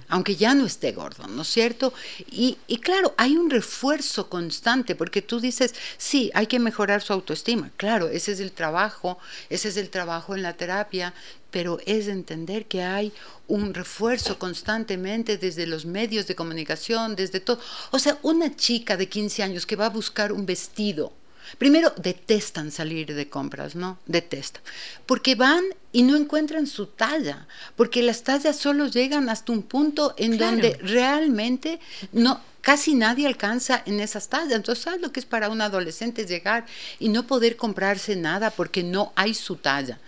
aunque 0.08 0.36
ya 0.36 0.54
no 0.54 0.66
esté 0.66 0.92
gordo, 0.92 1.26
¿no 1.26 1.42
es 1.42 1.48
cierto? 1.48 1.92
Y, 2.30 2.56
claro, 2.82 3.14
hay 3.16 3.36
un 3.36 3.50
refuerzo 3.50 4.28
constante, 4.28 4.94
porque 4.94 5.22
tú 5.22 5.40
dices, 5.40 5.74
sí, 5.96 6.30
hay 6.34 6.46
que 6.46 6.58
mejorar 6.58 7.02
su 7.02 7.12
autoestima. 7.12 7.70
Claro, 7.76 8.08
ese 8.08 8.32
es 8.32 8.40
el 8.40 8.52
trabajo, 8.52 9.18
ese 9.50 9.68
es 9.68 9.76
el 9.76 9.90
trabajo 9.90 10.34
en 10.34 10.42
la 10.42 10.56
terapia, 10.56 11.14
pero 11.50 11.78
es 11.86 12.08
entender 12.08 12.66
que 12.66 12.82
hay 12.82 13.12
un 13.46 13.72
refuerzo 13.72 14.38
constantemente 14.38 15.38
desde 15.38 15.66
los 15.66 15.86
medios 15.86 16.26
de 16.26 16.34
comunicación, 16.34 17.16
desde 17.16 17.40
todo. 17.40 17.58
O 17.90 17.98
sea, 17.98 18.18
una 18.22 18.54
chica 18.54 18.96
de 18.96 19.08
15 19.08 19.42
años 19.42 19.66
que 19.66 19.76
va 19.76 19.86
a 19.86 19.90
buscar 19.90 20.32
un 20.32 20.44
vestido, 20.44 21.12
Primero, 21.56 21.92
detestan 21.96 22.70
salir 22.70 23.14
de 23.14 23.28
compras, 23.28 23.74
¿no? 23.74 23.98
Detestan. 24.06 24.62
Porque 25.06 25.34
van 25.34 25.64
y 25.92 26.02
no 26.02 26.16
encuentran 26.16 26.66
su 26.66 26.86
talla, 26.86 27.46
porque 27.76 28.02
las 28.02 28.22
tallas 28.22 28.56
solo 28.56 28.86
llegan 28.86 29.28
hasta 29.28 29.52
un 29.52 29.62
punto 29.62 30.14
en 30.18 30.36
donde 30.36 30.78
realmente 30.82 31.80
no 32.12 32.40
casi 32.60 32.94
nadie 32.94 33.26
alcanza 33.26 33.82
en 33.86 34.00
esas 34.00 34.28
tallas. 34.28 34.52
Entonces, 34.52 34.84
¿sabes 34.84 35.00
lo 35.00 35.10
que 35.10 35.20
es 35.20 35.26
para 35.26 35.48
un 35.48 35.62
adolescente 35.62 36.26
llegar 36.26 36.66
y 36.98 37.08
no 37.08 37.26
poder 37.26 37.56
comprarse 37.56 38.14
nada 38.14 38.50
porque 38.50 38.82
no 38.82 39.12
hay 39.16 39.32
su 39.32 39.56
talla? 39.56 39.98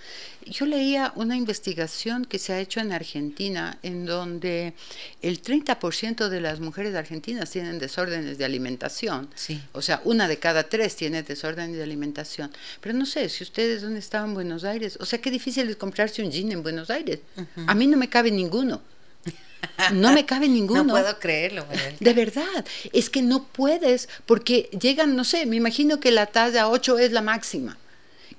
Yo 0.47 0.67
leía 0.67 1.13
una 1.17 1.37
investigación 1.37 2.25
que 2.25 2.39
se 2.39 2.53
ha 2.53 2.61
hecho 2.61 2.81
en 2.81 2.93
Argentina 2.93 3.79
en 3.83 4.07
donde 4.07 4.75
el 5.23 5.43
30% 5.43 6.29
de 6.29 6.41
las 6.41 6.61
mujeres 6.61 6.95
argentinas 6.95 7.51
tienen 7.51 7.79
desórdenes 7.79 8.39
de 8.39 8.45
alimentación. 8.45 9.29
Sí. 9.35 9.61
O 9.73 9.83
sea, 9.83 10.01
una 10.05 10.29
de 10.29 10.39
cada 10.39 10.65
tres 10.65 10.97
tiene 10.97 11.23
desórdenes 11.23 11.77
de 11.77 11.83
alimentación. 11.83 12.51
Pero 12.81 12.97
no 12.97 13.07
sé, 13.07 13.29
si 13.29 13.45
ustedes 13.45 13.83
dónde 13.83 13.99
estaban 13.99 14.31
en 14.31 14.35
Buenos 14.35 14.65
Aires, 14.65 14.97
o 15.01 15.05
sea, 15.05 15.21
qué 15.21 15.31
difícil 15.31 15.69
es 15.69 15.77
comprarse 15.77 16.23
un 16.23 16.31
jean 16.31 16.53
en 16.53 16.63
Buenos 16.63 16.91
Aires. 16.91 17.21
A 17.67 17.75
mí 17.75 17.87
no 17.87 17.97
me 17.97 18.09
cabe 18.09 18.31
ninguno. 18.31 18.81
No 19.93 20.13
me 20.13 20.25
cabe 20.25 20.49
ninguno. 20.59 20.85
No 20.85 20.93
puedo 20.93 21.19
creerlo. 21.19 21.67
De 21.99 22.13
verdad, 22.15 22.65
es 22.93 23.11
que 23.11 23.23
no 23.23 23.45
puedes 23.45 24.09
porque 24.27 24.71
llegan, 24.81 25.17
no 25.17 25.25
sé, 25.25 25.47
me 25.47 25.57
imagino 25.57 26.01
que 26.01 26.11
la 26.11 26.27
talla 26.27 26.69
8 26.69 26.99
es 26.99 27.13
la 27.13 27.23
máxima. 27.23 27.77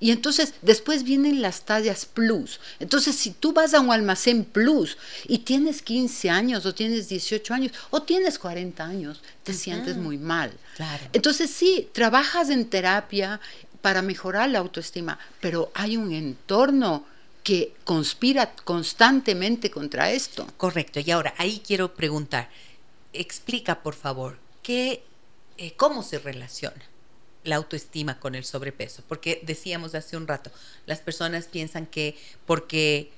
Y 0.01 0.09
entonces 0.09 0.55
después 0.63 1.03
vienen 1.03 1.43
las 1.43 1.61
tallas 1.61 2.07
plus. 2.07 2.59
Entonces 2.79 3.15
si 3.15 3.29
tú 3.29 3.53
vas 3.53 3.75
a 3.75 3.79
un 3.79 3.91
almacén 3.91 4.43
plus 4.43 4.97
y 5.27 5.37
tienes 5.37 5.83
15 5.83 6.29
años 6.31 6.65
o 6.65 6.73
tienes 6.73 7.07
18 7.07 7.53
años 7.53 7.71
o 7.91 8.01
tienes 8.01 8.39
40 8.39 8.83
años, 8.83 9.21
te 9.43 9.53
sientes 9.53 9.95
muy 9.97 10.17
mal. 10.17 10.51
Entonces 11.13 11.51
sí, 11.51 11.87
trabajas 11.93 12.49
en 12.49 12.65
terapia 12.65 13.39
para 13.83 14.01
mejorar 14.01 14.49
la 14.49 14.59
autoestima, 14.59 15.19
pero 15.39 15.71
hay 15.75 15.97
un 15.97 16.11
entorno 16.11 17.05
que 17.43 17.75
conspira 17.83 18.53
constantemente 18.55 19.69
contra 19.69 20.11
esto. 20.11 20.47
Correcto. 20.57 20.99
Y 20.99 21.11
ahora 21.11 21.35
ahí 21.37 21.61
quiero 21.65 21.93
preguntar, 21.93 22.49
explica 23.13 23.83
por 23.83 23.93
favor, 23.93 24.39
¿qué, 24.63 25.03
eh, 25.57 25.73
¿cómo 25.77 26.01
se 26.01 26.17
relaciona? 26.17 26.90
La 27.43 27.55
autoestima 27.55 28.19
con 28.19 28.35
el 28.35 28.45
sobrepeso, 28.45 29.03
porque 29.07 29.41
decíamos 29.43 29.95
hace 29.95 30.17
un 30.17 30.27
rato, 30.27 30.51
las 30.85 30.99
personas 30.99 31.45
piensan 31.45 31.85
que 31.85 32.17
porque 32.45 33.11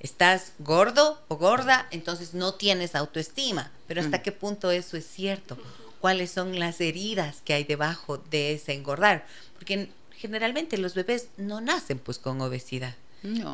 estás 0.00 0.52
gordo 0.58 1.22
o 1.28 1.36
gorda, 1.36 1.86
entonces 1.90 2.34
no 2.34 2.54
tienes 2.54 2.94
autoestima, 2.94 3.70
pero 3.86 4.00
¿hasta 4.00 4.18
mm. 4.18 4.22
qué 4.22 4.32
punto 4.32 4.70
eso 4.70 4.96
es 4.96 5.06
cierto? 5.06 5.58
¿Cuáles 6.00 6.30
son 6.30 6.58
las 6.58 6.80
heridas 6.80 7.42
que 7.44 7.52
hay 7.52 7.64
debajo 7.64 8.18
de 8.18 8.54
ese 8.54 8.72
engordar? 8.72 9.26
Porque 9.54 9.90
generalmente 10.12 10.78
los 10.78 10.94
bebés 10.94 11.28
no 11.36 11.60
nacen 11.60 11.98
pues 11.98 12.18
con 12.18 12.40
obesidad. 12.40 12.94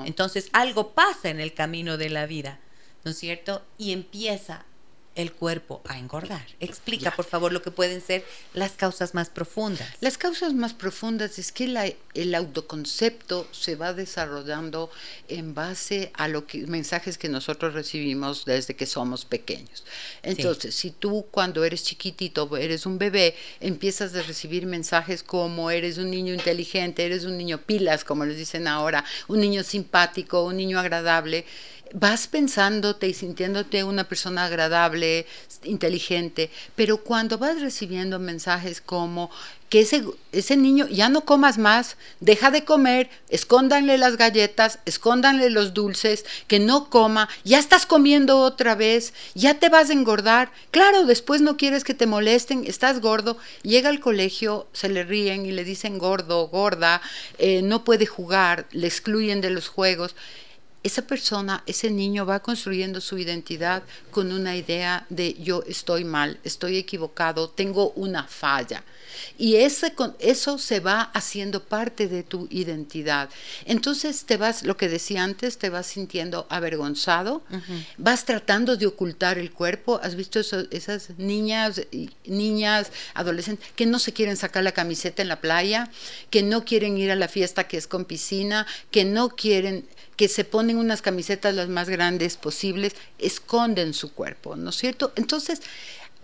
Entonces 0.04 0.48
algo 0.52 0.92
pasa 0.92 1.28
en 1.28 1.40
el 1.40 1.52
camino 1.52 1.96
de 1.96 2.08
la 2.08 2.26
vida, 2.26 2.60
¿no 3.04 3.10
es 3.10 3.18
cierto? 3.18 3.64
Y 3.78 3.92
empieza 3.92 4.64
el 5.16 5.32
cuerpo 5.32 5.82
a 5.86 5.98
engordar. 5.98 6.46
Explica, 6.60 7.10
por 7.10 7.24
favor, 7.24 7.52
lo 7.52 7.62
que 7.62 7.70
pueden 7.70 8.00
ser 8.00 8.24
las 8.54 8.72
causas 8.72 9.14
más 9.14 9.30
profundas. 9.30 9.88
Las 10.00 10.18
causas 10.18 10.54
más 10.54 10.74
profundas 10.74 11.38
es 11.38 11.50
que 11.50 11.96
el 12.14 12.34
autoconcepto 12.34 13.48
se 13.50 13.74
va 13.74 13.92
desarrollando 13.92 14.90
en 15.28 15.54
base 15.54 16.12
a 16.14 16.28
los 16.28 16.44
mensajes 16.68 17.18
que 17.18 17.28
nosotros 17.28 17.74
recibimos 17.74 18.44
desde 18.44 18.76
que 18.76 18.86
somos 18.86 19.24
pequeños. 19.24 19.84
Entonces, 20.22 20.74
si 20.74 20.90
tú 20.90 21.26
cuando 21.30 21.64
eres 21.64 21.82
chiquitito, 21.82 22.54
eres 22.56 22.86
un 22.86 22.98
bebé, 22.98 23.34
empiezas 23.60 24.14
a 24.14 24.22
recibir 24.22 24.66
mensajes 24.66 25.22
como 25.22 25.70
eres 25.70 25.98
un 25.98 26.10
niño 26.10 26.34
inteligente, 26.34 27.04
eres 27.04 27.24
un 27.24 27.38
niño 27.38 27.58
pilas, 27.58 28.04
como 28.04 28.24
les 28.26 28.36
dicen 28.36 28.68
ahora, 28.68 29.04
un 29.28 29.40
niño 29.40 29.64
simpático, 29.64 30.44
un 30.44 30.58
niño 30.58 30.78
agradable, 30.78 31.46
vas 31.93 32.26
pensándote 32.26 33.09
y 33.09 33.14
sintiéndote 33.14 33.84
una 33.84 34.05
persona 34.05 34.45
agradable, 34.45 35.26
inteligente, 35.62 36.51
pero 36.74 36.99
cuando 36.99 37.39
vas 37.39 37.61
recibiendo 37.61 38.18
mensajes 38.18 38.80
como 38.80 39.30
que 39.68 39.80
ese, 39.80 40.05
ese 40.30 40.57
niño 40.57 40.87
ya 40.89 41.09
no 41.09 41.22
comas 41.22 41.59
más, 41.59 41.97
deja 42.20 42.51
de 42.51 42.64
comer, 42.64 43.11
escóndanle 43.28 43.99
las 43.99 44.16
galletas, 44.16 44.78
escóndanle 44.84 45.51
los 45.51 45.74
dulces, 45.74 46.24
que 46.47 46.61
no 46.61 46.89
coma, 46.89 47.28
ya 47.45 47.59
estás 47.59 47.84
comiendo 47.84 48.39
otra 48.39 48.76
vez, 48.76 49.12
ya 49.34 49.59
te 49.59 49.68
vas 49.68 49.91
a 49.91 49.93
engordar, 49.93 50.53
claro, 50.70 51.05
después 51.05 51.41
no 51.41 51.57
quieres 51.57 51.82
que 51.82 51.95
te 51.95 52.07
molesten, 52.07 52.64
estás 52.66 53.01
gordo, 53.01 53.39
llega 53.62 53.89
al 53.89 54.01
colegio, 54.01 54.68
se 54.72 54.89
le 54.89 55.03
ríen 55.03 55.47
y 55.47 55.53
le 55.53 55.64
dicen 55.64 55.99
gordo, 55.99 56.47
gorda, 56.49 57.03
eh, 57.39 57.62
no 57.62 57.82
puede 57.82 58.07
jugar, 58.07 58.66
le 58.70 58.87
excluyen 58.87 59.41
de 59.41 59.51
los 59.51 59.68
juegos 59.68 60.14
esa 60.87 61.03
persona, 61.03 61.64
ese 61.66 61.91
niño 61.91 62.24
va 62.24 62.41
construyendo 62.41 63.01
su 63.01 63.18
identidad 63.18 63.82
con 64.12 64.30
una 64.30 64.57
idea 64.57 65.05
de 65.09 65.34
yo 65.34 65.64
estoy 65.66 66.05
mal, 66.05 66.39
estoy 66.45 66.76
equivocado, 66.76 67.51
tengo 67.51 67.91
una 67.97 68.22
falla. 68.22 68.84
Y 69.37 69.57
ese, 69.57 69.93
eso 70.20 70.59
se 70.59 70.78
va 70.78 71.03
haciendo 71.03 71.62
parte 71.64 72.07
de 72.07 72.22
tu 72.22 72.47
identidad. 72.51 73.28
Entonces 73.64 74.24
te 74.26 74.37
vas, 74.37 74.62
lo 74.62 74.76
que 74.76 74.89
decía 74.89 75.24
antes, 75.24 75.59
te 75.59 75.70
vas 75.70 75.87
sintiendo 75.87 76.47
avergonzado, 76.51 77.43
vas 77.99 78.24
tratando 78.24 78.76
de 78.76 78.87
ocultar 78.87 79.39
el 79.39 79.51
cuerpo. 79.51 79.99
¿Has 80.03 80.14
visto 80.14 80.39
esas 80.39 81.11
niñas, 81.18 81.82
niñas, 82.26 82.93
adolescentes 83.14 83.66
que 83.74 83.87
no 83.87 83.99
se 83.99 84.12
quieren 84.12 84.37
sacar 84.37 84.62
la 84.62 84.72
camiseta 84.72 85.22
en 85.22 85.28
la 85.28 85.41
playa, 85.41 85.91
que 86.30 86.43
no 86.43 86.64
quieren 86.64 86.97
ir 86.97 87.11
a 87.11 87.16
la 87.16 87.28
fiesta 87.28 87.66
que 87.66 87.76
es 87.76 87.89
con 87.89 88.05
piscina, 88.05 88.66
que 88.93 89.05
no 89.05 89.30
quieren 89.30 89.84
que 90.16 90.28
se 90.28 90.44
ponen 90.44 90.78
unas 90.78 91.02
camisetas 91.02 91.54
las 91.54 91.68
más 91.68 91.88
grandes 91.88 92.36
posibles, 92.36 92.94
esconden 93.18 93.94
su 93.94 94.12
cuerpo, 94.12 94.56
¿no 94.56 94.70
es 94.70 94.76
cierto? 94.76 95.12
Entonces, 95.16 95.60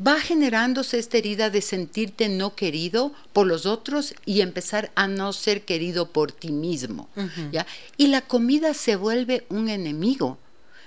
va 0.05 0.21
generándose 0.21 0.99
esta 0.99 1.19
herida 1.19 1.51
de 1.51 1.61
sentirte 1.61 2.29
no 2.29 2.55
querido 2.55 3.13
por 3.33 3.47
los 3.47 3.67
otros 3.67 4.15
y 4.25 4.41
empezar 4.41 4.91
a 4.95 5.07
no 5.07 5.33
ser 5.33 5.65
querido 5.65 6.11
por 6.11 6.33
ti 6.33 6.51
mismo. 6.51 7.09
¿ya? 7.53 7.67
Y 7.97 8.09
la 8.09 8.23
comida 8.23 8.75
se 8.75 8.97
vuelve 8.97 9.45
un 9.49 9.69
enemigo. 9.69 10.39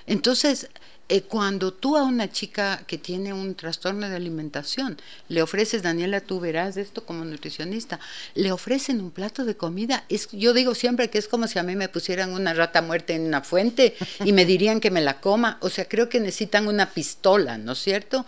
Entonces, 0.08 0.70
eh, 1.08 1.22
cuando 1.22 1.72
tú 1.72 1.98
a 1.98 2.04
una 2.04 2.32
chica 2.32 2.84
que 2.88 2.98
tiene 2.98 3.32
un 3.32 3.54
trastorno 3.54 4.10
de 4.10 4.16
alimentación 4.16 4.98
le 5.30 5.44
ofreces, 5.44 5.84
Daniela, 5.84 6.20
tú 6.20 6.40
verás 6.40 6.78
esto 6.78 7.06
como 7.06 7.24
nutricionista, 7.24 8.00
le 8.34 8.52
ofrecen 8.52 9.00
un 9.00 9.12
plato 9.12 9.46
de 9.46 9.56
comida, 9.56 10.04
es, 10.10 10.28
yo 10.32 10.54
digo 10.54 10.74
siempre 10.74 11.12
que 11.12 11.20
es 11.20 11.28
como 11.28 11.48
si 11.48 11.60
a 11.60 11.64
mí 11.64 11.76
me 11.76 11.90
pusieran 11.90 12.34
una 12.34 12.56
rata 12.56 12.82
muerta 12.82 13.14
en 13.14 13.28
una 13.28 13.42
fuente 13.42 13.96
y 14.24 14.34
me 14.34 14.46
dirían 14.46 14.80
que 14.80 14.90
me 14.90 15.02
la 15.02 15.22
coma, 15.22 15.60
o 15.62 15.70
sea, 15.70 15.88
creo 15.88 16.10
que 16.10 16.20
necesitan 16.20 16.68
una 16.68 16.90
pistola, 16.90 17.60
¿no 17.60 17.74
es 17.74 17.80
cierto? 17.80 18.26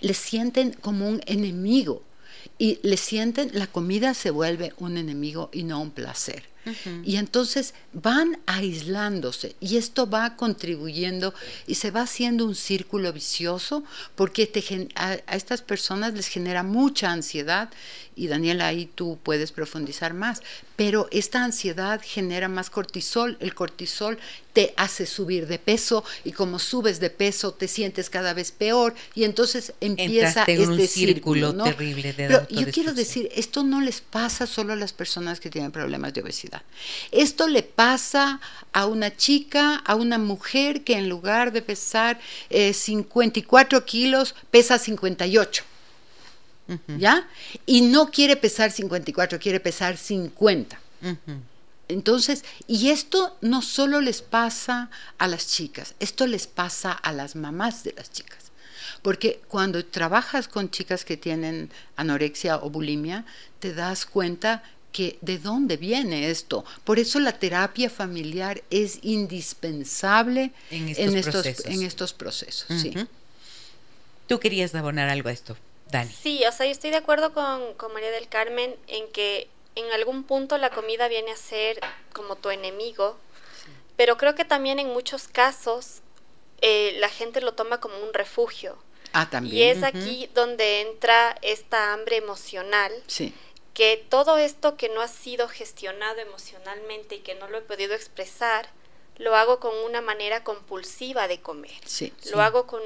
Le 0.00 0.14
sienten 0.14 0.72
como 0.72 1.08
un 1.08 1.20
enemigo 1.26 2.02
y 2.58 2.80
le 2.82 2.96
sienten, 2.96 3.50
la 3.54 3.68
comida 3.68 4.14
se 4.14 4.30
vuelve 4.30 4.72
un 4.78 4.98
enemigo 4.98 5.48
y 5.52 5.62
no 5.62 5.80
un 5.80 5.92
placer. 5.92 6.49
Y 7.04 7.16
entonces 7.16 7.74
van 7.92 8.38
aislándose 8.46 9.56
y 9.60 9.76
esto 9.76 10.08
va 10.08 10.36
contribuyendo 10.36 11.34
y 11.66 11.76
se 11.76 11.90
va 11.90 12.02
haciendo 12.02 12.44
un 12.44 12.54
círculo 12.54 13.12
vicioso 13.12 13.82
porque 14.14 14.50
a, 14.94 15.14
estas 15.34 15.62
personas 15.62 16.12
les 16.14 16.28
genera 16.28 16.62
mucha 16.62 17.10
ansiedad 17.10 17.70
y 18.20 18.28
Daniela 18.28 18.66
ahí 18.66 18.84
tú 18.94 19.18
puedes 19.22 19.50
profundizar 19.50 20.12
más, 20.12 20.42
pero 20.76 21.08
esta 21.10 21.42
ansiedad 21.42 22.02
genera 22.04 22.48
más 22.48 22.68
cortisol, 22.68 23.38
el 23.40 23.54
cortisol 23.54 24.18
te 24.52 24.74
hace 24.76 25.06
subir 25.06 25.46
de 25.46 25.58
peso 25.58 26.04
y 26.22 26.32
como 26.32 26.58
subes 26.58 27.00
de 27.00 27.08
peso 27.08 27.54
te 27.54 27.66
sientes 27.66 28.10
cada 28.10 28.34
vez 28.34 28.52
peor 28.52 28.94
y 29.14 29.24
entonces 29.24 29.72
empieza 29.80 30.44
este 30.44 30.86
círculo, 30.86 31.54
terrible 31.64 32.12
de 32.12 32.26
Pero 32.26 32.46
yo 32.50 32.70
quiero 32.70 32.92
decir, 32.92 33.30
esto 33.34 33.64
no 33.64 33.80
les 33.80 34.02
pasa 34.02 34.46
solo 34.46 34.74
a 34.74 34.76
las 34.76 34.92
personas 34.92 35.40
que 35.40 35.48
tienen 35.48 35.72
problemas 35.72 36.12
de 36.12 36.20
obesidad. 36.20 36.60
Esto 37.12 37.48
le 37.48 37.62
pasa 37.62 38.38
a 38.74 38.84
una 38.84 39.16
chica, 39.16 39.76
a 39.76 39.94
una 39.94 40.18
mujer 40.18 40.84
que 40.84 40.98
en 40.98 41.08
lugar 41.08 41.52
de 41.52 41.62
pesar 41.62 42.20
54 42.50 43.78
eh, 43.78 43.84
kilos, 43.86 44.34
pesa 44.50 44.78
58. 44.78 45.69
¿Ya? 46.98 47.28
Y 47.66 47.80
no 47.82 48.10
quiere 48.10 48.36
pesar 48.36 48.70
54, 48.70 49.38
quiere 49.38 49.60
pesar 49.60 49.96
50. 49.96 50.80
Entonces, 51.88 52.44
y 52.68 52.90
esto 52.90 53.36
no 53.40 53.62
solo 53.62 54.00
les 54.00 54.22
pasa 54.22 54.90
a 55.18 55.26
las 55.26 55.48
chicas, 55.48 55.94
esto 55.98 56.26
les 56.26 56.46
pasa 56.46 56.92
a 56.92 57.12
las 57.12 57.34
mamás 57.34 57.82
de 57.82 57.92
las 57.96 58.12
chicas. 58.12 58.38
Porque 59.02 59.40
cuando 59.48 59.84
trabajas 59.84 60.46
con 60.46 60.70
chicas 60.70 61.04
que 61.04 61.16
tienen 61.16 61.70
anorexia 61.96 62.58
o 62.58 62.70
bulimia, 62.70 63.24
te 63.58 63.74
das 63.74 64.06
cuenta 64.06 64.62
que 64.92 65.18
de 65.20 65.38
dónde 65.38 65.76
viene 65.76 66.30
esto. 66.30 66.64
Por 66.84 66.98
eso 66.98 67.18
la 67.20 67.38
terapia 67.38 67.88
familiar 67.90 68.62
es 68.70 68.98
indispensable 69.02 70.52
en 70.70 70.88
estos, 70.88 71.46
en 71.66 71.82
estos, 71.82 72.12
procesos. 72.12 72.66
¿Tú 74.26 74.38
querías 74.38 74.74
abonar 74.74 75.08
algo 75.08 75.28
a 75.28 75.32
esto, 75.32 75.56
Dani? 75.90 76.10
Sí, 76.10 76.44
o 76.46 76.52
sea, 76.52 76.66
yo 76.66 76.72
estoy 76.72 76.90
de 76.90 76.96
acuerdo 76.96 77.32
con, 77.32 77.92
María 77.92 78.10
del 78.10 78.28
Carmen 78.28 78.76
en 78.86 79.08
que 79.12 79.48
en 79.74 79.90
algún 79.92 80.24
punto 80.24 80.58
la 80.58 80.70
comida 80.70 81.08
viene 81.08 81.32
a 81.32 81.36
ser 81.36 81.80
como 82.12 82.36
tu 82.36 82.50
enemigo, 82.50 83.16
pero 83.96 84.16
creo 84.16 84.34
que 84.34 84.44
también 84.44 84.78
en 84.78 84.88
muchos 84.88 85.28
casos 85.28 86.00
eh, 86.60 86.96
la 86.98 87.08
gente 87.08 87.40
lo 87.40 87.54
toma 87.54 87.80
como 87.80 87.98
un 87.98 88.12
refugio. 88.14 88.78
Ah, 89.12 89.28
también. 89.28 89.56
Y 89.56 89.62
es 89.62 89.82
aquí 89.82 90.30
donde 90.34 90.82
entra 90.82 91.36
esta 91.42 91.92
hambre 91.92 92.16
emocional. 92.16 92.92
Sí 93.06 93.34
que 93.74 94.04
todo 94.10 94.36
esto 94.36 94.76
que 94.76 94.88
no 94.88 95.00
ha 95.00 95.08
sido 95.08 95.48
gestionado 95.48 96.18
emocionalmente 96.20 97.16
y 97.16 97.18
que 97.20 97.34
no 97.34 97.48
lo 97.48 97.58
he 97.58 97.62
podido 97.62 97.94
expresar, 97.94 98.68
lo 99.20 99.36
hago 99.36 99.60
con 99.60 99.76
una 99.84 100.00
manera 100.00 100.42
compulsiva 100.42 101.28
de 101.28 101.42
comer. 101.42 101.78
lo 102.30 102.40
hago 102.40 102.66
con 102.66 102.82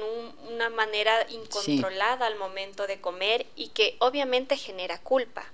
una 0.49 0.69
manera 0.69 1.25
incontrolada 1.29 2.27
al 2.27 2.35
momento 2.35 2.87
de 2.87 2.99
comer 2.99 3.45
y 3.55 3.69
que 3.69 3.95
obviamente 3.99 4.57
genera 4.57 4.99
culpa. 4.99 5.45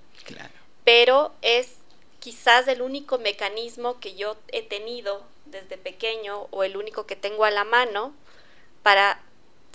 Pero 0.82 1.32
es 1.40 1.76
quizás 2.18 2.66
el 2.66 2.82
único 2.82 3.18
mecanismo 3.18 4.00
que 4.00 4.16
yo 4.16 4.36
he 4.48 4.62
tenido 4.62 5.22
desde 5.46 5.78
pequeño 5.78 6.48
o 6.50 6.64
el 6.64 6.76
único 6.76 7.06
que 7.06 7.14
tengo 7.14 7.44
a 7.44 7.52
la 7.52 7.62
mano 7.62 8.12
para 8.82 9.22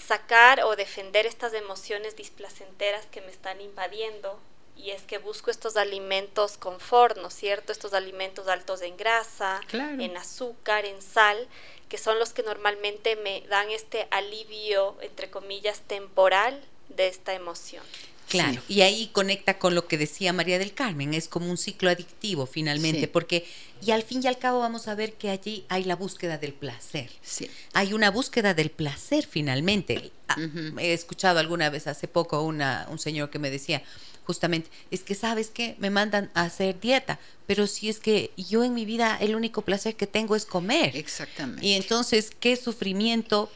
sacar 0.05 0.61
o 0.65 0.75
defender 0.75 1.25
estas 1.25 1.53
emociones 1.53 2.17
displacenteras 2.17 3.05
que 3.05 3.21
me 3.21 3.31
están 3.31 3.61
invadiendo 3.61 4.37
y 4.77 4.91
es 4.91 5.01
que 5.03 5.17
busco 5.17 5.51
estos 5.51 5.77
alimentos 5.77 6.57
confort, 6.57 7.17
¿no 7.17 7.27
es 7.27 7.33
cierto? 7.33 7.71
Estos 7.71 7.93
alimentos 7.93 8.47
altos 8.47 8.81
en 8.81 8.95
grasa, 8.97 9.61
en 9.71 10.15
azúcar, 10.17 10.85
en 10.85 11.01
sal, 11.01 11.47
que 11.89 11.97
son 11.97 12.19
los 12.19 12.33
que 12.33 12.43
normalmente 12.43 13.15
me 13.15 13.41
dan 13.49 13.69
este 13.71 14.07
alivio, 14.11 14.97
entre 15.01 15.29
comillas, 15.29 15.81
temporal 15.81 16.61
de 16.89 17.07
esta 17.07 17.33
emoción. 17.33 17.83
Claro, 18.27 18.61
y 18.67 18.81
ahí 18.81 19.07
conecta 19.13 19.57
con 19.57 19.73
lo 19.73 19.87
que 19.87 19.97
decía 19.97 20.33
María 20.33 20.59
del 20.59 20.73
Carmen, 20.73 21.13
es 21.13 21.29
como 21.29 21.49
un 21.49 21.57
ciclo 21.57 21.89
adictivo 21.89 22.45
finalmente, 22.45 23.07
porque 23.07 23.45
y 23.81 23.91
al 23.91 24.03
fin 24.03 24.21
y 24.21 24.27
al 24.27 24.37
cabo 24.37 24.59
vamos 24.59 24.89
a 24.89 24.95
ver 24.95 25.13
que 25.13 25.29
allí 25.29 25.65
hay 25.69 25.85
la 25.85 25.95
búsqueda 25.95 26.37
del 26.37 26.53
placer. 26.53 27.09
Sí. 27.21 27.49
Hay 27.73 27.93
una 27.93 28.11
búsqueda 28.11 28.53
del 28.53 28.69
placer 28.69 29.25
finalmente. 29.25 30.11
Ah, 30.27 30.35
he 30.79 30.91
escuchado 30.91 31.39
alguna 31.39 31.69
vez 31.69 31.87
hace 31.87 32.09
poco 32.09 32.41
una, 32.41 32.85
un 32.89 32.99
señor 32.99 33.29
que 33.29 33.39
me 33.39 33.49
decía, 33.49 33.81
justamente, 34.27 34.69
es 34.91 35.03
que 35.03 35.15
sabes 35.15 35.49
que 35.49 35.75
me 35.79 35.89
mandan 35.89 36.29
a 36.33 36.43
hacer 36.43 36.79
dieta, 36.81 37.17
pero 37.47 37.65
si 37.65 37.87
es 37.87 37.99
que 37.99 38.31
yo 38.35 38.65
en 38.65 38.73
mi 38.73 38.83
vida 38.83 39.17
el 39.21 39.35
único 39.35 39.61
placer 39.61 39.95
que 39.95 40.05
tengo 40.05 40.35
es 40.35 40.45
comer. 40.45 40.95
Exactamente. 40.97 41.65
Y 41.65 41.73
entonces, 41.73 42.31
qué 42.37 42.57
sufrimiento 42.57 43.49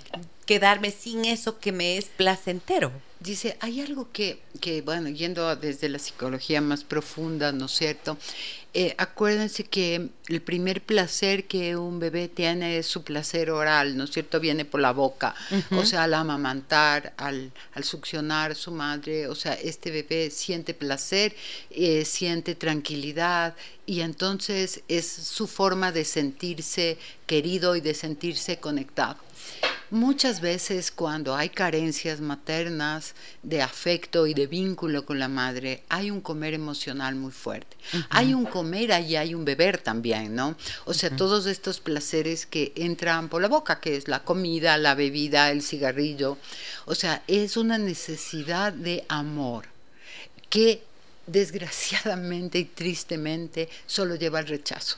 quedarme 0.45 0.91
sin 0.91 1.25
eso 1.25 1.59
que 1.59 1.73
me 1.73 1.97
es 1.97 2.05
placentero. 2.05 2.93
Dice, 3.21 3.55
hay 3.59 3.81
algo 3.81 4.11
que, 4.11 4.41
que, 4.61 4.81
bueno, 4.81 5.07
yendo 5.07 5.55
desde 5.55 5.89
la 5.89 5.99
psicología 5.99 6.59
más 6.59 6.83
profunda, 6.83 7.51
¿no 7.51 7.67
es 7.67 7.71
cierto? 7.71 8.17
Eh, 8.73 8.95
acuérdense 8.97 9.65
que 9.65 10.09
el 10.27 10.41
primer 10.41 10.81
placer 10.81 11.45
que 11.45 11.75
un 11.75 11.99
bebé 11.99 12.29
tiene 12.29 12.79
es 12.79 12.87
su 12.87 13.03
placer 13.03 13.51
oral, 13.51 13.95
¿no 13.95 14.05
es 14.05 14.11
cierto? 14.11 14.39
Viene 14.39 14.65
por 14.65 14.81
la 14.81 14.91
boca, 14.91 15.35
o 15.71 15.85
sea, 15.85 16.05
al 16.05 16.15
amamantar, 16.15 17.13
al, 17.17 17.51
al, 17.73 17.83
succionar 17.83 18.55
su 18.55 18.71
madre, 18.71 19.27
o 19.27 19.35
sea, 19.35 19.53
este 19.53 19.91
bebé 19.91 20.31
siente 20.31 20.73
placer, 20.73 21.35
eh, 21.69 22.05
siente 22.05 22.55
tranquilidad 22.55 23.55
y 23.85 23.99
entonces 24.01 24.81
es 24.87 25.05
su 25.05 25.45
forma 25.45 25.91
de 25.91 26.05
sentirse 26.05 26.97
querido 27.27 27.75
y 27.75 27.81
de 27.81 27.93
sentirse 27.93 28.57
conectado. 28.57 29.17
Muchas 29.91 30.39
veces 30.39 30.89
cuando 30.89 31.35
hay 31.35 31.49
carencias 31.49 32.21
maternas 32.21 33.13
de 33.43 33.61
afecto 33.61 34.25
y 34.25 34.33
de 34.33 34.47
vínculo 34.47 35.05
con 35.05 35.19
la 35.19 35.27
madre, 35.27 35.83
hay 35.89 36.09
un 36.09 36.21
comer 36.21 36.53
emocional 36.53 37.15
muy 37.15 37.33
fuerte. 37.33 37.75
Hay 38.09 38.33
un 38.33 38.45
comer 38.45 38.89
y 39.01 39.17
hay 39.17 39.35
un 39.35 39.43
beber 39.43 39.79
también, 39.79 40.33
¿no? 40.33 40.55
O 40.85 40.93
sea, 40.93 41.13
todos 41.13 41.45
estos 41.45 41.81
placeres 41.81 42.45
que 42.45 42.71
entran 42.77 43.27
por 43.27 43.41
la 43.41 43.49
boca, 43.49 43.81
que 43.81 43.97
es 43.97 44.07
la 44.07 44.23
comida, 44.23 44.77
la 44.77 44.95
bebida, 44.95 45.51
el 45.51 45.61
cigarrillo. 45.61 46.37
O 46.85 46.95
sea, 46.95 47.21
es 47.27 47.57
una 47.57 47.77
necesidad 47.77 48.71
de 48.71 49.03
amor 49.09 49.65
que 50.49 50.83
desgraciadamente 51.27 52.59
y 52.59 52.65
tristemente 52.65 53.67
solo 53.87 54.15
lleva 54.15 54.39
al 54.39 54.47
rechazo. 54.47 54.97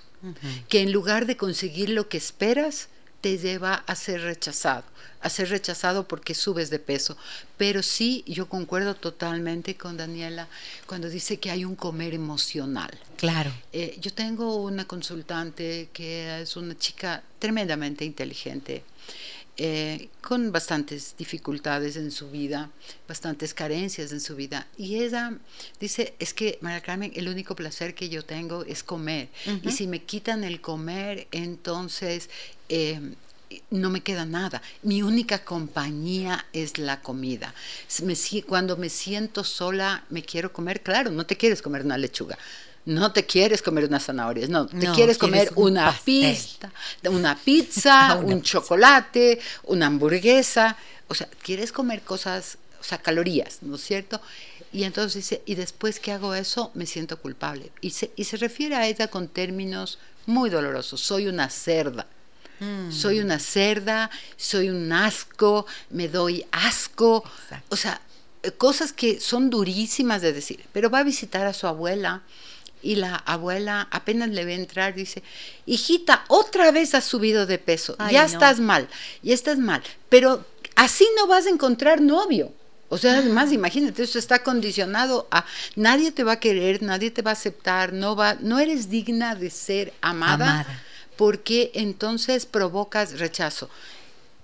Que 0.69 0.81
en 0.81 0.91
lugar 0.91 1.25
de 1.25 1.35
conseguir 1.35 1.89
lo 1.89 2.07
que 2.07 2.17
esperas, 2.17 2.87
te 3.23 3.37
lleva 3.37 3.75
a 3.87 3.95
ser 3.95 4.19
rechazado, 4.19 4.83
a 5.21 5.29
ser 5.29 5.47
rechazado 5.47 6.09
porque 6.09 6.35
subes 6.35 6.69
de 6.69 6.77
peso. 6.77 7.15
Pero 7.55 7.81
sí, 7.81 8.21
yo 8.27 8.49
concuerdo 8.49 8.95
totalmente 8.95 9.77
con 9.77 9.95
Daniela 9.95 10.49
cuando 10.87 11.07
dice 11.07 11.39
que 11.39 11.49
hay 11.49 11.63
un 11.63 11.77
comer 11.77 12.13
emocional. 12.13 12.91
Claro. 13.15 13.49
Eh, 13.71 13.97
yo 14.01 14.13
tengo 14.13 14.57
una 14.57 14.85
consultante 14.85 15.87
que 15.93 16.41
es 16.41 16.57
una 16.57 16.77
chica 16.77 17.23
tremendamente 17.39 18.03
inteligente. 18.03 18.83
Eh, 19.55 20.09
con 20.21 20.51
bastantes 20.51 21.13
dificultades 21.15 21.95
en 21.95 22.09
su 22.09 22.31
vida, 22.31 22.71
bastantes 23.07 23.53
carencias 23.53 24.11
en 24.11 24.19
su 24.19 24.35
vida. 24.35 24.65
Y 24.77 25.03
ella 25.03 25.37
dice, 25.79 26.15
es 26.17 26.33
que, 26.33 26.57
María 26.61 26.81
Carmen, 26.81 27.11
el 27.15 27.29
único 27.29 27.55
placer 27.55 27.93
que 27.93 28.09
yo 28.09 28.25
tengo 28.25 28.63
es 28.63 28.81
comer. 28.81 29.29
Y 29.61 29.69
si 29.69 29.85
me 29.85 30.01
quitan 30.01 30.43
el 30.43 30.59
comer, 30.59 31.27
entonces 31.31 32.31
eh, 32.67 32.99
no 33.69 33.89
me 33.91 34.01
queda 34.01 34.25
nada. 34.25 34.61
Mi 34.81 35.03
única 35.03 35.43
compañía 35.43 36.45
es 36.53 36.79
la 36.79 37.01
comida. 37.01 37.53
cuando 38.47 38.77
me 38.77 38.89
siento 38.89 39.43
sola, 39.43 40.03
me 40.09 40.23
quiero 40.23 40.51
comer, 40.51 40.81
claro, 40.81 41.11
no 41.11 41.25
te 41.25 41.37
quieres 41.37 41.61
comer 41.61 41.83
una 41.83 41.97
lechuga. 41.97 42.37
No 42.85 43.13
te 43.13 43.25
quieres 43.25 43.61
comer 43.61 43.85
unas 43.85 44.05
zanahorias, 44.05 44.49
no, 44.49 44.67
te 44.67 44.87
quieres 44.91 45.17
comer 45.17 45.51
una 45.55 45.97
pizza, 46.03 46.71
una 47.09 47.35
pizza, 47.37 48.15
un 48.15 48.41
chocolate, 48.41 49.39
una 49.63 49.87
hamburguesa. 49.87 50.75
O 51.07 51.15
sea, 51.15 51.27
quieres 51.41 51.71
comer 51.71 52.01
cosas 52.01 52.57
o 52.83 52.85
sea, 52.85 52.97
calorías, 52.97 53.59
¿no 53.61 53.77
es 53.77 53.81
cierto? 53.81 54.19
Y 54.73 54.83
entonces 54.83 55.13
dice, 55.13 55.41
y 55.45 55.55
después 55.55 56.01
que 56.01 56.11
hago 56.11 56.35
eso, 56.35 56.69
me 56.73 56.85
siento 56.85 57.17
culpable. 57.17 57.71
Y 57.79 57.91
se, 57.91 58.11
y 58.17 58.25
se 58.25 58.35
refiere 58.35 58.75
a 58.75 58.85
ella 58.87 59.07
con 59.07 59.29
términos 59.29 59.99
muy 60.25 60.49
dolorosos. 60.49 60.99
Soy 60.99 61.27
una 61.27 61.49
cerda. 61.49 62.07
Mm. 62.59 62.91
Soy 62.91 63.21
una 63.21 63.39
cerda, 63.39 64.09
soy 64.35 64.69
un 64.69 64.91
asco, 64.91 65.65
me 65.91 66.09
doy 66.09 66.45
asco. 66.51 67.23
O 67.69 67.77
sea, 67.77 68.01
eh, 68.41 68.51
cosas 68.51 68.91
que 68.91 69.21
son 69.21 69.49
durísimas 69.49 70.21
de 70.21 70.33
decir. 70.33 70.65
Pero 70.73 70.89
va 70.89 70.99
a 70.99 71.03
visitar 71.03 71.47
a 71.47 71.53
su 71.53 71.67
abuela 71.67 72.23
y 72.83 72.95
la 72.95 73.15
abuela 73.15 73.87
apenas 73.89 74.29
le 74.29 74.45
ve 74.45 74.55
entrar, 74.55 74.93
dice, 74.93 75.23
hijita, 75.65 76.25
otra 76.27 76.71
vez 76.71 76.93
has 76.93 77.05
subido 77.05 77.45
de 77.45 77.57
peso, 77.57 77.95
ya 78.11 78.25
estás 78.25 78.59
mal, 78.59 78.87
ya 79.23 79.33
estás 79.33 79.57
mal, 79.57 79.81
pero 80.09 80.45
así 80.75 81.07
no 81.15 81.25
vas 81.27 81.47
a 81.47 81.49
encontrar 81.49 82.01
novio. 82.01 82.51
O 82.89 82.97
sea, 82.99 83.17
además, 83.17 83.51
imagínate, 83.51 84.03
eso 84.03 84.19
está 84.19 84.43
condicionado 84.43 85.27
a 85.31 85.45
nadie 85.75 86.11
te 86.11 86.23
va 86.23 86.33
a 86.33 86.39
querer, 86.39 86.83
nadie 86.83 87.09
te 87.09 87.23
va 87.23 87.31
a 87.31 87.33
aceptar, 87.33 87.91
no 87.91 88.15
va, 88.15 88.35
no 88.35 88.59
eres 88.59 88.89
digna 88.89 89.33
de 89.33 89.49
ser 89.49 89.93
amada, 90.01 90.67
porque 91.17 91.71
entonces 91.73 92.45
provocas 92.45 93.17
rechazo. 93.17 93.67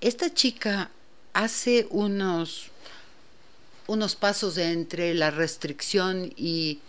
Esta 0.01 0.33
chica 0.33 0.89
hace 1.33 1.85
unos 1.91 2.71
unos 3.89 4.15
pasos 4.15 4.57
entre 4.57 5.15
la 5.15 5.31
restricción 5.31 6.31
y 6.37 6.79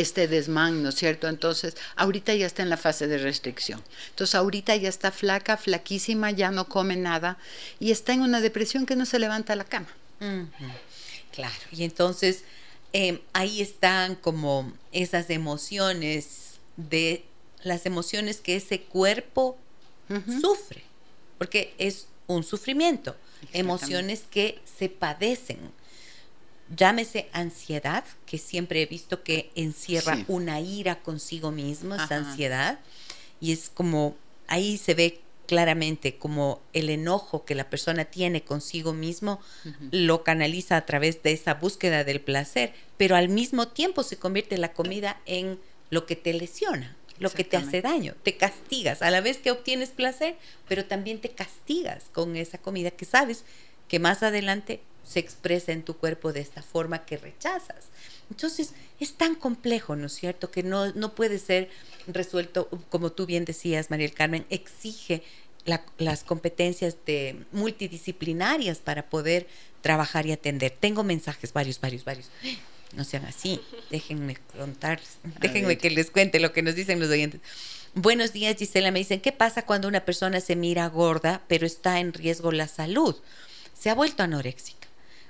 este 0.00 0.28
desmán, 0.28 0.82
¿no 0.82 0.90
es 0.90 0.94
cierto? 0.94 1.26
Entonces, 1.28 1.76
ahorita 1.96 2.34
ya 2.34 2.46
está 2.46 2.62
en 2.62 2.70
la 2.70 2.76
fase 2.76 3.06
de 3.06 3.18
restricción. 3.18 3.82
Entonces, 4.10 4.34
ahorita 4.34 4.76
ya 4.76 4.88
está 4.88 5.10
flaca, 5.10 5.56
flaquísima, 5.56 6.30
ya 6.30 6.50
no 6.50 6.68
come 6.68 6.96
nada 6.96 7.38
y 7.80 7.90
está 7.90 8.12
en 8.12 8.20
una 8.20 8.40
depresión 8.40 8.84
que 8.84 8.96
no 8.96 9.06
se 9.06 9.18
levanta 9.18 9.54
a 9.54 9.56
la 9.56 9.64
cama. 9.64 9.88
Claro, 11.32 11.54
y 11.70 11.84
entonces 11.84 12.44
em, 12.92 13.20
ahí 13.34 13.60
están 13.60 14.14
como 14.14 14.72
esas 14.92 15.28
emociones 15.28 16.58
de 16.76 17.24
las 17.62 17.84
emociones 17.84 18.38
que 18.40 18.56
ese 18.56 18.82
cuerpo 18.82 19.58
sufre, 20.40 20.82
porque 21.36 21.74
es 21.78 22.06
un 22.26 22.44
sufrimiento, 22.44 23.16
emociones 23.52 24.24
que 24.30 24.60
se 24.78 24.88
padecen. 24.88 25.58
Llámese 26.74 27.28
ansiedad, 27.32 28.04
que 28.26 28.38
siempre 28.38 28.82
he 28.82 28.86
visto 28.86 29.22
que 29.22 29.50
encierra 29.54 30.24
una 30.26 30.60
ira 30.60 31.00
consigo 31.02 31.52
mismo, 31.52 31.94
esa 31.94 32.16
ansiedad, 32.16 32.80
y 33.40 33.52
es 33.52 33.70
como 33.70 34.16
ahí 34.48 34.78
se 34.78 34.94
ve 34.94 35.20
claramente 35.46 36.16
como 36.16 36.60
el 36.72 36.90
enojo 36.90 37.44
que 37.44 37.54
la 37.54 37.70
persona 37.70 38.04
tiene 38.04 38.42
consigo 38.42 38.92
mismo 38.92 39.40
lo 39.92 40.24
canaliza 40.24 40.76
a 40.76 40.84
través 40.84 41.22
de 41.22 41.32
esa 41.32 41.54
búsqueda 41.54 42.04
del 42.04 42.20
placer, 42.20 42.74
pero 42.96 43.16
al 43.16 43.28
mismo 43.28 43.68
tiempo 43.68 44.02
se 44.02 44.16
convierte 44.16 44.58
la 44.58 44.72
comida 44.72 45.20
en 45.24 45.58
lo 45.90 46.04
que 46.04 46.16
te 46.16 46.32
lesiona, 46.32 46.96
lo 47.18 47.30
que 47.30 47.44
te 47.44 47.56
hace 47.56 47.80
daño, 47.80 48.14
te 48.22 48.36
castigas 48.36 49.02
a 49.02 49.10
la 49.10 49.20
vez 49.20 49.38
que 49.38 49.52
obtienes 49.52 49.90
placer, 49.90 50.36
pero 50.68 50.84
también 50.84 51.20
te 51.20 51.30
castigas 51.30 52.04
con 52.12 52.36
esa 52.36 52.58
comida 52.58 52.90
que 52.90 53.04
sabes 53.04 53.44
que 53.88 54.00
más 54.00 54.22
adelante 54.24 54.80
se 55.06 55.20
expresa 55.20 55.72
en 55.72 55.82
tu 55.82 55.96
cuerpo 55.96 56.32
de 56.32 56.40
esta 56.40 56.62
forma 56.62 57.04
que 57.04 57.16
rechazas. 57.16 57.86
Entonces, 58.30 58.72
es 58.98 59.14
tan 59.14 59.36
complejo, 59.36 59.94
¿no 59.94 60.06
es 60.06 60.14
cierto?, 60.14 60.50
que 60.50 60.62
no, 60.62 60.92
no 60.92 61.14
puede 61.14 61.38
ser 61.38 61.70
resuelto, 62.08 62.68
como 62.90 63.12
tú 63.12 63.24
bien 63.24 63.44
decías, 63.44 63.90
María 63.90 64.10
Carmen, 64.10 64.44
exige 64.50 65.22
las 65.98 66.22
competencias 66.24 66.96
de 67.06 67.44
multidisciplinarias 67.52 68.78
para 68.78 69.08
poder 69.08 69.46
trabajar 69.80 70.26
y 70.26 70.32
atender. 70.32 70.72
Tengo 70.78 71.02
mensajes, 71.02 71.52
varios, 71.52 71.80
varios, 71.80 72.04
varios. 72.04 72.30
No 72.94 73.04
sean 73.04 73.24
así, 73.24 73.60
déjenme 73.90 74.36
contar, 74.56 75.00
déjenme 75.40 75.76
que 75.76 75.90
les 75.90 76.10
cuente 76.10 76.38
lo 76.38 76.52
que 76.52 76.62
nos 76.62 76.76
dicen 76.76 77.00
los 77.00 77.10
oyentes. 77.10 77.40
Buenos 77.94 78.32
días, 78.32 78.56
Gisela. 78.56 78.90
Me 78.90 79.00
dicen, 79.00 79.20
¿qué 79.20 79.32
pasa 79.32 79.62
cuando 79.62 79.88
una 79.88 80.04
persona 80.04 80.40
se 80.40 80.54
mira 80.54 80.86
gorda, 80.88 81.42
pero 81.48 81.66
está 81.66 81.98
en 81.98 82.12
riesgo 82.12 82.52
la 82.52 82.68
salud? 82.68 83.16
Se 83.74 83.90
ha 83.90 83.94
vuelto 83.94 84.22
anoréxica 84.22 84.85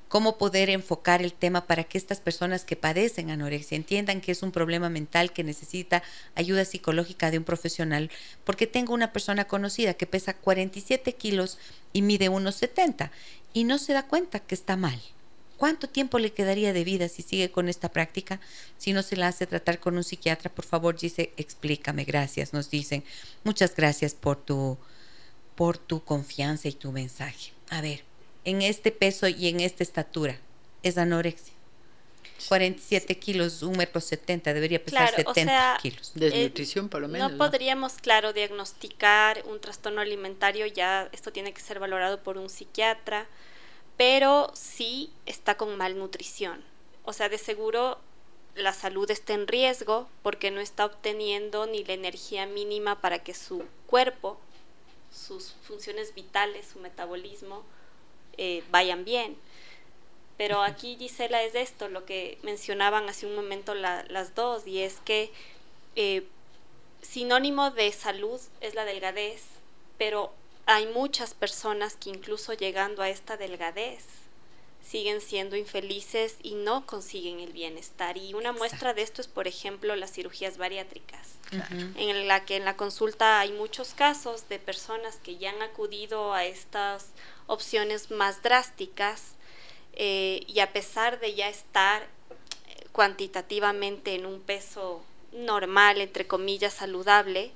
cómo 0.08 0.38
poder 0.38 0.70
enfocar 0.70 1.22
el 1.22 1.32
tema 1.32 1.66
para 1.66 1.84
que 1.84 1.98
estas 1.98 2.20
personas 2.20 2.64
que 2.64 2.76
padecen 2.76 3.30
anorexia 3.30 3.76
entiendan 3.76 4.20
que 4.20 4.32
es 4.32 4.42
un 4.42 4.52
problema 4.52 4.88
mental 4.88 5.32
que 5.32 5.44
necesita 5.44 6.02
ayuda 6.34 6.64
psicológica 6.64 7.30
de 7.30 7.38
un 7.38 7.44
profesional, 7.44 8.10
porque 8.44 8.66
tengo 8.66 8.94
una 8.94 9.12
persona 9.12 9.46
conocida 9.46 9.94
que 9.94 10.06
pesa 10.06 10.34
47 10.34 11.12
kilos 11.14 11.58
y 11.92 12.02
mide 12.02 12.28
unos 12.28 12.54
70 12.56 13.10
y 13.52 13.64
no 13.64 13.78
se 13.78 13.92
da 13.92 14.06
cuenta 14.06 14.40
que 14.40 14.54
está 14.54 14.76
mal. 14.76 15.00
¿Cuánto 15.56 15.88
tiempo 15.88 16.18
le 16.18 16.32
quedaría 16.32 16.74
de 16.74 16.84
vida 16.84 17.08
si 17.08 17.22
sigue 17.22 17.50
con 17.50 17.68
esta 17.68 17.88
práctica? 17.88 18.40
Si 18.76 18.92
no 18.92 19.02
se 19.02 19.16
la 19.16 19.28
hace 19.28 19.46
tratar 19.46 19.80
con 19.80 19.96
un 19.96 20.04
psiquiatra, 20.04 20.54
por 20.54 20.66
favor, 20.66 20.98
dice, 20.98 21.32
explícame, 21.38 22.04
gracias, 22.04 22.52
nos 22.52 22.68
dicen. 22.68 23.04
Muchas 23.42 23.74
gracias 23.74 24.14
por 24.14 24.36
tu, 24.36 24.76
por 25.54 25.78
tu 25.78 26.04
confianza 26.04 26.68
y 26.68 26.72
tu 26.72 26.92
mensaje. 26.92 27.52
A 27.70 27.80
ver, 27.80 28.04
en 28.46 28.62
este 28.62 28.92
peso 28.92 29.28
y 29.28 29.48
en 29.48 29.60
esta 29.60 29.82
estatura 29.82 30.38
es 30.82 30.96
anorexia. 30.96 31.52
47 32.48 33.18
kilos, 33.18 33.62
un 33.62 33.76
metro 33.76 34.00
70, 34.00 34.54
debería 34.54 34.82
pesar 34.82 35.14
70 35.14 35.78
kilos. 35.82 36.12
Desnutrición, 36.14 36.88
por 36.88 37.00
lo 37.00 37.08
menos. 37.08 37.32
No, 37.32 37.38
podríamos, 37.38 37.94
claro, 37.94 38.32
diagnosticar 38.32 39.42
un 39.46 39.60
trastorno 39.60 40.00
alimentario, 40.00 40.66
ya 40.66 41.08
esto 41.12 41.32
tiene 41.32 41.52
que 41.52 41.60
ser 41.60 41.80
valorado 41.80 42.22
por 42.22 42.38
un 42.38 42.48
psiquiatra, 42.48 43.26
pero 43.96 44.52
sí 44.54 45.10
está 45.24 45.56
con 45.56 45.76
malnutrición. 45.76 46.62
O 47.04 47.12
sea, 47.12 47.28
de 47.28 47.38
seguro 47.38 47.98
la 48.54 48.72
salud 48.72 49.10
está 49.10 49.34
en 49.34 49.48
riesgo 49.48 50.08
porque 50.22 50.50
no 50.50 50.60
está 50.60 50.84
obteniendo 50.86 51.66
ni 51.66 51.84
la 51.84 51.94
energía 51.94 52.46
mínima 52.46 53.00
para 53.00 53.18
que 53.18 53.34
su 53.34 53.64
cuerpo, 53.86 54.38
sus 55.12 55.54
funciones 55.62 56.14
vitales, 56.14 56.66
su 56.72 56.78
metabolismo, 56.78 57.64
eh, 58.38 58.62
vayan 58.70 59.04
bien. 59.04 59.36
Pero 60.36 60.62
aquí, 60.62 60.96
Gisela, 60.98 61.42
es 61.42 61.54
esto, 61.54 61.88
lo 61.88 62.04
que 62.04 62.38
mencionaban 62.42 63.08
hace 63.08 63.26
un 63.26 63.34
momento 63.34 63.74
las 63.74 64.34
dos, 64.34 64.66
y 64.66 64.80
es 64.80 65.00
que 65.04 65.30
eh, 65.94 66.26
sinónimo 67.00 67.70
de 67.70 67.90
salud 67.92 68.40
es 68.60 68.74
la 68.74 68.84
delgadez, 68.84 69.42
pero 69.96 70.32
hay 70.66 70.86
muchas 70.86 71.32
personas 71.32 71.96
que 71.96 72.10
incluso 72.10 72.52
llegando 72.52 73.02
a 73.02 73.08
esta 73.08 73.36
delgadez 73.36 74.04
siguen 74.86 75.20
siendo 75.20 75.56
infelices 75.56 76.36
y 76.42 76.54
no 76.54 76.86
consiguen 76.86 77.40
el 77.40 77.52
bienestar. 77.52 78.16
Y 78.16 78.34
una 78.34 78.52
muestra 78.52 78.94
de 78.94 79.02
esto 79.02 79.20
es, 79.20 79.26
por 79.26 79.48
ejemplo, 79.48 79.96
las 79.96 80.12
cirugías 80.12 80.58
bariátricas, 80.58 81.34
en 81.96 82.28
la 82.28 82.44
que 82.44 82.56
en 82.56 82.64
la 82.64 82.76
consulta 82.76 83.40
hay 83.40 83.52
muchos 83.52 83.94
casos 83.94 84.48
de 84.48 84.58
personas 84.58 85.16
que 85.16 85.36
ya 85.38 85.50
han 85.50 85.62
acudido 85.62 86.32
a 86.32 86.44
estas 86.44 87.06
opciones 87.46 88.10
más 88.10 88.42
drásticas 88.42 89.34
eh, 89.94 90.44
y 90.46 90.60
a 90.60 90.72
pesar 90.72 91.20
de 91.20 91.34
ya 91.34 91.48
estar 91.48 92.02
eh, 92.02 92.86
cuantitativamente 92.92 94.14
en 94.14 94.26
un 94.26 94.40
peso 94.40 95.02
normal, 95.32 96.00
entre 96.00 96.26
comillas, 96.26 96.74
saludable, 96.74 97.52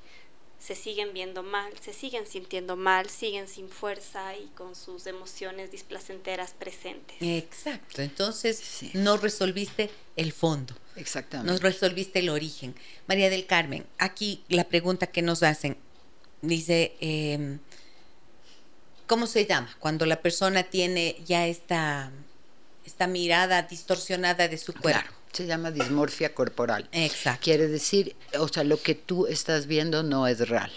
se 0.60 0.74
siguen 0.74 1.14
viendo 1.14 1.42
mal, 1.42 1.72
se 1.80 1.94
siguen 1.94 2.26
sintiendo 2.26 2.76
mal, 2.76 3.08
siguen 3.08 3.48
sin 3.48 3.68
fuerza 3.68 4.36
y 4.36 4.46
con 4.48 4.76
sus 4.76 5.06
emociones 5.06 5.72
displacenteras 5.72 6.52
presentes. 6.52 7.16
Exacto, 7.20 8.02
entonces 8.02 8.62
no 8.92 9.16
resolviste 9.16 9.90
el 10.16 10.32
fondo. 10.32 10.74
Exactamente. 10.96 11.50
No 11.50 11.58
resolviste 11.58 12.18
el 12.18 12.28
origen. 12.28 12.74
María 13.06 13.30
del 13.30 13.46
Carmen, 13.46 13.86
aquí 13.98 14.44
la 14.48 14.64
pregunta 14.64 15.06
que 15.06 15.22
nos 15.22 15.42
hacen, 15.42 15.78
dice, 16.42 16.94
em, 17.00 17.58
¿cómo 19.06 19.26
se 19.26 19.46
llama? 19.46 19.74
Cuando 19.80 20.04
la 20.04 20.20
persona 20.20 20.64
tiene 20.64 21.16
ya 21.24 21.46
esta, 21.46 22.12
esta 22.84 23.06
mirada 23.06 23.62
distorsionada 23.62 24.46
de 24.46 24.58
su 24.58 24.74
cuerpo 24.74 25.19
se 25.32 25.46
llama 25.46 25.70
dismorfia 25.70 26.34
corporal. 26.34 26.88
Exacto. 26.92 27.44
Quiere 27.44 27.68
decir, 27.68 28.16
o 28.38 28.48
sea, 28.48 28.64
lo 28.64 28.80
que 28.80 28.94
tú 28.94 29.26
estás 29.26 29.66
viendo 29.66 30.02
no 30.02 30.26
es 30.26 30.48
real. 30.48 30.70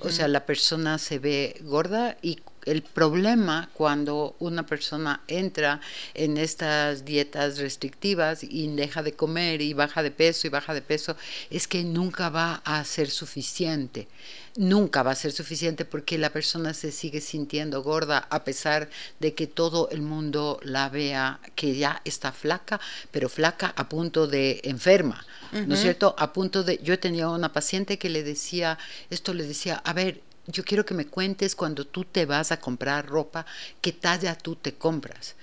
O 0.00 0.10
sea, 0.10 0.28
la 0.28 0.46
persona 0.46 0.98
se 0.98 1.18
ve 1.18 1.56
gorda 1.62 2.16
y 2.22 2.38
el 2.64 2.82
problema 2.82 3.68
cuando 3.72 4.36
una 4.38 4.66
persona 4.66 5.22
entra 5.28 5.80
en 6.14 6.36
estas 6.36 7.04
dietas 7.04 7.58
restrictivas 7.58 8.42
y 8.42 8.68
deja 8.74 9.02
de 9.02 9.14
comer 9.14 9.60
y 9.60 9.72
baja 9.72 10.02
de 10.02 10.10
peso 10.10 10.46
y 10.46 10.50
baja 10.50 10.74
de 10.74 10.82
peso 10.82 11.16
es 11.50 11.68
que 11.68 11.84
nunca 11.84 12.28
va 12.28 12.62
a 12.64 12.84
ser 12.84 13.10
suficiente 13.10 14.08
nunca 14.56 15.02
va 15.02 15.10
a 15.10 15.16
ser 15.16 15.32
suficiente 15.32 15.84
porque 15.84 16.18
la 16.18 16.30
persona 16.30 16.74
se 16.74 16.92
sigue 16.92 17.20
sintiendo 17.20 17.82
gorda 17.82 18.26
a 18.30 18.44
pesar 18.44 18.88
de 19.20 19.34
que 19.34 19.46
todo 19.46 19.88
el 19.90 20.02
mundo 20.02 20.60
la 20.62 20.88
vea 20.88 21.40
que 21.54 21.74
ya 21.74 22.00
está 22.04 22.32
flaca, 22.32 22.80
pero 23.10 23.28
flaca 23.28 23.72
a 23.76 23.88
punto 23.88 24.26
de 24.26 24.60
enferma, 24.64 25.24
¿no 25.52 25.74
es 25.74 25.80
cierto? 25.80 26.14
A 26.18 26.32
punto 26.32 26.62
de, 26.62 26.78
yo 26.82 26.98
tenía 26.98 27.28
una 27.28 27.52
paciente 27.52 27.98
que 27.98 28.08
le 28.08 28.22
decía, 28.22 28.78
esto 29.10 29.34
le 29.34 29.44
decía, 29.44 29.76
a 29.84 29.92
ver, 29.92 30.20
yo 30.46 30.64
quiero 30.64 30.84
que 30.84 30.94
me 30.94 31.06
cuentes 31.06 31.54
cuando 31.54 31.86
tú 31.86 32.04
te 32.04 32.26
vas 32.26 32.52
a 32.52 32.60
comprar 32.60 33.06
ropa, 33.06 33.46
qué 33.80 33.92
talla 33.92 34.36
tú 34.36 34.56
te 34.56 34.74
compras. 34.74 35.34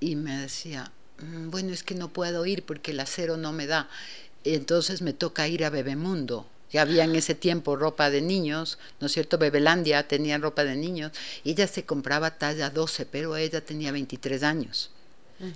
y 0.00 0.16
me 0.16 0.36
decía, 0.38 0.92
mm, 1.20 1.50
bueno, 1.50 1.72
es 1.72 1.82
que 1.82 1.94
no 1.94 2.08
puedo 2.08 2.44
ir 2.46 2.64
porque 2.64 2.90
el 2.92 3.00
acero 3.00 3.36
no 3.36 3.52
me 3.52 3.66
da. 3.66 3.88
Entonces 4.44 5.02
me 5.02 5.12
toca 5.14 5.48
ir 5.48 5.64
a 5.64 5.70
Bebemundo. 5.70 6.46
Ya 6.72 6.82
había 6.82 7.04
en 7.04 7.14
ese 7.16 7.34
tiempo 7.34 7.76
ropa 7.76 8.10
de 8.10 8.20
niños, 8.20 8.78
¿no 9.00 9.06
es 9.06 9.12
cierto? 9.12 9.38
Bebelandia 9.38 10.06
tenía 10.08 10.38
ropa 10.38 10.64
de 10.64 10.76
niños. 10.76 11.12
Ella 11.44 11.66
se 11.66 11.84
compraba 11.84 12.38
talla 12.38 12.70
12, 12.70 13.06
pero 13.06 13.36
ella 13.36 13.64
tenía 13.64 13.92
23 13.92 14.42
años. 14.42 14.90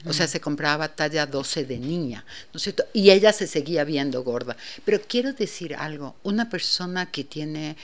O 0.05 0.13
sea, 0.13 0.29
se 0.29 0.41
compraba 0.43 0.95
talla 0.95 1.27
12 1.27 1.65
de 1.65 1.79
niña, 1.79 2.25
¿no 2.53 2.59
es 2.59 2.65
cierto? 2.65 2.85
Y 2.93 3.11
ella 3.11 3.33
se 3.33 3.47
seguía 3.47 3.83
viendo 3.85 4.23
gorda. 4.23 4.55
Pero 4.85 5.01
quiero 5.09 5.33
decir 5.33 5.75
algo, 5.75 6.17
una 6.23 6.51
persona 6.51 7.11
que 7.11 7.25
tiene 7.25 7.77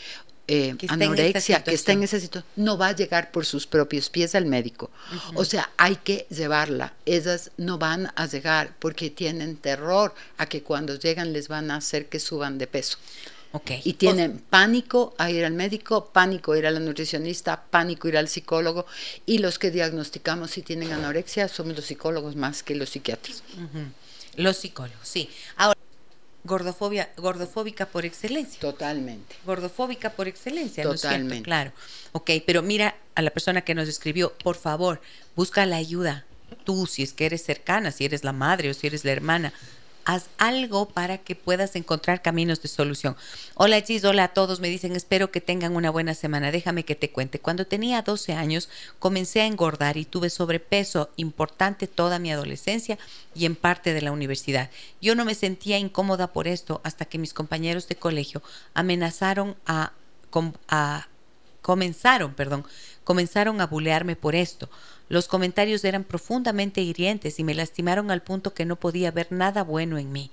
eh, 0.48 0.76
anorexia, 0.88 1.64
que 1.64 1.74
está 1.74 1.92
en 1.92 2.04
esa 2.04 2.20
situación, 2.20 2.50
no 2.56 2.78
va 2.78 2.88
a 2.88 2.92
llegar 2.92 3.30
por 3.32 3.44
sus 3.44 3.66
propios 3.66 4.10
pies 4.10 4.34
al 4.34 4.46
médico. 4.46 4.90
O 5.34 5.44
sea, 5.44 5.70
hay 5.76 5.96
que 5.96 6.26
llevarla. 6.30 6.94
Ellas 7.04 7.50
no 7.56 7.78
van 7.78 8.12
a 8.14 8.26
llegar 8.26 8.74
porque 8.78 9.10
tienen 9.10 9.56
terror 9.56 10.14
a 10.38 10.46
que 10.46 10.62
cuando 10.62 10.96
llegan 10.96 11.32
les 11.32 11.48
van 11.48 11.70
a 11.70 11.76
hacer 11.76 12.06
que 12.08 12.20
suban 12.20 12.58
de 12.58 12.66
peso. 12.66 12.98
Y 13.84 13.94
tienen 13.94 14.38
pánico 14.38 15.14
a 15.18 15.30
ir 15.30 15.44
al 15.44 15.52
médico, 15.52 16.10
pánico 16.12 16.52
a 16.52 16.58
ir 16.58 16.66
a 16.66 16.70
la 16.70 16.80
nutricionista, 16.80 17.64
pánico 17.70 18.06
a 18.06 18.10
ir 18.10 18.18
al 18.18 18.28
psicólogo. 18.28 18.86
Y 19.24 19.38
los 19.38 19.58
que 19.58 19.70
diagnosticamos 19.70 20.50
si 20.50 20.62
tienen 20.62 20.92
anorexia 20.92 21.48
somos 21.48 21.74
los 21.74 21.86
psicólogos 21.86 22.36
más 22.36 22.62
que 22.62 22.74
los 22.74 22.90
psiquiatras. 22.90 23.42
Los 24.36 24.58
psicólogos, 24.58 25.08
sí. 25.08 25.30
Ahora, 25.56 25.78
gordofobia, 26.46 27.10
gordofóbica 27.16 27.86
por 27.86 28.04
excelencia. 28.04 28.60
Totalmente. 28.60 29.36
Gordofóbica 29.44 30.10
por 30.10 30.28
excelencia, 30.28 30.82
Totalmente. 30.84 31.44
claro. 31.44 31.72
Ok, 32.12 32.30
pero 32.46 32.62
mira 32.62 32.96
a 33.14 33.22
la 33.22 33.30
persona 33.30 33.62
que 33.62 33.74
nos 33.74 33.88
escribió, 33.88 34.32
por 34.38 34.56
favor, 34.56 35.00
busca 35.34 35.66
la 35.66 35.76
ayuda. 35.76 36.24
Tú, 36.64 36.86
si 36.86 37.02
es 37.02 37.12
que 37.12 37.26
eres 37.26 37.42
cercana, 37.44 37.90
si 37.90 38.04
eres 38.04 38.24
la 38.24 38.32
madre 38.32 38.70
o 38.70 38.74
si 38.74 38.86
eres 38.86 39.04
la 39.04 39.12
hermana, 39.12 39.52
haz 40.06 40.30
algo 40.38 40.88
para 40.88 41.18
que 41.18 41.34
puedas 41.34 41.76
encontrar 41.76 42.22
caminos 42.22 42.62
de 42.62 42.68
solución. 42.68 43.16
Hola 43.54 43.80
Gis, 43.80 44.04
hola 44.04 44.24
a 44.24 44.28
todos, 44.28 44.60
me 44.60 44.68
dicen 44.68 44.94
espero 44.94 45.30
que 45.32 45.40
tengan 45.40 45.74
una 45.74 45.90
buena 45.90 46.14
semana. 46.14 46.52
Déjame 46.52 46.84
que 46.84 46.94
te 46.94 47.10
cuente. 47.10 47.40
Cuando 47.40 47.66
tenía 47.66 48.02
12 48.02 48.32
años 48.32 48.68
comencé 49.00 49.40
a 49.40 49.46
engordar 49.46 49.96
y 49.96 50.04
tuve 50.04 50.30
sobrepeso 50.30 51.10
importante 51.16 51.88
toda 51.88 52.20
mi 52.20 52.30
adolescencia 52.30 52.98
y 53.34 53.46
en 53.46 53.56
parte 53.56 53.92
de 53.92 54.00
la 54.00 54.12
universidad. 54.12 54.70
Yo 55.02 55.16
no 55.16 55.24
me 55.24 55.34
sentía 55.34 55.76
incómoda 55.76 56.32
por 56.32 56.46
esto 56.46 56.80
hasta 56.84 57.04
que 57.04 57.18
mis 57.18 57.34
compañeros 57.34 57.88
de 57.88 57.96
colegio 57.96 58.42
amenazaron 58.74 59.56
a, 59.66 59.92
a 60.68 61.08
comenzaron, 61.66 62.32
perdón, 62.32 62.64
comenzaron 63.02 63.60
a 63.60 63.66
bulearme 63.66 64.14
por 64.14 64.36
esto. 64.36 64.70
Los 65.08 65.26
comentarios 65.26 65.82
eran 65.82 66.04
profundamente 66.04 66.80
hirientes 66.80 67.40
y 67.40 67.42
me 67.42 67.56
lastimaron 67.56 68.12
al 68.12 68.22
punto 68.22 68.54
que 68.54 68.64
no 68.64 68.76
podía 68.76 69.10
ver 69.10 69.32
nada 69.32 69.64
bueno 69.64 69.98
en 69.98 70.12
mí. 70.12 70.30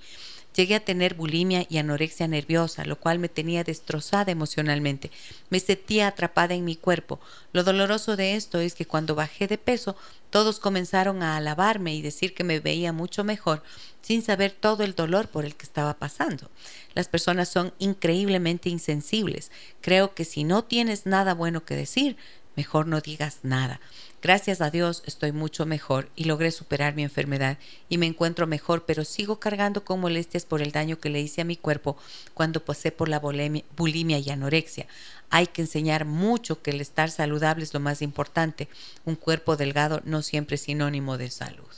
Llegué 0.54 0.76
a 0.76 0.84
tener 0.84 1.14
bulimia 1.14 1.66
y 1.68 1.78
anorexia 1.78 2.28
nerviosa, 2.28 2.84
lo 2.84 2.98
cual 3.00 3.18
me 3.18 3.28
tenía 3.28 3.64
destrozada 3.64 4.30
emocionalmente. 4.30 5.10
Me 5.50 5.58
sentía 5.58 6.06
atrapada 6.06 6.54
en 6.54 6.64
mi 6.64 6.76
cuerpo. 6.76 7.18
Lo 7.52 7.64
doloroso 7.64 8.16
de 8.16 8.36
esto 8.36 8.60
es 8.60 8.74
que 8.74 8.86
cuando 8.86 9.14
bajé 9.14 9.48
de 9.48 9.58
peso, 9.58 9.96
todos 10.30 10.60
comenzaron 10.60 11.22
a 11.22 11.36
alabarme 11.36 11.94
y 11.94 12.02
decir 12.02 12.34
que 12.34 12.44
me 12.44 12.60
veía 12.60 12.92
mucho 12.92 13.24
mejor, 13.24 13.62
sin 14.00 14.22
saber 14.22 14.52
todo 14.52 14.84
el 14.84 14.94
dolor 14.94 15.28
por 15.28 15.44
el 15.44 15.56
que 15.56 15.64
estaba 15.64 15.94
pasando. 15.94 16.50
Las 16.94 17.08
personas 17.08 17.48
son 17.48 17.72
increíblemente 17.78 18.68
insensibles. 18.68 19.50
Creo 19.80 20.14
que 20.14 20.24
si 20.24 20.44
no 20.44 20.62
tienes 20.64 21.06
nada 21.06 21.34
bueno 21.34 21.64
que 21.64 21.74
decir, 21.74 22.16
mejor 22.56 22.86
no 22.86 23.00
digas 23.00 23.38
nada. 23.42 23.80
Gracias 24.24 24.62
a 24.62 24.70
Dios 24.70 25.02
estoy 25.04 25.32
mucho 25.32 25.66
mejor 25.66 26.08
y 26.16 26.24
logré 26.24 26.50
superar 26.50 26.94
mi 26.94 27.02
enfermedad 27.02 27.58
y 27.90 27.98
me 27.98 28.06
encuentro 28.06 28.46
mejor, 28.46 28.86
pero 28.86 29.04
sigo 29.04 29.38
cargando 29.38 29.84
con 29.84 30.00
molestias 30.00 30.46
por 30.46 30.62
el 30.62 30.72
daño 30.72 30.98
que 30.98 31.10
le 31.10 31.20
hice 31.20 31.42
a 31.42 31.44
mi 31.44 31.58
cuerpo 31.58 31.98
cuando 32.32 32.64
pasé 32.64 32.90
por 32.90 33.10
la 33.10 33.20
bulimia 33.20 34.18
y 34.18 34.30
anorexia. 34.30 34.86
Hay 35.28 35.48
que 35.48 35.60
enseñar 35.60 36.06
mucho 36.06 36.62
que 36.62 36.70
el 36.70 36.80
estar 36.80 37.10
saludable 37.10 37.64
es 37.64 37.74
lo 37.74 37.80
más 37.80 38.00
importante. 38.00 38.70
Un 39.04 39.16
cuerpo 39.16 39.58
delgado 39.58 40.00
no 40.06 40.22
siempre 40.22 40.54
es 40.54 40.62
sinónimo 40.62 41.18
de 41.18 41.30
salud. 41.30 41.68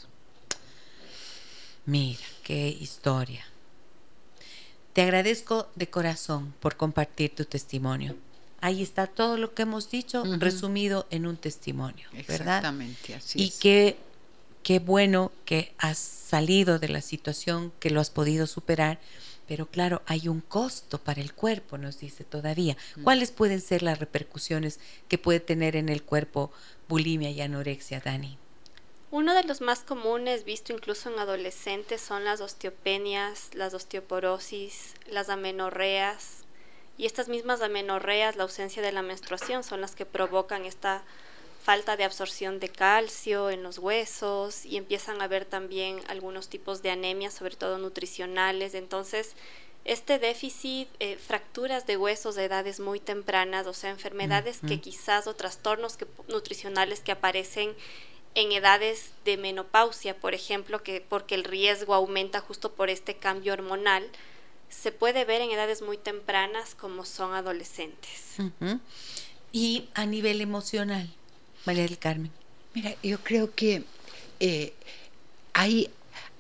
Mira, 1.85 2.23
qué 2.45 2.69
historia. 2.69 3.45
Te 4.93 5.03
agradezco 5.03 5.69
de 5.75 5.91
corazón 5.91 6.55
por 6.61 6.77
compartir 6.77 7.35
tu 7.35 7.45
testimonio 7.45 8.15
ahí 8.61 8.83
está 8.83 9.07
todo 9.07 9.37
lo 9.37 9.55
que 9.55 9.63
hemos 9.63 9.91
dicho 9.91 10.25
resumido 10.39 11.07
en 11.11 11.27
un 11.27 11.37
testimonio, 11.37 12.09
¿verdad? 12.13 12.59
Exactamente, 12.59 13.15
así 13.15 13.43
y 13.43 13.51
qué, 13.51 13.97
qué 14.63 14.79
bueno 14.79 15.33
que 15.45 15.73
has 15.79 15.99
salido 15.99 16.79
de 16.79 16.89
la 16.89 17.01
situación, 17.01 17.73
que 17.81 17.91
lo 17.91 18.01
has 18.01 18.11
podido 18.11 18.47
superar, 18.47 18.99
pero 19.47 19.67
claro, 19.67 20.03
hay 20.07 20.29
un 20.29 20.41
costo 20.41 20.99
para 20.99 21.21
el 21.21 21.33
cuerpo, 21.33 21.79
nos 21.79 22.01
dice 22.01 22.25
todavía. 22.25 22.77
¿Cuáles 23.05 23.31
pueden 23.31 23.61
ser 23.61 23.83
las 23.83 24.01
repercusiones 24.01 24.81
que 25.09 25.19
puede 25.19 25.39
tener 25.41 25.77
en 25.77 25.89
el 25.89 26.03
cuerpo 26.03 26.51
bulimia 26.89 27.31
y 27.31 27.41
anorexia, 27.41 28.01
Dani? 28.01 28.39
Uno 29.13 29.35
de 29.35 29.45
los 29.45 29.61
más 29.61 29.81
comunes, 29.81 30.45
visto 30.45 30.73
incluso 30.73 31.13
en 31.13 31.21
adolescentes, 31.21 32.01
son 32.01 32.25
las 32.25 32.41
osteopenias, 32.41 33.51
las 33.55 33.73
osteoporosis, 33.73 34.95
las 35.09 35.29
amenorreas, 35.29 36.46
y 36.99 37.07
estas 37.07 37.29
mismas 37.29 37.61
amenorreas, 37.63 38.37
la 38.37 38.45
ausencia 38.45 38.83
de 38.83 38.93
la 38.93 39.03
menstruación, 39.03 39.65
son 39.65 39.81
las 39.81 39.95
que 39.95 40.07
provocan 40.07 40.65
esta 40.65 41.03
falta 41.63 41.97
de 41.97 42.05
absorción 42.05 42.61
de 42.61 42.69
calcio 42.69 43.51
en 43.51 43.63
los 43.63 43.79
huesos 43.79 44.65
y 44.65 44.77
empiezan 44.77 45.21
a 45.21 45.25
haber 45.25 45.45
también 45.45 46.01
algunos 46.07 46.49
tipos 46.49 46.81
de 46.81 46.91
anemias, 46.91 47.35
sobre 47.35 47.57
todo 47.57 47.79
nutricionales. 47.79 48.75
Entonces, 48.75 49.35
este 49.85 50.19
déficit, 50.19 50.89
eh, 51.01 51.17
fracturas 51.17 51.87
de 51.87 51.97
huesos 51.97 52.35
de 52.35 52.45
edades 52.45 52.81
muy 52.81 53.01
tempranas, 53.01 53.67
o 53.67 53.75
sea, 53.75 53.91
enfermedades 53.91 54.61
que 54.67 54.81
quizás 54.81 55.27
o 55.27 55.35
trastornos 55.35 55.99
nutricionales 56.29 57.01
que 57.01 57.13
aparecen 57.13 57.75
en 58.35 58.53
edades 58.53 59.11
de 59.25 59.37
menopausia, 59.37 60.17
por 60.17 60.35
ejemplo, 60.35 60.83
que 60.83 61.01
porque 61.01 61.35
el 61.35 61.45
riesgo 61.45 61.95
aumenta 61.95 62.41
justo 62.41 62.73
por 62.73 62.91
este 62.91 63.17
cambio 63.17 63.53
hormonal, 63.53 64.09
se 64.69 64.93
puede 64.93 65.25
ver 65.25 65.41
en 65.41 65.51
edades 65.51 65.83
muy 65.83 65.97
tempranas 65.97 66.75
como 66.75 67.05
son 67.05 67.35
adolescentes. 67.35 68.37
Y 69.53 69.89
a 69.95 70.07
nivel 70.07 70.41
emocional, 70.41 71.09
María 71.65 71.85
del 71.85 71.99
Carmen. 71.99 72.31
Mira, 72.75 72.95
yo 73.03 73.19
creo 73.21 73.55
que 73.55 73.85
eh, 74.41 74.75
hay, 75.55 75.91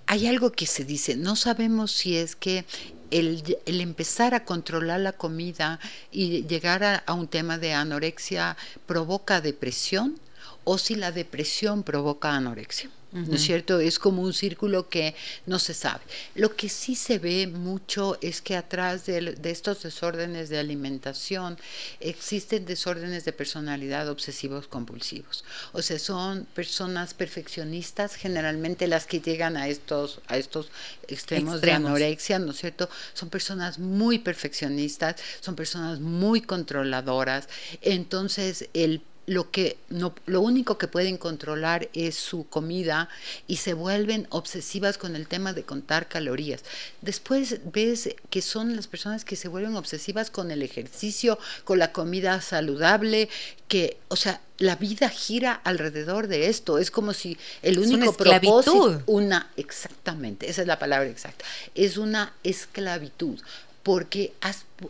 hay 0.06 0.26
algo 0.26 0.52
que 0.52 0.66
se 0.66 0.84
dice, 0.84 1.16
no 1.16 1.34
sabemos 1.34 1.92
si 1.92 2.16
es 2.16 2.36
que 2.36 2.64
el, 3.10 3.42
empezar 3.66 4.34
a 4.34 4.44
controlar 4.44 5.00
la 5.00 5.12
comida 5.12 5.80
y 6.10 6.46
llegar 6.46 7.02
a, 7.06 7.12
un 7.12 7.28
tema 7.28 7.58
de 7.58 7.72
anorexia 7.72 8.56
provoca 8.86 9.40
depresión 9.40 10.18
o 10.64 10.78
si 10.78 10.94
la 10.94 11.12
depresión 11.12 11.82
provoca 11.82 12.34
anorexia. 12.34 12.90
¿No 13.12 13.34
es 13.34 13.42
cierto? 13.42 13.80
Es 13.80 13.98
como 13.98 14.22
un 14.22 14.32
círculo 14.32 14.88
que 14.88 15.14
no 15.46 15.58
se 15.58 15.74
sabe. 15.74 16.02
Lo 16.34 16.54
que 16.54 16.68
sí 16.68 16.94
se 16.94 17.18
ve 17.18 17.46
mucho 17.46 18.18
es 18.20 18.42
que 18.42 18.56
atrás 18.56 19.06
de, 19.06 19.36
estos 19.44 19.82
desórdenes 19.82 20.48
de 20.48 20.58
alimentación 20.58 21.56
existen 22.00 22.66
desórdenes 22.66 23.24
de 23.24 23.32
personalidad 23.32 24.08
obsesivos 24.08 24.66
compulsivos. 24.66 25.44
O 25.72 25.82
sea, 25.82 25.98
son 25.98 26.46
personas 26.54 27.14
perfeccionistas, 27.14 28.14
generalmente 28.14 28.86
las 28.86 29.06
que 29.06 29.20
llegan 29.20 29.56
a 29.56 29.68
estos, 29.68 30.20
a 30.26 30.36
estos 30.36 30.70
extremos, 31.08 31.60
de 31.60 31.72
anorexia, 31.72 32.38
¿no 32.38 32.50
es 32.50 32.58
cierto? 32.58 32.88
Son 33.14 33.30
personas 33.30 33.78
muy 33.78 34.18
perfeccionistas, 34.18 35.16
son 35.40 35.54
personas 35.54 36.00
muy 36.00 36.40
controladoras. 36.40 37.48
Entonces, 37.80 38.68
el 38.74 39.00
lo 39.26 39.50
que 39.50 39.76
no, 39.88 40.14
lo 40.26 40.40
único 40.40 40.78
que 40.78 40.86
pueden 40.86 41.16
controlar 41.16 41.88
es 41.92 42.14
su 42.14 42.46
comida 42.48 43.08
y 43.48 43.56
se 43.56 43.74
vuelven 43.74 44.26
obsesivas 44.30 44.98
con 44.98 45.16
el 45.16 45.26
tema 45.26 45.52
de 45.52 45.64
contar 45.64 46.08
calorías. 46.08 46.62
Después 47.02 47.60
ves 47.72 48.14
que 48.30 48.40
son 48.40 48.76
las 48.76 48.86
personas 48.86 49.24
que 49.24 49.36
se 49.36 49.48
vuelven 49.48 49.76
obsesivas 49.76 50.30
con 50.30 50.50
el 50.50 50.62
ejercicio, 50.62 51.38
con 51.64 51.78
la 51.78 51.92
comida 51.92 52.40
saludable, 52.40 53.28
que, 53.66 53.98
o 54.08 54.16
sea, 54.16 54.40
la 54.58 54.76
vida 54.76 55.08
gira 55.08 55.52
alrededor 55.52 56.28
de 56.28 56.48
esto. 56.48 56.78
Es 56.78 56.90
como 56.90 57.12
si 57.12 57.36
el 57.62 57.78
único 57.78 58.12
propósito, 58.12 59.02
una, 59.06 59.50
exactamente, 59.56 60.48
esa 60.48 60.62
es 60.62 60.68
la 60.68 60.78
palabra 60.78 61.08
exacta, 61.08 61.44
es 61.74 61.96
una 61.96 62.32
esclavitud 62.44 63.40
porque 63.86 64.32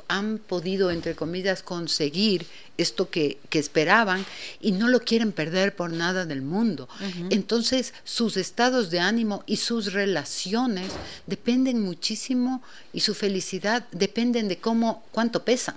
han 0.08 0.38
podido, 0.38 0.90
entre 0.90 1.14
comillas, 1.14 1.62
conseguir 1.62 2.46
esto 2.78 3.10
que, 3.10 3.36
esperaban 3.52 4.24
y 4.58 4.72
no 4.72 4.88
lo 4.88 5.00
quieren 5.00 5.32
perder 5.32 5.76
por 5.76 5.92
nada 5.92 6.24
del 6.24 6.40
mundo. 6.40 6.88
Entonces, 7.28 7.92
sus 8.04 8.38
estados 8.38 8.90
de 8.90 9.00
ánimo 9.00 9.44
y 9.46 9.58
sus 9.58 9.92
relaciones 9.92 10.92
dependen 11.26 11.82
muchísimo 11.82 12.62
y 12.94 13.00
su 13.00 13.14
felicidad 13.14 13.84
dependen 13.92 14.48
de 14.48 14.56
cómo, 14.56 15.04
cuánto 15.10 15.44
pesan 15.44 15.76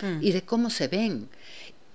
mm. 0.00 0.22
y 0.22 0.30
de 0.30 0.42
cómo 0.42 0.70
se 0.70 0.86
ven. 0.86 1.28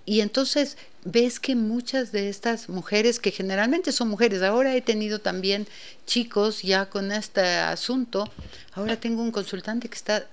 Y 0.05 0.19
entonces 0.19 0.75
ves 1.05 1.39
que 1.39 1.55
muchas 1.55 2.11
de 2.11 2.29
estas 2.29 2.67
mujeres, 2.67 3.19
que 3.19 3.31
generalmente 3.31 3.91
son 3.91 4.09
mujeres, 4.09 4.41
ahora 4.41 4.75
he 4.75 4.81
tenido 4.81 5.19
también 5.19 5.67
chicos 6.05 6.63
ya 6.63 6.87
con 6.87 7.11
este 7.11 7.41
asunto, 7.41 8.29
ahora 8.75 8.99
tengo 8.99 9.21
un 9.21 9.31
consultante 9.31 9.89
que 9.89 9.95
está 9.95 10.27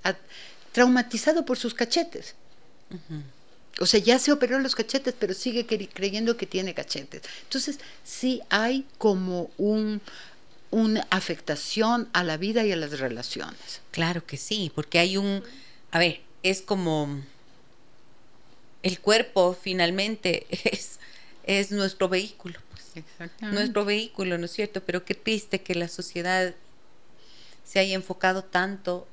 traumatizado 0.73 1.45
por 1.45 1.59
sus 1.59 1.75
cachetes. 1.75 2.35
O 3.81 3.87
sea, 3.87 4.01
ya 4.01 4.19
se 4.19 4.33
operó 4.33 4.59
los 4.59 4.75
cachetes, 4.75 5.15
pero 5.19 5.33
sigue 5.33 5.67
creyendo 5.67 6.37
que 6.37 6.47
tiene 6.47 6.75
cachetes. 6.75 7.23
Entonces, 7.45 7.79
sí 8.05 8.43
hay 8.51 8.87
como 8.99 9.51
un, 9.57 10.03
una 10.71 11.07
afectación 11.11 12.09
a 12.13 12.23
la 12.23 12.37
vida 12.37 12.65
y 12.65 12.73
a 12.73 12.77
las 12.77 12.99
relaciones. 12.99 13.81
Claro 13.91 14.27
que 14.27 14.37
sí, 14.37 14.71
porque 14.75 14.99
hay 14.99 15.17
un, 15.17 15.43
a 15.91 15.99
ver, 15.99 16.21
es 16.43 16.61
como 16.61 17.23
el 18.83 18.99
cuerpo 19.01 19.57
finalmente 19.61 20.47
es, 20.51 20.99
es 21.45 21.71
nuestro 21.71 22.09
vehículo. 22.09 22.59
Pues. 22.71 23.33
Nuestro 23.41 23.85
vehículo, 23.85 24.37
¿no 24.37 24.45
es 24.45 24.53
cierto? 24.53 24.83
Pero 24.83 25.05
qué 25.05 25.15
triste 25.15 25.63
que 25.63 25.75
la 25.75 25.89
sociedad 25.89 26.55
se 27.65 27.79
haya 27.79 27.95
enfocado 27.95 28.45
tanto 28.45 29.07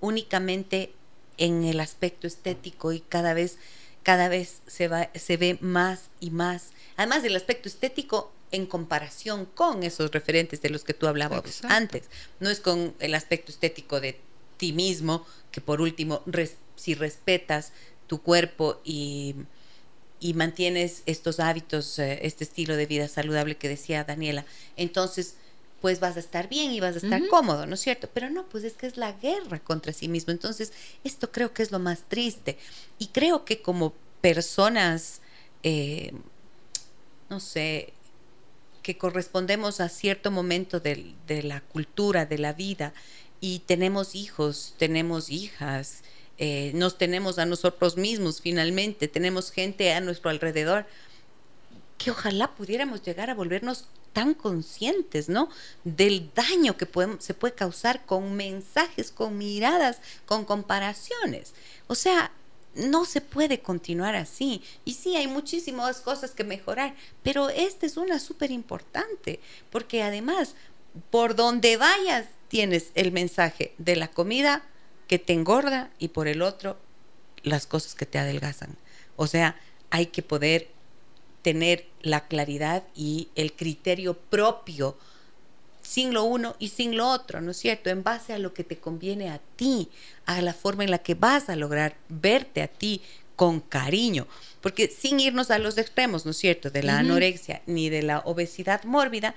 únicamente 0.00 0.92
en 1.38 1.64
el 1.64 1.80
aspecto 1.80 2.26
estético 2.26 2.92
y 2.92 3.00
cada 3.00 3.34
vez 3.34 3.58
cada 4.02 4.28
vez 4.28 4.62
se, 4.68 4.86
va, 4.86 5.10
se 5.16 5.36
ve 5.36 5.58
más 5.60 6.10
y 6.20 6.30
más. 6.30 6.70
Además 6.96 7.24
del 7.24 7.34
aspecto 7.34 7.68
estético 7.68 8.30
en 8.52 8.66
comparación 8.66 9.46
con 9.46 9.82
esos 9.82 10.12
referentes 10.12 10.62
de 10.62 10.70
los 10.70 10.84
que 10.84 10.94
tú 10.94 11.08
hablabas 11.08 11.64
antes. 11.64 12.04
No 12.38 12.48
es 12.48 12.60
con 12.60 12.94
el 13.00 13.14
aspecto 13.16 13.50
estético 13.50 14.00
de 14.00 14.20
ti 14.58 14.72
mismo, 14.72 15.26
que 15.50 15.60
por 15.60 15.80
último, 15.80 16.22
si 16.76 16.94
respetas 16.94 17.72
tu 18.06 18.22
cuerpo 18.22 18.80
y, 18.84 19.34
mantienes 20.34 21.02
estos 21.06 21.40
hábitos, 21.40 21.98
eh, 21.98 22.20
este 22.22 22.44
estilo 22.44 22.76
de 22.76 22.86
vida 22.86 23.08
saludable 23.08 23.56
que 23.56 23.68
decía 23.68 24.04
Daniela, 24.04 24.44
entonces 24.76 25.36
pues 25.80 26.00
vas 26.00 26.16
a 26.16 26.20
estar 26.20 26.48
bien 26.48 26.72
y 26.72 26.80
vas 26.80 26.94
a 26.94 26.98
estar 26.98 27.26
cómodo, 27.28 27.66
¿no 27.66 27.74
es 27.74 27.80
cierto? 27.80 28.08
Pero 28.12 28.30
no, 28.30 28.46
pues 28.46 28.64
es 28.64 28.74
que 28.74 28.86
es 28.86 28.96
la 28.96 29.12
guerra 29.12 29.60
contra 29.60 29.92
sí 29.92 30.08
mismo. 30.08 30.32
Entonces, 30.32 30.72
esto 31.04 31.30
creo 31.30 31.52
que 31.52 31.62
es 31.62 31.70
lo 31.70 31.78
más 31.78 32.04
triste. 32.08 32.58
Y 32.98 33.08
creo 33.08 33.44
que 33.44 33.60
como 33.60 33.92
personas, 34.20 35.20
eh, 35.62 36.12
no 37.28 37.40
sé, 37.40 37.92
que 38.82 38.96
correspondemos 38.96 39.80
a 39.80 39.88
cierto 39.88 40.30
momento 40.30 40.80
de, 40.80 41.14
la 41.42 41.60
cultura, 41.60 42.24
de 42.24 42.38
la 42.38 42.52
vida, 42.52 42.94
y 43.40 43.58
tenemos 43.66 44.14
hijos, 44.14 44.74
tenemos 44.78 45.28
hijas, 45.28 46.02
eh, 46.38 46.70
nos 46.74 46.96
tenemos 46.96 47.38
a 47.38 47.46
nosotros 47.46 47.96
mismos 47.96 48.40
finalmente, 48.40 49.08
tenemos 49.08 49.50
gente 49.50 49.92
a 49.92 50.00
nuestro 50.00 50.30
alrededor, 50.30 50.86
que 51.98 52.12
ojalá 52.12 52.54
pudiéramos 52.54 53.02
llegar 53.02 53.28
a 53.28 53.34
volvernos 53.34 53.86
tan 54.16 54.32
conscientes, 54.32 55.28
¿no? 55.28 55.50
Del 55.84 56.30
daño 56.34 56.78
que 56.78 56.88
se 57.18 57.34
puede 57.34 57.54
causar 57.54 58.06
con 58.06 58.34
mensajes, 58.34 59.10
con 59.10 59.36
miradas, 59.36 59.98
con 60.24 60.46
comparaciones. 60.46 61.52
O 61.86 61.94
sea, 61.94 62.32
no 62.74 63.04
se 63.04 63.20
puede 63.20 63.60
continuar 63.60 64.16
así. 64.16 64.62
Y 64.86 64.94
sí, 64.94 65.16
hay 65.16 65.26
muchísimas 65.26 66.00
cosas 66.00 66.30
que 66.30 66.44
mejorar, 66.44 66.94
pero 67.22 67.50
esta 67.50 67.84
es 67.84 67.98
una 67.98 68.18
súper 68.18 68.50
importante, 68.50 69.38
porque 69.70 70.02
además, 70.02 70.54
por 71.10 71.36
donde 71.36 71.76
vayas, 71.76 72.24
tienes 72.48 72.92
el 72.94 73.12
mensaje 73.12 73.74
de 73.76 73.96
la 73.96 74.08
comida 74.08 74.62
que 75.08 75.18
te 75.18 75.34
engorda 75.34 75.90
y 75.98 76.08
por 76.08 76.26
el 76.26 76.40
otro, 76.40 76.78
las 77.42 77.66
cosas 77.66 77.94
que 77.94 78.06
te 78.06 78.18
adelgazan. 78.18 78.78
O 79.16 79.26
sea, 79.26 79.60
hay 79.90 80.06
que 80.06 80.22
poder 80.22 80.70
tener 81.46 81.86
la 82.02 82.26
claridad 82.26 82.82
y 82.96 83.28
el 83.36 83.52
criterio 83.52 84.14
propio 84.14 84.98
sin 85.80 86.12
lo 86.12 86.24
uno 86.24 86.56
y 86.58 86.70
sin 86.70 86.96
lo 86.96 87.08
otro, 87.08 87.40
¿no 87.40 87.52
es 87.52 87.56
cierto? 87.56 87.88
En 87.88 88.02
base 88.02 88.32
a 88.32 88.40
lo 88.40 88.52
que 88.52 88.64
te 88.64 88.78
conviene 88.78 89.30
a 89.30 89.40
ti, 89.54 89.88
a 90.24 90.42
la 90.42 90.52
forma 90.52 90.82
en 90.82 90.90
la 90.90 90.98
que 90.98 91.14
vas 91.14 91.48
a 91.48 91.54
lograr 91.54 91.94
verte 92.08 92.62
a 92.62 92.66
ti 92.66 93.00
con 93.36 93.60
cariño, 93.60 94.26
porque 94.60 94.88
sin 94.88 95.20
irnos 95.20 95.52
a 95.52 95.60
los 95.60 95.78
extremos, 95.78 96.24
¿no 96.24 96.32
es 96.32 96.36
cierto?, 96.36 96.70
de 96.70 96.82
la 96.82 96.98
anorexia 96.98 97.62
ni 97.66 97.90
de 97.90 98.02
la 98.02 98.18
obesidad 98.24 98.82
mórbida, 98.82 99.36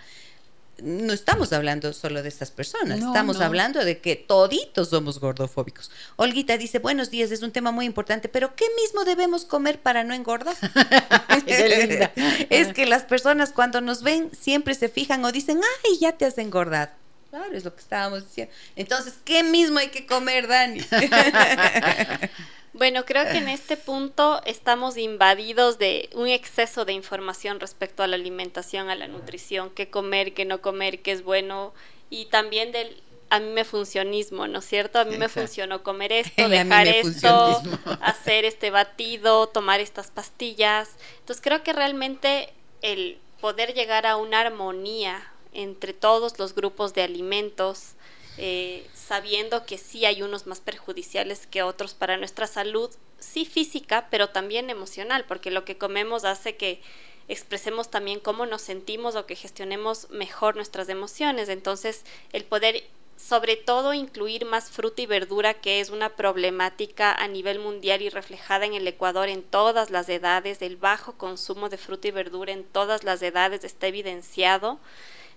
no 0.84 1.14
estamos 1.14 1.54
hablando 1.54 1.94
solo 1.94 2.22
de 2.24 2.30
estas 2.30 2.52
personas, 2.52 3.00
estamos 3.00 3.42
hablando 3.42 3.84
de 3.84 4.00
que 4.00 4.16
toditos 4.16 4.90
somos 4.90 5.20
gordofóbicos. 5.20 5.92
Olguita 6.16 6.58
dice, 6.58 6.80
buenos 6.80 7.10
días, 7.10 7.32
es 7.32 7.42
un 7.42 7.52
tema 7.52 7.72
muy 7.72 7.86
importante, 7.86 8.30
pero 8.30 8.56
¿qué 8.56 8.66
mismo 8.82 9.06
debemos 9.06 9.46
comer 9.46 9.80
para 9.82 10.04
no 10.04 10.14
engordar? 10.14 10.56
es 12.50 12.74
que 12.74 12.86
las 12.86 13.04
personas 13.04 13.52
cuando 13.52 13.82
nos 13.82 14.04
ven 14.04 14.30
siempre 14.40 14.74
se 14.76 14.90
fijan 14.90 15.24
o 15.26 15.32
dicen, 15.32 15.60
ay, 15.86 15.98
ya 16.00 16.14
te 16.14 16.26
has 16.26 16.38
engordado. 16.38 16.92
Claro, 17.30 17.56
es 17.56 17.64
lo 17.64 17.76
que 17.76 17.82
estábamos 17.82 18.26
diciendo. 18.26 18.54
Entonces, 18.76 19.14
¿qué 19.24 19.44
mismo 19.44 19.78
hay 19.78 19.90
que 19.90 20.08
comer, 20.08 20.48
Dani? 20.48 20.82
Bueno, 22.74 23.06
creo 23.06 23.26
que 23.26 23.38
en 23.38 23.48
este 23.50 23.78
punto 23.78 24.42
estamos 24.46 24.98
invadidos 24.98 25.78
de 25.78 26.10
un 26.14 26.28
exceso 26.28 26.86
de 26.86 26.94
información 26.94 27.60
respecto 27.60 28.04
a 28.04 28.08
la 28.08 28.16
alimentación, 28.16 28.90
a 28.90 28.96
la 28.96 29.08
nutrición, 29.08 29.70
qué 29.70 29.90
comer, 29.90 30.34
qué 30.34 30.46
no 30.46 30.62
comer, 30.62 31.02
qué 31.02 31.12
es 31.12 31.24
bueno 31.24 31.74
y 32.10 32.26
también 32.26 32.72
del 32.72 33.02
a 33.32 33.40
mí 33.40 33.50
me 33.52 33.64
funcionismo, 33.64 34.48
¿no 34.48 34.60
es 34.60 34.66
cierto? 34.66 35.00
A 35.00 35.06
mí 35.06 35.18
me 35.18 35.30
funcionó 35.30 35.84
comer 35.84 36.12
esto, 36.14 36.50
dejar 36.50 36.88
esto, 36.88 37.62
hacer 38.02 38.46
este 38.46 38.72
batido, 38.72 39.48
tomar 39.48 39.80
estas 39.80 40.10
pastillas. 40.10 40.90
Entonces 41.20 41.42
creo 41.44 41.64
que 41.64 41.74
realmente 41.74 42.52
el 42.82 43.20
poder 43.40 43.74
llegar 43.74 44.06
a 44.06 44.18
una 44.18 44.42
armonía 44.42 45.32
entre 45.54 45.94
todos 45.94 46.40
los 46.40 46.56
grupos 46.56 46.94
de 46.94 47.04
alimentos, 47.04 47.94
eh, 48.38 48.88
sabiendo 49.10 49.66
que 49.66 49.80
sí 49.80 50.06
hay 50.06 50.22
unos 50.22 50.46
más 50.46 50.60
perjudiciales 50.60 51.48
que 51.48 51.64
otros 51.64 51.96
para 51.96 52.18
nuestra 52.18 52.46
salud, 52.46 52.92
sí 53.18 53.44
física, 53.44 54.08
pero 54.12 54.30
también 54.30 54.70
emocional, 54.70 55.26
porque 55.28 55.50
lo 55.50 55.66
que 55.66 55.80
comemos 55.80 56.26
hace 56.26 56.58
que 56.58 56.80
expresemos 57.28 57.90
también 57.90 58.20
cómo 58.20 58.46
nos 58.46 58.62
sentimos 58.62 59.16
o 59.16 59.26
que 59.26 59.36
gestionemos 59.36 60.12
mejor 60.12 60.56
nuestras 60.56 60.90
emociones. 60.90 61.50
Entonces, 61.50 62.06
el 62.34 62.46
poder 62.46 62.84
sobre 63.18 63.58
todo 63.58 63.96
incluir 63.96 64.46
más 64.46 64.70
fruta 64.70 65.02
y 65.02 65.08
verdura, 65.08 65.56
que 65.56 65.80
es 65.80 65.90
una 65.90 66.10
problemática 66.10 67.12
a 67.12 67.28
nivel 67.28 67.58
mundial 67.58 68.04
y 68.04 68.10
reflejada 68.10 68.68
en 68.68 68.76
el 68.76 68.88
Ecuador 68.88 69.28
en 69.28 69.42
todas 69.42 69.90
las 69.90 70.08
edades, 70.08 70.62
el 70.62 70.78
bajo 70.78 71.14
consumo 71.18 71.68
de 71.68 71.78
fruta 71.78 72.10
y 72.10 72.12
verdura 72.12 72.54
en 72.54 72.64
todas 72.64 73.04
las 73.04 73.24
edades 73.24 73.64
está 73.64 73.88
evidenciado. 73.88 74.78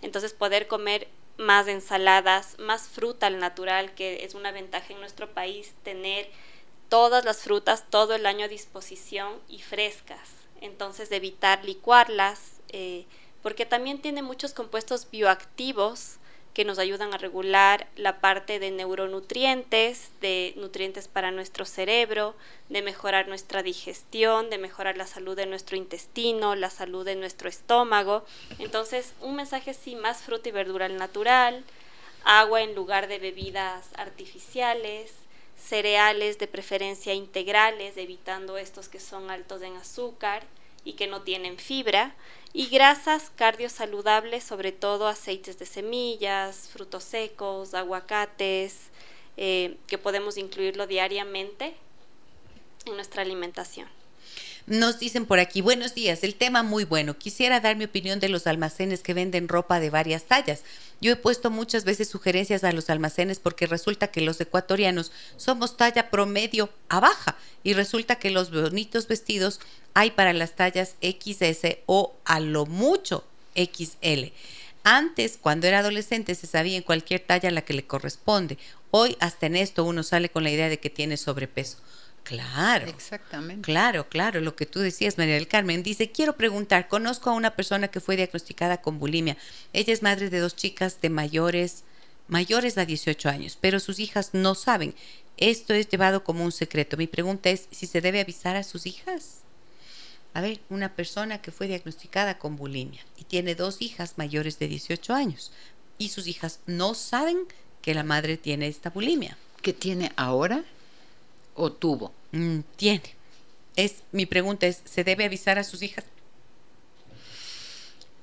Entonces 0.03 0.35
poder 0.35 0.67
comer 0.67 1.09
más 1.43 1.69
ensaladas, 1.69 2.59
más 2.59 2.89
fruta 2.89 3.27
al 3.27 3.39
natural, 3.39 3.95
que 3.95 4.25
es 4.25 4.35
una 4.35 4.53
ventaja 4.53 4.93
en 4.93 5.01
nuestro 5.01 5.29
país 5.33 5.75
tener 5.83 6.31
todas 6.89 7.25
las 7.25 7.43
frutas 7.43 7.85
todo 7.91 8.15
el 8.15 8.27
año 8.27 8.47
a 8.47 8.49
disposición 8.49 9.41
y 9.49 9.61
frescas. 9.61 10.31
Entonces 10.61 11.11
evitar 11.13 11.65
licuarlas, 11.65 12.61
eh, 12.69 13.05
porque 13.43 13.67
también 13.67 14.01
tiene 14.01 14.23
muchos 14.23 14.55
compuestos 14.55 15.11
bioactivos 15.11 16.19
que 16.55 16.65
nos 16.65 16.79
ayudan 16.79 17.15
a 17.15 17.19
regular 17.19 17.87
la 17.97 18.21
parte 18.21 18.59
de 18.59 18.71
neuronutrientes, 18.71 20.11
de 20.21 20.53
nutrientes 20.57 21.09
para 21.09 21.31
nuestro 21.31 21.65
cerebro, 21.65 22.35
de 22.69 22.83
mejorar 22.83 23.27
nuestra 23.29 23.63
digestión, 23.63 24.51
de 24.51 24.59
mejorar 24.59 24.97
la 24.97 25.07
salud 25.07 25.35
de 25.35 25.47
nuestro 25.47 25.77
intestino, 25.77 26.55
la 26.55 26.69
salud 26.69 27.07
de 27.07 27.17
nuestro 27.17 27.49
estómago. 27.49 28.25
Entonces, 28.59 29.15
un 29.21 29.37
mensaje 29.37 29.73
sí, 29.73 29.97
más 29.97 30.23
fruta 30.23 30.51
y 30.51 30.53
verdura 30.53 30.87
al 30.87 30.97
natural, 30.97 31.65
agua 32.25 32.63
en 32.63 32.75
lugar 32.75 33.09
de 33.09 33.19
bebidas 33.19 33.89
artificiales, 33.97 35.13
cereales 35.57 36.39
de 36.39 36.49
preferencia 36.49 37.15
integrales, 37.15 37.97
evitando 37.97 38.59
estos 38.59 38.89
que 38.89 39.01
son 39.01 39.31
altos 39.31 39.63
en 39.63 39.77
azúcar 39.77 40.45
y 40.85 40.95
que 40.95 41.07
no 41.07 41.23
tienen 41.23 41.57
fibra 41.57 42.15
y 42.53 42.67
grasas 42.67 43.31
cardiosaludables, 43.35 44.45
sobre 44.45 44.73
todo 44.73 45.09
aceites 45.09 45.59
de 45.59 45.67
semillas, 45.67 46.69
frutos 46.73 47.05
secos, 47.05 47.75
aguacates, 47.75 48.91
eh, 49.37 49.77
que 49.87 49.99
podemos 49.99 50.37
incluirlo 50.37 50.87
diariamente 50.87 51.75
en 52.85 52.95
nuestra 52.95 53.23
alimentación. 53.23 53.89
Nos 54.67 55.01
dicen 55.01 55.27
por 55.27 55.41
aquí, 55.41 55.61
buenos 55.61 55.93
días, 55.93 56.23
el 56.23 56.37
tema 56.37 56.63
muy 56.63 56.85
bueno. 56.85 57.19
Quisiera 57.19 57.59
dar 57.59 57.75
mi 57.75 57.85
opinión 57.85 58.21
de 58.21 58.29
los 58.29 58.47
almacenes 58.47 59.03
que 59.03 59.13
venden 59.13 59.49
ropa 59.49 59.81
de 59.81 59.91
varias 59.91 60.23
tallas. 60.23 60.63
Yo 61.01 61.11
he 61.11 61.17
puesto 61.17 61.51
muchas 61.51 61.85
veces 61.85 62.09
sugerencias 62.09 62.63
a 62.63 62.71
los 62.71 62.89
almacenes 62.89 63.41
porque 63.41 63.67
resulta 63.67 64.13
que 64.13 64.21
los 64.21 64.41
ecuatorianos 64.41 65.11
somos 65.37 65.77
talla 65.77 66.11
promedio 66.11 66.71
a 66.89 67.01
baja 67.01 67.37
y 67.65 67.73
resulta 67.73 68.17
que 68.17 68.31
los 68.31 68.53
bonitos 68.53 69.09
vestidos 69.09 69.59
hay 69.95 70.13
para 70.13 70.33
las 70.33 70.55
tallas 70.55 70.95
XS 71.03 71.79
o 71.87 72.15
a 72.25 72.39
lo 72.39 72.65
mucho 72.65 73.25
XL. 73.57 74.33
Antes, 74.85 75.39
cuando 75.41 75.67
era 75.67 75.81
adolescente, 75.81 76.37
se 76.37 76.47
sabía 76.47 76.77
en 76.77 76.85
cualquier 76.85 77.21
talla 77.21 77.51
la 77.51 77.63
que 77.63 77.75
le 77.75 77.85
corresponde. 77.85 78.59
Hoy, 78.93 79.17
hasta 79.19 79.47
en 79.47 79.57
esto, 79.57 79.85
uno 79.85 80.05
sale 80.05 80.29
con 80.29 80.45
la 80.45 80.51
idea 80.51 80.69
de 80.69 80.79
que 80.79 80.91
tiene 80.91 81.17
sobrepeso. 81.17 81.79
Claro. 82.25 82.87
Exactamente. 82.87 83.63
Claro, 83.63 84.09
claro, 84.09 84.41
lo 84.41 84.55
que 84.55 84.67
tú 84.67 84.81
decías, 84.81 85.19
María 85.19 85.35
del 85.35 85.49
Carmen. 85.49 85.83
Dice, 85.83 86.11
quiero 86.11 86.37
preguntar, 86.37 86.89
conozco 86.89 87.31
a 87.31 87.35
una 87.35 87.57
persona 87.57 87.89
que 87.89 88.01
fue 88.01 88.17
diagnosticada 88.17 88.81
con 88.81 88.99
bulimia. 88.99 89.37
Ella 89.73 89.93
es 89.93 90.03
madre 90.03 90.31
de 90.31 90.39
dos 90.39 90.55
chicas 90.55 91.01
de 91.01 91.11
mayores, 91.11 91.85
mayores 92.29 92.79
a 92.79 92.87
18 92.87 93.29
años, 93.29 93.59
pero 93.61 93.81
sus 93.81 93.99
hijas 93.99 94.31
no 94.33 94.55
saben. 94.55 94.95
Esto 95.37 95.75
es 95.75 95.89
llevado 95.89 96.23
como 96.23 96.45
un 96.45 96.53
secreto. 96.53 96.97
Mi 96.97 97.07
pregunta 97.07 97.51
es 97.51 97.69
si 97.71 97.87
se 97.87 98.01
debe 98.01 98.21
avisar 98.21 98.57
a 98.57 98.63
sus 98.63 98.87
hijas. 98.87 99.41
A 100.35 100.41
ver, 100.41 100.61
una 100.71 100.95
persona 100.95 101.43
que 101.43 101.51
fue 101.51 101.67
diagnosticada 101.67 102.39
con 102.39 102.57
bulimia 102.57 103.05
y 103.19 103.25
tiene 103.25 103.55
dos 103.55 103.83
hijas 103.83 104.15
mayores 104.17 104.59
de 104.59 104.69
18 104.69 105.13
años 105.13 105.53
y 105.99 106.09
sus 106.09 106.27
hijas 106.27 106.61
no 106.67 106.95
saben 106.95 107.47
que 107.83 107.95
la 107.95 108.03
madre 108.03 108.37
tiene 108.37 108.69
esta 108.69 108.91
bulimia. 108.91 109.37
¿Qué 109.61 109.73
tiene 109.73 110.13
ahora 110.17 110.65
o 111.55 111.73
tuvo? 111.73 112.13
Mm, 112.33 112.61
tiene. 112.77 113.15
Es 113.77 114.03
mi 114.13 114.27
pregunta 114.27 114.67
es, 114.67 114.83
¿se 114.85 115.05
debe 115.05 115.25
avisar 115.25 115.59
a 115.59 115.65
sus 115.65 115.83
hijas? 115.83 116.05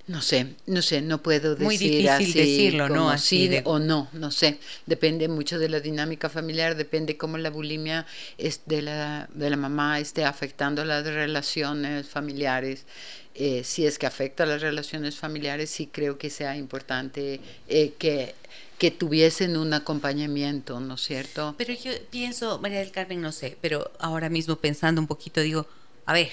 No 0.10 0.23
sé, 0.23 0.56
no 0.65 0.81
sé, 0.81 1.01
no 1.01 1.22
puedo 1.22 1.51
decir 1.51 1.65
Muy 1.65 1.77
difícil 1.77 2.34
decirlo, 2.34 2.89
¿no? 2.89 3.11
Así 3.11 3.47
sí 3.47 3.61
o 3.64 3.77
no, 3.77 4.10
no 4.14 4.31
sé. 4.31 4.57
Depende 4.88 5.27
mucho 5.27 5.60
de 5.60 5.69
la 5.69 5.81
dinámica 5.81 6.30
familiar, 6.30 6.76
depende 6.76 7.15
cómo 7.15 7.38
la 7.38 7.51
bulimia 7.51 8.07
es 8.39 8.61
de 8.65 8.81
la, 8.81 9.30
de 9.31 9.51
la 9.51 9.56
mamá 9.56 9.99
esté 9.99 10.26
afectando 10.26 10.84
las 10.84 11.06
relaciones 11.06 12.07
familiares. 12.10 12.88
Eh, 13.35 13.64
si 13.64 13.85
es 13.85 13.99
que 13.99 14.07
afecta 14.07 14.45
a 14.45 14.47
las 14.47 14.64
relaciones 14.64 15.15
familiares, 15.15 15.69
sí 15.69 15.88
creo 15.91 16.18
que 16.18 16.31
sea 16.31 16.57
importante 16.57 17.39
eh, 17.68 17.93
que, 17.99 18.34
que 18.80 18.91
tuviesen 18.91 19.57
un 19.57 19.73
acompañamiento, 19.73 20.80
¿no 20.80 20.95
es 20.95 21.01
cierto? 21.01 21.53
Pero 21.57 21.73
yo 21.73 21.91
pienso, 22.10 22.60
María 22.60 22.80
del 22.80 22.91
Carmen, 22.91 23.22
no 23.22 23.34
sé, 23.34 23.57
pero 23.60 23.91
ahora 23.99 24.30
mismo 24.30 24.56
pensando 24.56 25.01
un 25.01 25.07
poquito, 25.07 25.41
digo, 25.41 25.68
a 26.06 26.14
ver, 26.14 26.31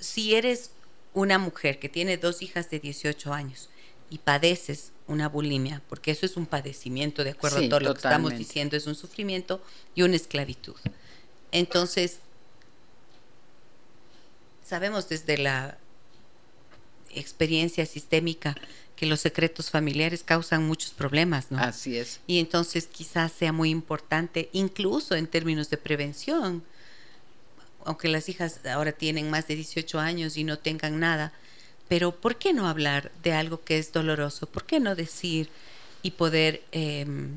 si 0.00 0.34
eres 0.34 0.70
una 1.12 1.38
mujer 1.38 1.78
que 1.78 1.90
tiene 1.90 2.16
dos 2.16 2.40
hijas 2.40 2.70
de 2.70 2.80
18 2.80 3.32
años 3.32 3.68
y 4.08 4.18
padeces 4.18 4.92
una 5.06 5.28
bulimia, 5.28 5.82
porque 5.88 6.12
eso 6.12 6.24
es 6.24 6.36
un 6.38 6.46
padecimiento, 6.46 7.22
de 7.22 7.30
acuerdo 7.30 7.58
a 7.58 7.68
todo 7.68 7.80
lo 7.80 7.92
que 7.92 7.98
estamos 7.98 8.36
diciendo, 8.36 8.74
es 8.74 8.86
un 8.86 8.94
sufrimiento 8.94 9.62
y 9.94 10.02
una 10.02 10.16
esclavitud. 10.16 10.76
Entonces, 11.52 12.20
sabemos 14.64 15.10
desde 15.10 15.36
la 15.36 15.76
experiencia 17.14 17.84
sistémica 17.84 18.56
que 18.96 19.06
los 19.06 19.20
secretos 19.20 19.70
familiares 19.70 20.22
causan 20.24 20.66
muchos 20.66 20.92
problemas, 20.92 21.50
¿no? 21.50 21.58
Así 21.58 21.96
es. 21.98 22.20
Y 22.26 22.40
entonces 22.40 22.86
quizás 22.86 23.30
sea 23.30 23.52
muy 23.52 23.70
importante, 23.70 24.48
incluso 24.52 25.14
en 25.14 25.26
términos 25.26 25.68
de 25.68 25.76
prevención, 25.76 26.64
aunque 27.84 28.08
las 28.08 28.28
hijas 28.28 28.60
ahora 28.66 28.92
tienen 28.92 29.30
más 29.30 29.46
de 29.46 29.54
18 29.54 30.00
años 30.00 30.36
y 30.36 30.44
no 30.44 30.58
tengan 30.58 30.98
nada, 30.98 31.32
pero 31.88 32.12
¿por 32.12 32.36
qué 32.36 32.52
no 32.52 32.68
hablar 32.68 33.12
de 33.22 33.32
algo 33.32 33.62
que 33.62 33.78
es 33.78 33.92
doloroso? 33.92 34.46
¿Por 34.46 34.64
qué 34.64 34.80
no 34.80 34.96
decir 34.96 35.50
y 36.02 36.12
poder, 36.12 36.62
em, 36.72 37.34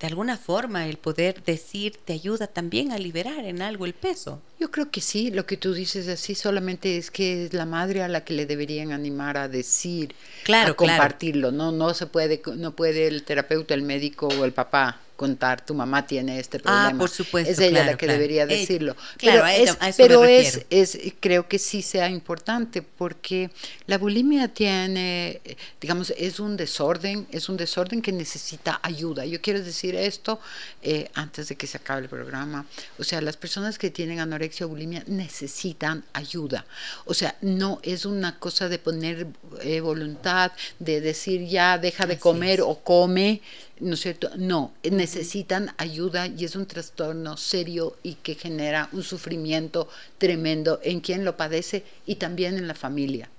de 0.00 0.06
alguna 0.06 0.38
forma, 0.38 0.86
el 0.86 0.96
poder 0.96 1.42
decir 1.44 1.98
te 2.04 2.14
ayuda 2.14 2.46
también 2.46 2.90
a 2.90 2.98
liberar 2.98 3.44
en 3.44 3.60
algo 3.60 3.84
el 3.84 3.92
peso? 3.92 4.40
Yo 4.58 4.70
creo 4.70 4.90
que 4.90 5.02
sí, 5.02 5.30
lo 5.30 5.44
que 5.44 5.58
tú 5.58 5.74
dices 5.74 6.08
así 6.08 6.34
solamente 6.34 6.96
es 6.96 7.10
que 7.10 7.44
es 7.44 7.52
la 7.52 7.66
madre 7.66 8.02
a 8.02 8.08
la 8.08 8.24
que 8.24 8.32
le 8.32 8.46
deberían 8.46 8.92
animar 8.92 9.36
a 9.36 9.48
decir, 9.48 10.14
claro, 10.44 10.72
a 10.72 10.76
compartirlo, 10.76 11.52
no 11.52 11.70
no 11.70 11.92
se 11.92 12.06
puede 12.06 12.40
no 12.56 12.72
puede 12.72 13.06
el 13.06 13.24
terapeuta, 13.24 13.74
el 13.74 13.82
médico 13.82 14.28
o 14.28 14.44
el 14.46 14.52
papá 14.52 15.00
contar, 15.20 15.62
tu 15.62 15.74
mamá 15.74 16.06
tiene 16.06 16.40
este 16.40 16.56
ah, 16.56 16.62
problema. 16.62 16.88
Ah, 16.88 16.98
por 16.98 17.10
supuesto. 17.10 17.52
Es 17.52 17.58
ella 17.58 17.84
la 17.84 17.98
que 17.98 18.06
debería 18.06 18.46
decirlo. 18.46 18.96
pero 19.20 19.44
es, 19.44 19.76
pero 19.98 20.24
es, 20.24 20.64
es, 20.70 20.98
creo 21.20 21.46
que 21.46 21.58
sí 21.58 21.82
sea 21.82 22.08
importante 22.08 22.80
porque 22.80 23.50
la 23.86 23.98
bulimia 23.98 24.48
tiene, 24.48 25.42
digamos, 25.78 26.14
es 26.16 26.40
un 26.40 26.56
desorden, 26.56 27.26
es 27.32 27.50
un 27.50 27.58
desorden 27.58 28.00
que 28.00 28.12
necesita 28.12 28.80
ayuda. 28.82 29.26
Yo 29.26 29.42
quiero 29.42 29.62
decir 29.62 29.94
esto 29.94 30.40
eh, 30.80 31.10
antes 31.12 31.48
de 31.48 31.54
que 31.54 31.66
se 31.66 31.76
acabe 31.76 32.00
el 32.00 32.08
programa. 32.08 32.64
O 32.98 33.04
sea, 33.04 33.20
las 33.20 33.36
personas 33.36 33.78
que 33.78 33.90
tienen 33.90 34.20
anorexia 34.20 34.64
o 34.64 34.70
bulimia 34.70 35.04
necesitan 35.06 36.02
ayuda. 36.14 36.64
O 37.04 37.12
sea, 37.12 37.36
no 37.42 37.78
es 37.82 38.06
una 38.06 38.38
cosa 38.38 38.70
de 38.70 38.78
poner 38.78 39.26
eh, 39.60 39.80
voluntad, 39.80 40.52
de 40.78 41.02
decir 41.02 41.46
ya 41.46 41.76
deja 41.76 42.06
de 42.06 42.18
comer 42.18 42.62
o 42.62 42.76
come 42.76 43.42
¿no 43.80 43.94
es 43.94 44.00
cierto? 44.00 44.30
No, 44.36 44.72
necesitan 44.82 45.74
ayuda 45.78 46.26
y 46.26 46.44
es 46.44 46.56
un 46.56 46.66
trastorno 46.66 47.36
serio 47.36 47.96
y 48.02 48.14
que 48.14 48.34
genera 48.34 48.88
un 48.92 49.02
sufrimiento 49.02 49.88
tremendo 50.18 50.80
en 50.82 51.00
quien 51.00 51.24
lo 51.24 51.36
padece 51.36 51.84
y 52.06 52.16
también 52.16 52.56
en 52.56 52.68
la 52.68 52.74
familia. 52.74 53.30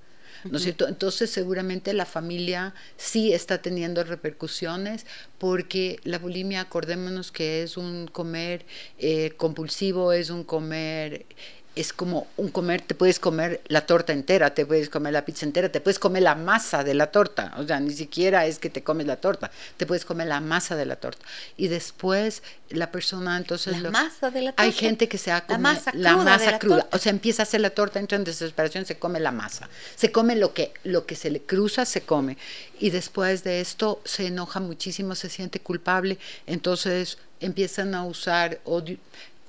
¿No 0.43 0.57
es 0.57 0.63
cierto? 0.63 0.87
Entonces 0.87 1.29
seguramente 1.29 1.93
la 1.93 2.05
familia 2.05 2.73
sí 2.97 3.31
está 3.31 3.61
teniendo 3.61 4.03
repercusiones 4.03 5.05
porque 5.37 5.99
la 6.03 6.17
bulimia, 6.17 6.61
acordémonos 6.61 7.31
que 7.31 7.61
es 7.61 7.77
un 7.77 8.07
comer 8.07 8.65
eh, 8.97 9.33
compulsivo, 9.37 10.13
es 10.13 10.31
un 10.31 10.43
comer 10.43 11.27
es 11.73 11.93
como 11.93 12.27
un 12.35 12.49
comer, 12.49 12.81
te 12.81 12.95
puedes 12.95 13.19
comer 13.19 13.61
la 13.67 13.85
torta 13.85 14.11
entera, 14.11 14.53
te 14.53 14.65
puedes 14.65 14.89
comer 14.89 15.13
la 15.13 15.23
pizza 15.23 15.45
entera, 15.45 15.69
te 15.69 15.79
puedes 15.79 15.99
comer 15.99 16.23
la 16.23 16.35
masa 16.35 16.83
de 16.83 16.93
la 16.93 17.07
torta, 17.07 17.53
o 17.57 17.63
sea, 17.63 17.79
ni 17.79 17.93
siquiera 17.93 18.45
es 18.45 18.59
que 18.59 18.69
te 18.69 18.83
comes 18.83 19.07
la 19.07 19.15
torta, 19.15 19.51
te 19.77 19.85
puedes 19.85 20.03
comer 20.03 20.27
la 20.27 20.41
masa 20.41 20.75
de 20.75 20.85
la 20.85 20.97
torta. 20.97 21.25
Y 21.55 21.69
después 21.69 22.43
la 22.69 22.91
persona 22.91 23.37
entonces... 23.37 23.81
La 23.81 23.89
masa 23.89 24.29
de 24.31 24.41
la 24.41 24.51
torta. 24.51 24.63
Hay 24.63 24.73
gente 24.73 25.07
que 25.07 25.17
se 25.17 25.31
ha 25.31 25.41
comido 25.45 25.61
la 25.61 25.73
masa, 25.73 25.91
la 25.93 26.17
masa 26.17 26.59
cruda, 26.59 26.87
o 26.91 26.97
sea, 26.97 27.09
empieza 27.09 27.43
a 27.43 27.45
hacer 27.45 27.61
la 27.61 27.69
torta, 27.69 27.99
entra 27.99 28.17
en 28.17 28.25
desesperación, 28.25 28.85
se 28.85 28.99
come 28.99 29.21
la 29.21 29.31
masa, 29.31 29.69
se 29.95 30.11
come 30.11 30.35
lo 30.35 30.53
que, 30.53 30.73
lo 30.83 31.05
que 31.05 31.15
se 31.15 31.31
le 31.31 31.41
cruza, 31.41 31.85
se 31.85 32.01
come. 32.01 32.37
Y 32.79 32.89
después 32.89 33.45
de 33.45 33.61
esto 33.61 34.01
se 34.03 34.27
enoja 34.27 34.59
muchísimo, 34.59 35.15
se 35.15 35.29
siente 35.29 35.61
culpable, 35.61 36.17
entonces 36.47 37.17
empiezan 37.39 37.95
a 37.95 38.05
usar 38.05 38.59
odio, 38.65 38.97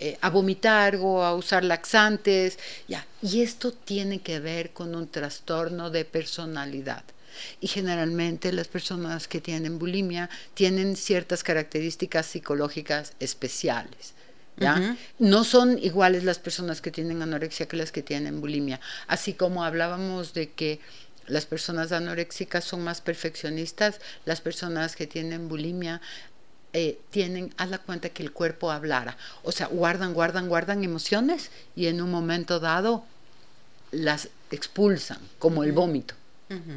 eh, 0.05 0.19
a 0.21 0.31
vomitar 0.31 0.97
o 0.97 1.23
a 1.23 1.33
usar 1.33 1.63
laxantes, 1.63 2.59
ya. 2.89 3.07
Y 3.23 3.43
esto 3.43 3.71
tiene 3.71 4.19
que 4.19 4.41
ver 4.41 4.73
con 4.73 4.97
un 4.97 5.07
trastorno 5.07 5.91
de 5.91 6.05
personalidad. 6.05 7.05
Y 7.61 7.69
generalmente 7.69 8.53
las 8.53 8.67
personas 8.67 9.29
que 9.29 9.41
tienen 9.41 9.79
bulimia 9.79 10.29
tienen 10.55 10.97
ciertas 10.97 11.45
características 11.45 12.27
psicológicas 12.27 13.13
especiales. 13.21 14.15
¿Ya? 14.57 14.97
No 15.21 15.45
son 15.45 15.79
iguales 15.79 16.25
las 16.25 16.41
personas 16.41 16.81
que 16.81 16.91
tienen 16.91 17.23
anorexia 17.23 17.67
que 17.67 17.77
las 17.77 17.93
que 17.93 18.03
tienen 18.03 18.41
bulimia. 18.41 18.81
Así 19.07 19.35
como 19.35 19.65
hablábamos 19.65 20.35
de 20.35 20.51
que 20.51 20.81
las 21.29 21.47
personas 21.47 21.93
anoréxicas 21.93 22.65
son 22.65 22.83
más 22.83 23.01
perfeccionistas, 23.01 24.01
las 24.25 24.41
personas 24.41 24.97
que 24.97 25.07
tienen 25.07 25.49
bulimia 25.49 26.01
eh, 26.73 26.99
tienen, 27.11 27.53
haz 27.59 27.69
la 27.69 27.79
cuenta 27.79 28.09
que 28.09 28.23
el 28.23 28.33
cuerpo 28.33 28.71
hablara. 28.71 29.17
O 29.43 29.53
sea, 29.53 29.67
guardan, 29.67 30.15
guardan, 30.15 30.49
guardan 30.49 30.85
emociones 30.85 31.51
y 31.77 31.87
en 31.87 32.01
un 32.01 32.11
momento 32.11 32.61
dado 32.61 33.05
las 33.91 34.29
expulsan, 34.51 35.19
como 35.39 35.65
el 35.65 35.73
vómito. 35.73 36.15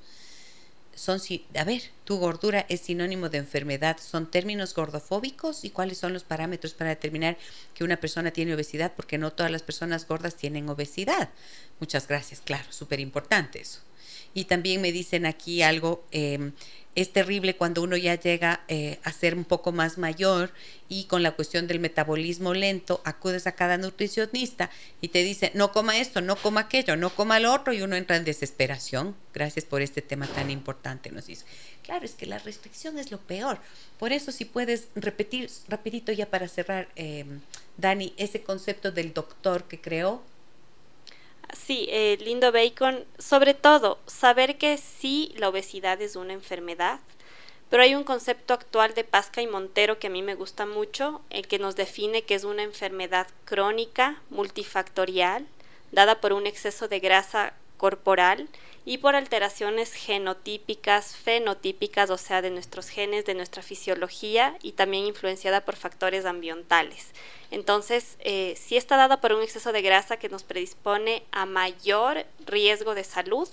Son, 0.95 1.19
a 1.55 1.63
ver, 1.65 1.81
tu 2.05 2.17
gordura 2.17 2.65
es 2.69 2.81
sinónimo 2.81 3.29
de 3.29 3.37
enfermedad, 3.37 3.97
¿son 3.99 4.31
términos 4.31 4.73
gordofóbicos? 4.73 5.65
¿Y 5.65 5.69
cuáles 5.69 5.97
son 5.97 6.13
los 6.13 6.23
parámetros 6.23 6.73
para 6.73 6.89
determinar 6.89 7.37
que 7.73 7.83
una 7.83 7.97
persona 7.99 8.31
tiene 8.31 8.53
obesidad? 8.53 8.93
Porque 8.95 9.17
no 9.17 9.33
todas 9.33 9.51
las 9.51 9.61
personas 9.61 10.07
gordas 10.07 10.35
tienen 10.35 10.69
obesidad. 10.69 11.29
Muchas 11.79 12.07
gracias, 12.07 12.41
claro, 12.41 12.71
súper 12.71 12.99
importante 12.99 13.61
eso. 13.61 13.81
Y 14.33 14.45
también 14.45 14.81
me 14.81 14.91
dicen 14.91 15.25
aquí 15.25 15.61
algo, 15.61 16.05
em, 16.11 16.53
es 16.95 17.11
terrible 17.11 17.55
cuando 17.57 17.83
uno 17.83 17.97
ya 17.97 18.15
llega 18.15 18.61
eh, 18.69 18.99
a 19.03 19.11
ser 19.11 19.35
un 19.35 19.43
poco 19.43 19.73
más 19.73 19.97
mayor 19.97 20.51
y 20.87 21.05
con 21.05 21.23
la 21.23 21.31
cuestión 21.31 21.67
del 21.67 21.79
metabolismo 21.79 22.53
lento, 22.53 23.01
acudes 23.03 23.47
a 23.47 23.51
cada 23.51 23.77
nutricionista 23.77 24.69
y 25.01 25.09
te 25.09 25.23
dice, 25.23 25.51
no 25.55 25.71
coma 25.71 25.97
esto, 25.97 26.21
no 26.21 26.37
coma 26.37 26.61
aquello, 26.61 26.95
no 26.95 27.09
coma 27.09 27.39
lo 27.39 27.53
otro 27.53 27.73
y 27.73 27.81
uno 27.81 27.97
entra 27.97 28.15
en 28.15 28.23
desesperación. 28.23 29.15
Gracias 29.33 29.65
por 29.65 29.81
este 29.81 30.01
tema 30.01 30.27
tan 30.27 30.49
importante, 30.49 31.11
nos 31.11 31.27
dice. 31.27 31.45
Claro, 31.83 32.05
es 32.05 32.13
que 32.13 32.25
la 32.25 32.39
restricción 32.39 32.97
es 32.97 33.11
lo 33.11 33.19
peor. 33.19 33.59
Por 33.99 34.13
eso 34.13 34.31
si 34.31 34.45
puedes 34.45 34.87
repetir 34.95 35.49
rapidito 35.67 36.11
ya 36.13 36.29
para 36.29 36.47
cerrar, 36.47 36.87
em, 36.95 37.41
Dani, 37.77 38.13
ese 38.17 38.41
concepto 38.41 38.91
del 38.91 39.13
doctor 39.13 39.65
que 39.65 39.81
creó 39.81 40.23
Sí, 41.55 41.87
eh, 41.89 42.17
lindo 42.21 42.51
bacon. 42.51 43.05
Sobre 43.17 43.53
todo, 43.53 43.97
saber 44.05 44.57
que 44.57 44.77
sí, 44.77 45.33
la 45.37 45.49
obesidad 45.49 46.01
es 46.01 46.15
una 46.15 46.33
enfermedad, 46.33 46.99
pero 47.69 47.81
hay 47.81 47.95
un 47.95 48.03
concepto 48.03 48.53
actual 48.53 48.93
de 48.93 49.03
Pasca 49.03 49.41
y 49.41 49.47
Montero 49.47 49.97
que 49.97 50.07
a 50.07 50.11
mí 50.11 50.21
me 50.21 50.35
gusta 50.35 50.65
mucho, 50.65 51.21
el 51.29 51.47
que 51.47 51.57
nos 51.57 51.75
define 51.75 52.23
que 52.23 52.35
es 52.35 52.43
una 52.43 52.63
enfermedad 52.63 53.27
crónica, 53.45 54.21
multifactorial, 54.29 55.47
dada 55.91 56.21
por 56.21 56.33
un 56.33 56.45
exceso 56.45 56.87
de 56.87 56.99
grasa 56.99 57.53
corporal 57.77 58.47
y 58.85 58.99
por 58.99 59.15
alteraciones 59.15 59.93
genotípicas, 59.93 61.15
fenotípicas, 61.15 62.11
o 62.11 62.17
sea, 62.17 62.43
de 62.43 62.51
nuestros 62.51 62.89
genes, 62.89 63.25
de 63.25 63.33
nuestra 63.33 63.63
fisiología 63.63 64.57
y 64.61 64.73
también 64.73 65.05
influenciada 65.05 65.65
por 65.65 65.75
factores 65.75 66.25
ambientales. 66.25 67.07
Entonces, 67.49 68.17
eh, 68.19 68.55
sí 68.61 68.77
está 68.77 68.95
dada 68.95 69.21
por 69.21 69.33
un 69.33 69.41
exceso 69.41 69.71
de 69.71 69.81
grasa 69.81 70.17
que 70.17 70.29
nos 70.29 70.43
predispone 70.43 71.23
a 71.31 71.47
mayor 71.47 72.25
riesgo 72.45 72.93
de 72.93 73.03
salud 73.03 73.49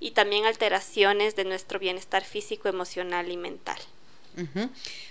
y 0.00 0.10
también 0.10 0.44
alteraciones 0.44 1.34
de 1.34 1.44
nuestro 1.44 1.78
bienestar 1.78 2.24
físico, 2.24 2.68
emocional 2.68 3.30
y 3.30 3.36
mental. 3.36 3.78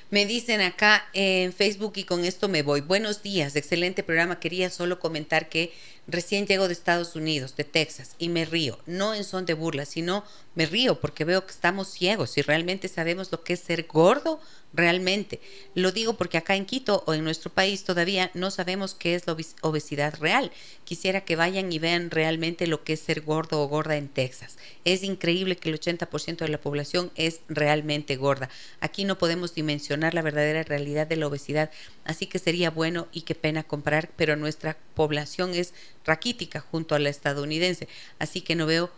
Me 0.09 0.25
dicen 0.25 0.61
acá 0.61 1.09
en 1.11 1.51
Facebook 1.51 1.93
y 1.95 2.05
con 2.05 2.23
esto 2.23 2.47
me 2.47 2.63
voy. 2.63 2.79
Buenos 2.79 3.23
días, 3.23 3.57
excelente 3.57 4.03
programa. 4.03 4.39
Quería 4.39 4.69
solo 4.69 4.99
comentar 4.99 5.49
que 5.49 5.73
recién 6.07 6.47
llego 6.47 6.67
de 6.67 6.73
Estados 6.73 7.15
Unidos, 7.15 7.55
de 7.55 7.63
Texas, 7.65 8.15
y 8.17 8.29
me 8.29 8.45
río, 8.45 8.79
no 8.85 9.13
en 9.13 9.23
son 9.23 9.45
de 9.45 9.53
burla, 9.53 9.85
sino 9.85 10.23
me 10.55 10.65
río 10.65 10.99
porque 10.99 11.25
veo 11.25 11.45
que 11.45 11.51
estamos 11.51 11.87
ciegos 11.87 12.37
y 12.37 12.41
realmente 12.41 12.87
sabemos 12.87 13.31
lo 13.31 13.43
que 13.43 13.53
es 13.53 13.59
ser 13.59 13.85
gordo 13.85 14.39
realmente. 14.73 15.39
Lo 15.75 15.91
digo 15.91 16.17
porque 16.17 16.37
acá 16.37 16.55
en 16.55 16.65
Quito 16.65 17.03
o 17.05 17.13
en 17.13 17.23
nuestro 17.23 17.51
país 17.51 17.83
todavía 17.83 18.31
no 18.33 18.51
sabemos 18.51 18.93
qué 18.93 19.15
es 19.15 19.27
la 19.27 19.35
obesidad 19.61 20.15
real. 20.19 20.51
Quisiera 20.83 21.21
que 21.21 21.35
vayan 21.35 21.71
y 21.71 21.79
vean 21.79 22.11
realmente 22.11 22.67
lo 22.67 22.83
que 22.83 22.93
es 22.93 22.99
ser 22.99 23.21
gordo 23.21 23.61
o 23.61 23.67
gorda 23.67 23.97
en 23.97 24.07
Texas. 24.07 24.57
Es 24.83 25.03
increíble 25.03 25.57
que 25.57 25.69
el 25.69 25.79
80% 25.79 26.37
de 26.37 26.49
la 26.49 26.59
población 26.59 27.11
es 27.15 27.41
realmente 27.47 28.15
gorda. 28.15 28.49
Aquí 28.79 29.05
no 29.05 29.17
podemos 29.17 29.53
dimensionar 29.53 30.13
la 30.13 30.21
verdadera 30.21 30.63
realidad 30.63 31.07
de 31.07 31.17
la 31.17 31.27
obesidad, 31.27 31.71
así 32.03 32.25
que 32.25 32.39
sería 32.39 32.69
bueno 32.69 33.07
y 33.11 33.21
qué 33.21 33.35
pena 33.35 33.63
comparar, 33.63 34.09
pero 34.15 34.35
nuestra 34.35 34.77
población 34.95 35.53
es 35.53 35.73
raquítica 36.07 36.61
junto 36.61 36.95
a 36.95 36.99
la 36.99 37.09
estadounidense, 37.09 37.87
así 38.17 38.41
que 38.41 38.55
no 38.55 38.65
veo 38.65 38.89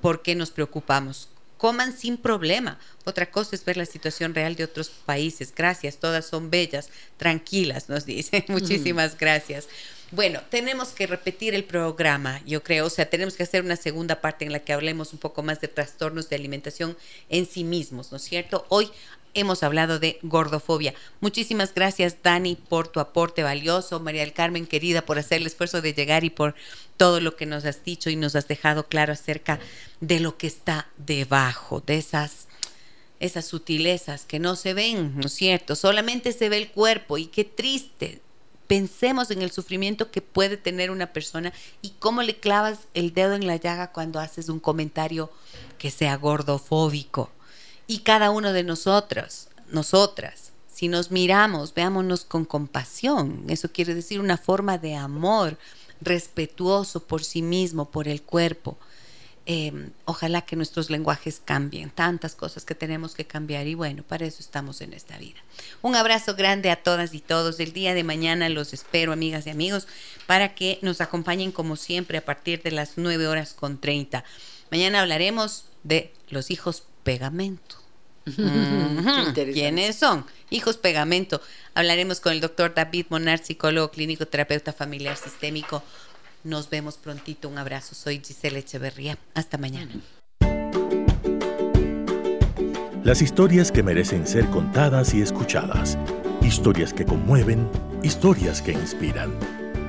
por 0.00 0.22
qué 0.22 0.36
nos 0.36 0.52
preocupamos 0.52 1.28
coman 1.60 1.96
sin 1.96 2.16
problema. 2.16 2.78
Otra 3.04 3.30
cosa 3.30 3.54
es 3.54 3.64
ver 3.66 3.76
la 3.76 3.84
situación 3.84 4.34
real 4.34 4.56
de 4.56 4.64
otros 4.64 4.88
países. 4.88 5.52
Gracias, 5.54 5.98
todas 5.98 6.24
son 6.24 6.48
bellas, 6.50 6.88
tranquilas, 7.18 7.90
nos 7.90 8.06
dice. 8.06 8.46
Muchísimas 8.48 9.18
gracias. 9.18 9.68
Bueno, 10.10 10.40
tenemos 10.50 10.88
que 10.88 11.06
repetir 11.06 11.54
el 11.54 11.64
programa, 11.64 12.40
yo 12.44 12.64
creo, 12.64 12.86
o 12.86 12.90
sea, 12.90 13.08
tenemos 13.08 13.34
que 13.34 13.44
hacer 13.44 13.62
una 13.62 13.76
segunda 13.76 14.20
parte 14.20 14.44
en 14.44 14.50
la 14.50 14.58
que 14.58 14.72
hablemos 14.72 15.12
un 15.12 15.20
poco 15.20 15.44
más 15.44 15.60
de 15.60 15.68
trastornos 15.68 16.28
de 16.28 16.34
alimentación 16.34 16.96
en 17.28 17.46
sí 17.46 17.62
mismos, 17.62 18.10
¿no 18.10 18.16
es 18.16 18.24
cierto? 18.24 18.66
Hoy 18.70 18.90
hemos 19.34 19.62
hablado 19.62 19.98
de 19.98 20.18
gordofobia. 20.22 20.94
Muchísimas 21.20 21.74
gracias, 21.74 22.16
Dani, 22.22 22.56
por 22.56 22.88
tu 22.88 23.00
aporte 23.00 23.42
valioso. 23.42 24.00
María 24.00 24.22
del 24.22 24.32
Carmen, 24.32 24.66
querida, 24.66 25.02
por 25.02 25.18
hacer 25.18 25.40
el 25.40 25.46
esfuerzo 25.46 25.80
de 25.82 25.92
llegar 25.92 26.24
y 26.24 26.30
por 26.30 26.54
todo 26.96 27.20
lo 27.20 27.36
que 27.36 27.46
nos 27.46 27.64
has 27.64 27.84
dicho 27.84 28.10
y 28.10 28.16
nos 28.16 28.36
has 28.36 28.48
dejado 28.48 28.86
claro 28.86 29.12
acerca 29.12 29.58
de 30.00 30.20
lo 30.20 30.36
que 30.36 30.46
está 30.46 30.88
debajo, 30.98 31.80
de 31.80 31.98
esas 31.98 32.48
esas 33.20 33.44
sutilezas 33.44 34.24
que 34.24 34.38
no 34.38 34.56
se 34.56 34.72
ven, 34.72 35.14
¿no 35.16 35.26
es 35.26 35.34
cierto? 35.34 35.76
Solamente 35.76 36.32
se 36.32 36.48
ve 36.48 36.56
el 36.56 36.70
cuerpo 36.70 37.18
y 37.18 37.26
qué 37.26 37.44
triste. 37.44 38.22
Pensemos 38.66 39.30
en 39.30 39.42
el 39.42 39.50
sufrimiento 39.50 40.10
que 40.10 40.22
puede 40.22 40.56
tener 40.56 40.90
una 40.90 41.12
persona 41.12 41.52
y 41.82 41.90
cómo 41.98 42.22
le 42.22 42.36
clavas 42.38 42.78
el 42.94 43.12
dedo 43.12 43.34
en 43.34 43.46
la 43.46 43.56
llaga 43.56 43.92
cuando 43.92 44.20
haces 44.20 44.48
un 44.48 44.58
comentario 44.58 45.30
que 45.76 45.90
sea 45.90 46.16
gordofóbico 46.16 47.30
y 47.90 47.98
cada 47.98 48.30
uno 48.30 48.52
de 48.52 48.62
nosotros, 48.62 49.48
nosotras, 49.72 50.52
si 50.72 50.86
nos 50.86 51.10
miramos, 51.10 51.74
veámonos 51.74 52.24
con 52.24 52.44
compasión. 52.44 53.46
Eso 53.48 53.72
quiere 53.72 53.96
decir 53.96 54.20
una 54.20 54.36
forma 54.36 54.78
de 54.78 54.94
amor 54.94 55.58
respetuoso 56.00 57.02
por 57.02 57.24
sí 57.24 57.42
mismo, 57.42 57.90
por 57.90 58.06
el 58.06 58.22
cuerpo. 58.22 58.78
Em, 59.44 59.90
ojalá 60.04 60.42
que 60.42 60.54
nuestros 60.54 60.88
lenguajes 60.88 61.42
cambien, 61.44 61.90
tantas 61.90 62.36
cosas 62.36 62.64
que 62.64 62.76
tenemos 62.76 63.16
que 63.16 63.26
cambiar 63.26 63.66
y 63.66 63.74
bueno, 63.74 64.04
para 64.04 64.24
eso 64.24 64.38
estamos 64.38 64.82
en 64.82 64.92
esta 64.92 65.18
vida. 65.18 65.40
Un 65.82 65.96
abrazo 65.96 66.36
grande 66.36 66.70
a 66.70 66.84
todas 66.84 67.12
y 67.12 67.18
todos. 67.18 67.58
El 67.58 67.72
día 67.72 67.92
de 67.92 68.04
mañana 68.04 68.48
los 68.50 68.72
espero, 68.72 69.12
amigas 69.12 69.48
y 69.48 69.50
amigos, 69.50 69.88
para 70.28 70.54
que 70.54 70.78
nos 70.80 71.00
acompañen 71.00 71.50
como 71.50 71.74
siempre 71.74 72.18
a 72.18 72.24
partir 72.24 72.62
de 72.62 72.70
las 72.70 72.92
9 72.98 73.26
horas 73.26 73.52
con 73.52 73.80
30. 73.80 74.22
Mañana 74.70 75.00
hablaremos 75.00 75.64
de 75.82 76.12
los 76.28 76.52
hijos 76.52 76.84
pegamento. 77.02 77.76
¿Quiénes 79.52 79.96
son? 79.96 80.24
Hijos 80.50 80.76
pegamento. 80.76 81.40
Hablaremos 81.74 82.20
con 82.20 82.32
el 82.32 82.40
doctor 82.40 82.74
David 82.74 83.06
Monar, 83.08 83.38
psicólogo 83.38 83.90
clínico, 83.90 84.26
terapeuta 84.26 84.72
familiar 84.72 85.16
sistémico. 85.16 85.82
Nos 86.44 86.70
vemos 86.70 86.96
prontito. 86.96 87.48
Un 87.48 87.58
abrazo. 87.58 87.94
Soy 87.94 88.20
Giselle 88.24 88.58
Echeverría. 88.58 89.18
Hasta 89.34 89.58
mañana. 89.58 89.92
Las 93.04 93.22
historias 93.22 93.72
que 93.72 93.82
merecen 93.82 94.26
ser 94.26 94.46
contadas 94.46 95.14
y 95.14 95.22
escuchadas. 95.22 95.98
Historias 96.42 96.92
que 96.92 97.04
conmueven, 97.04 97.68
historias 98.02 98.60
que 98.62 98.72
inspiran. 98.72 99.32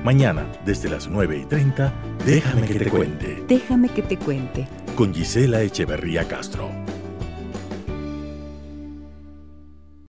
Mañana, 0.04 0.50
desde 0.64 0.88
las 0.88 1.06
9 1.06 1.38
y 1.42 1.44
30, 1.46 1.92
déjame 2.24 2.66
que 2.66 2.78
te 2.78 2.90
cuente. 2.90 3.44
Déjame 3.46 3.88
que 3.88 4.02
te 4.02 4.18
cuente. 4.18 4.68
Con 4.96 5.14
Gisela 5.14 5.62
Echeverría 5.62 6.26
Castro. 6.26 6.70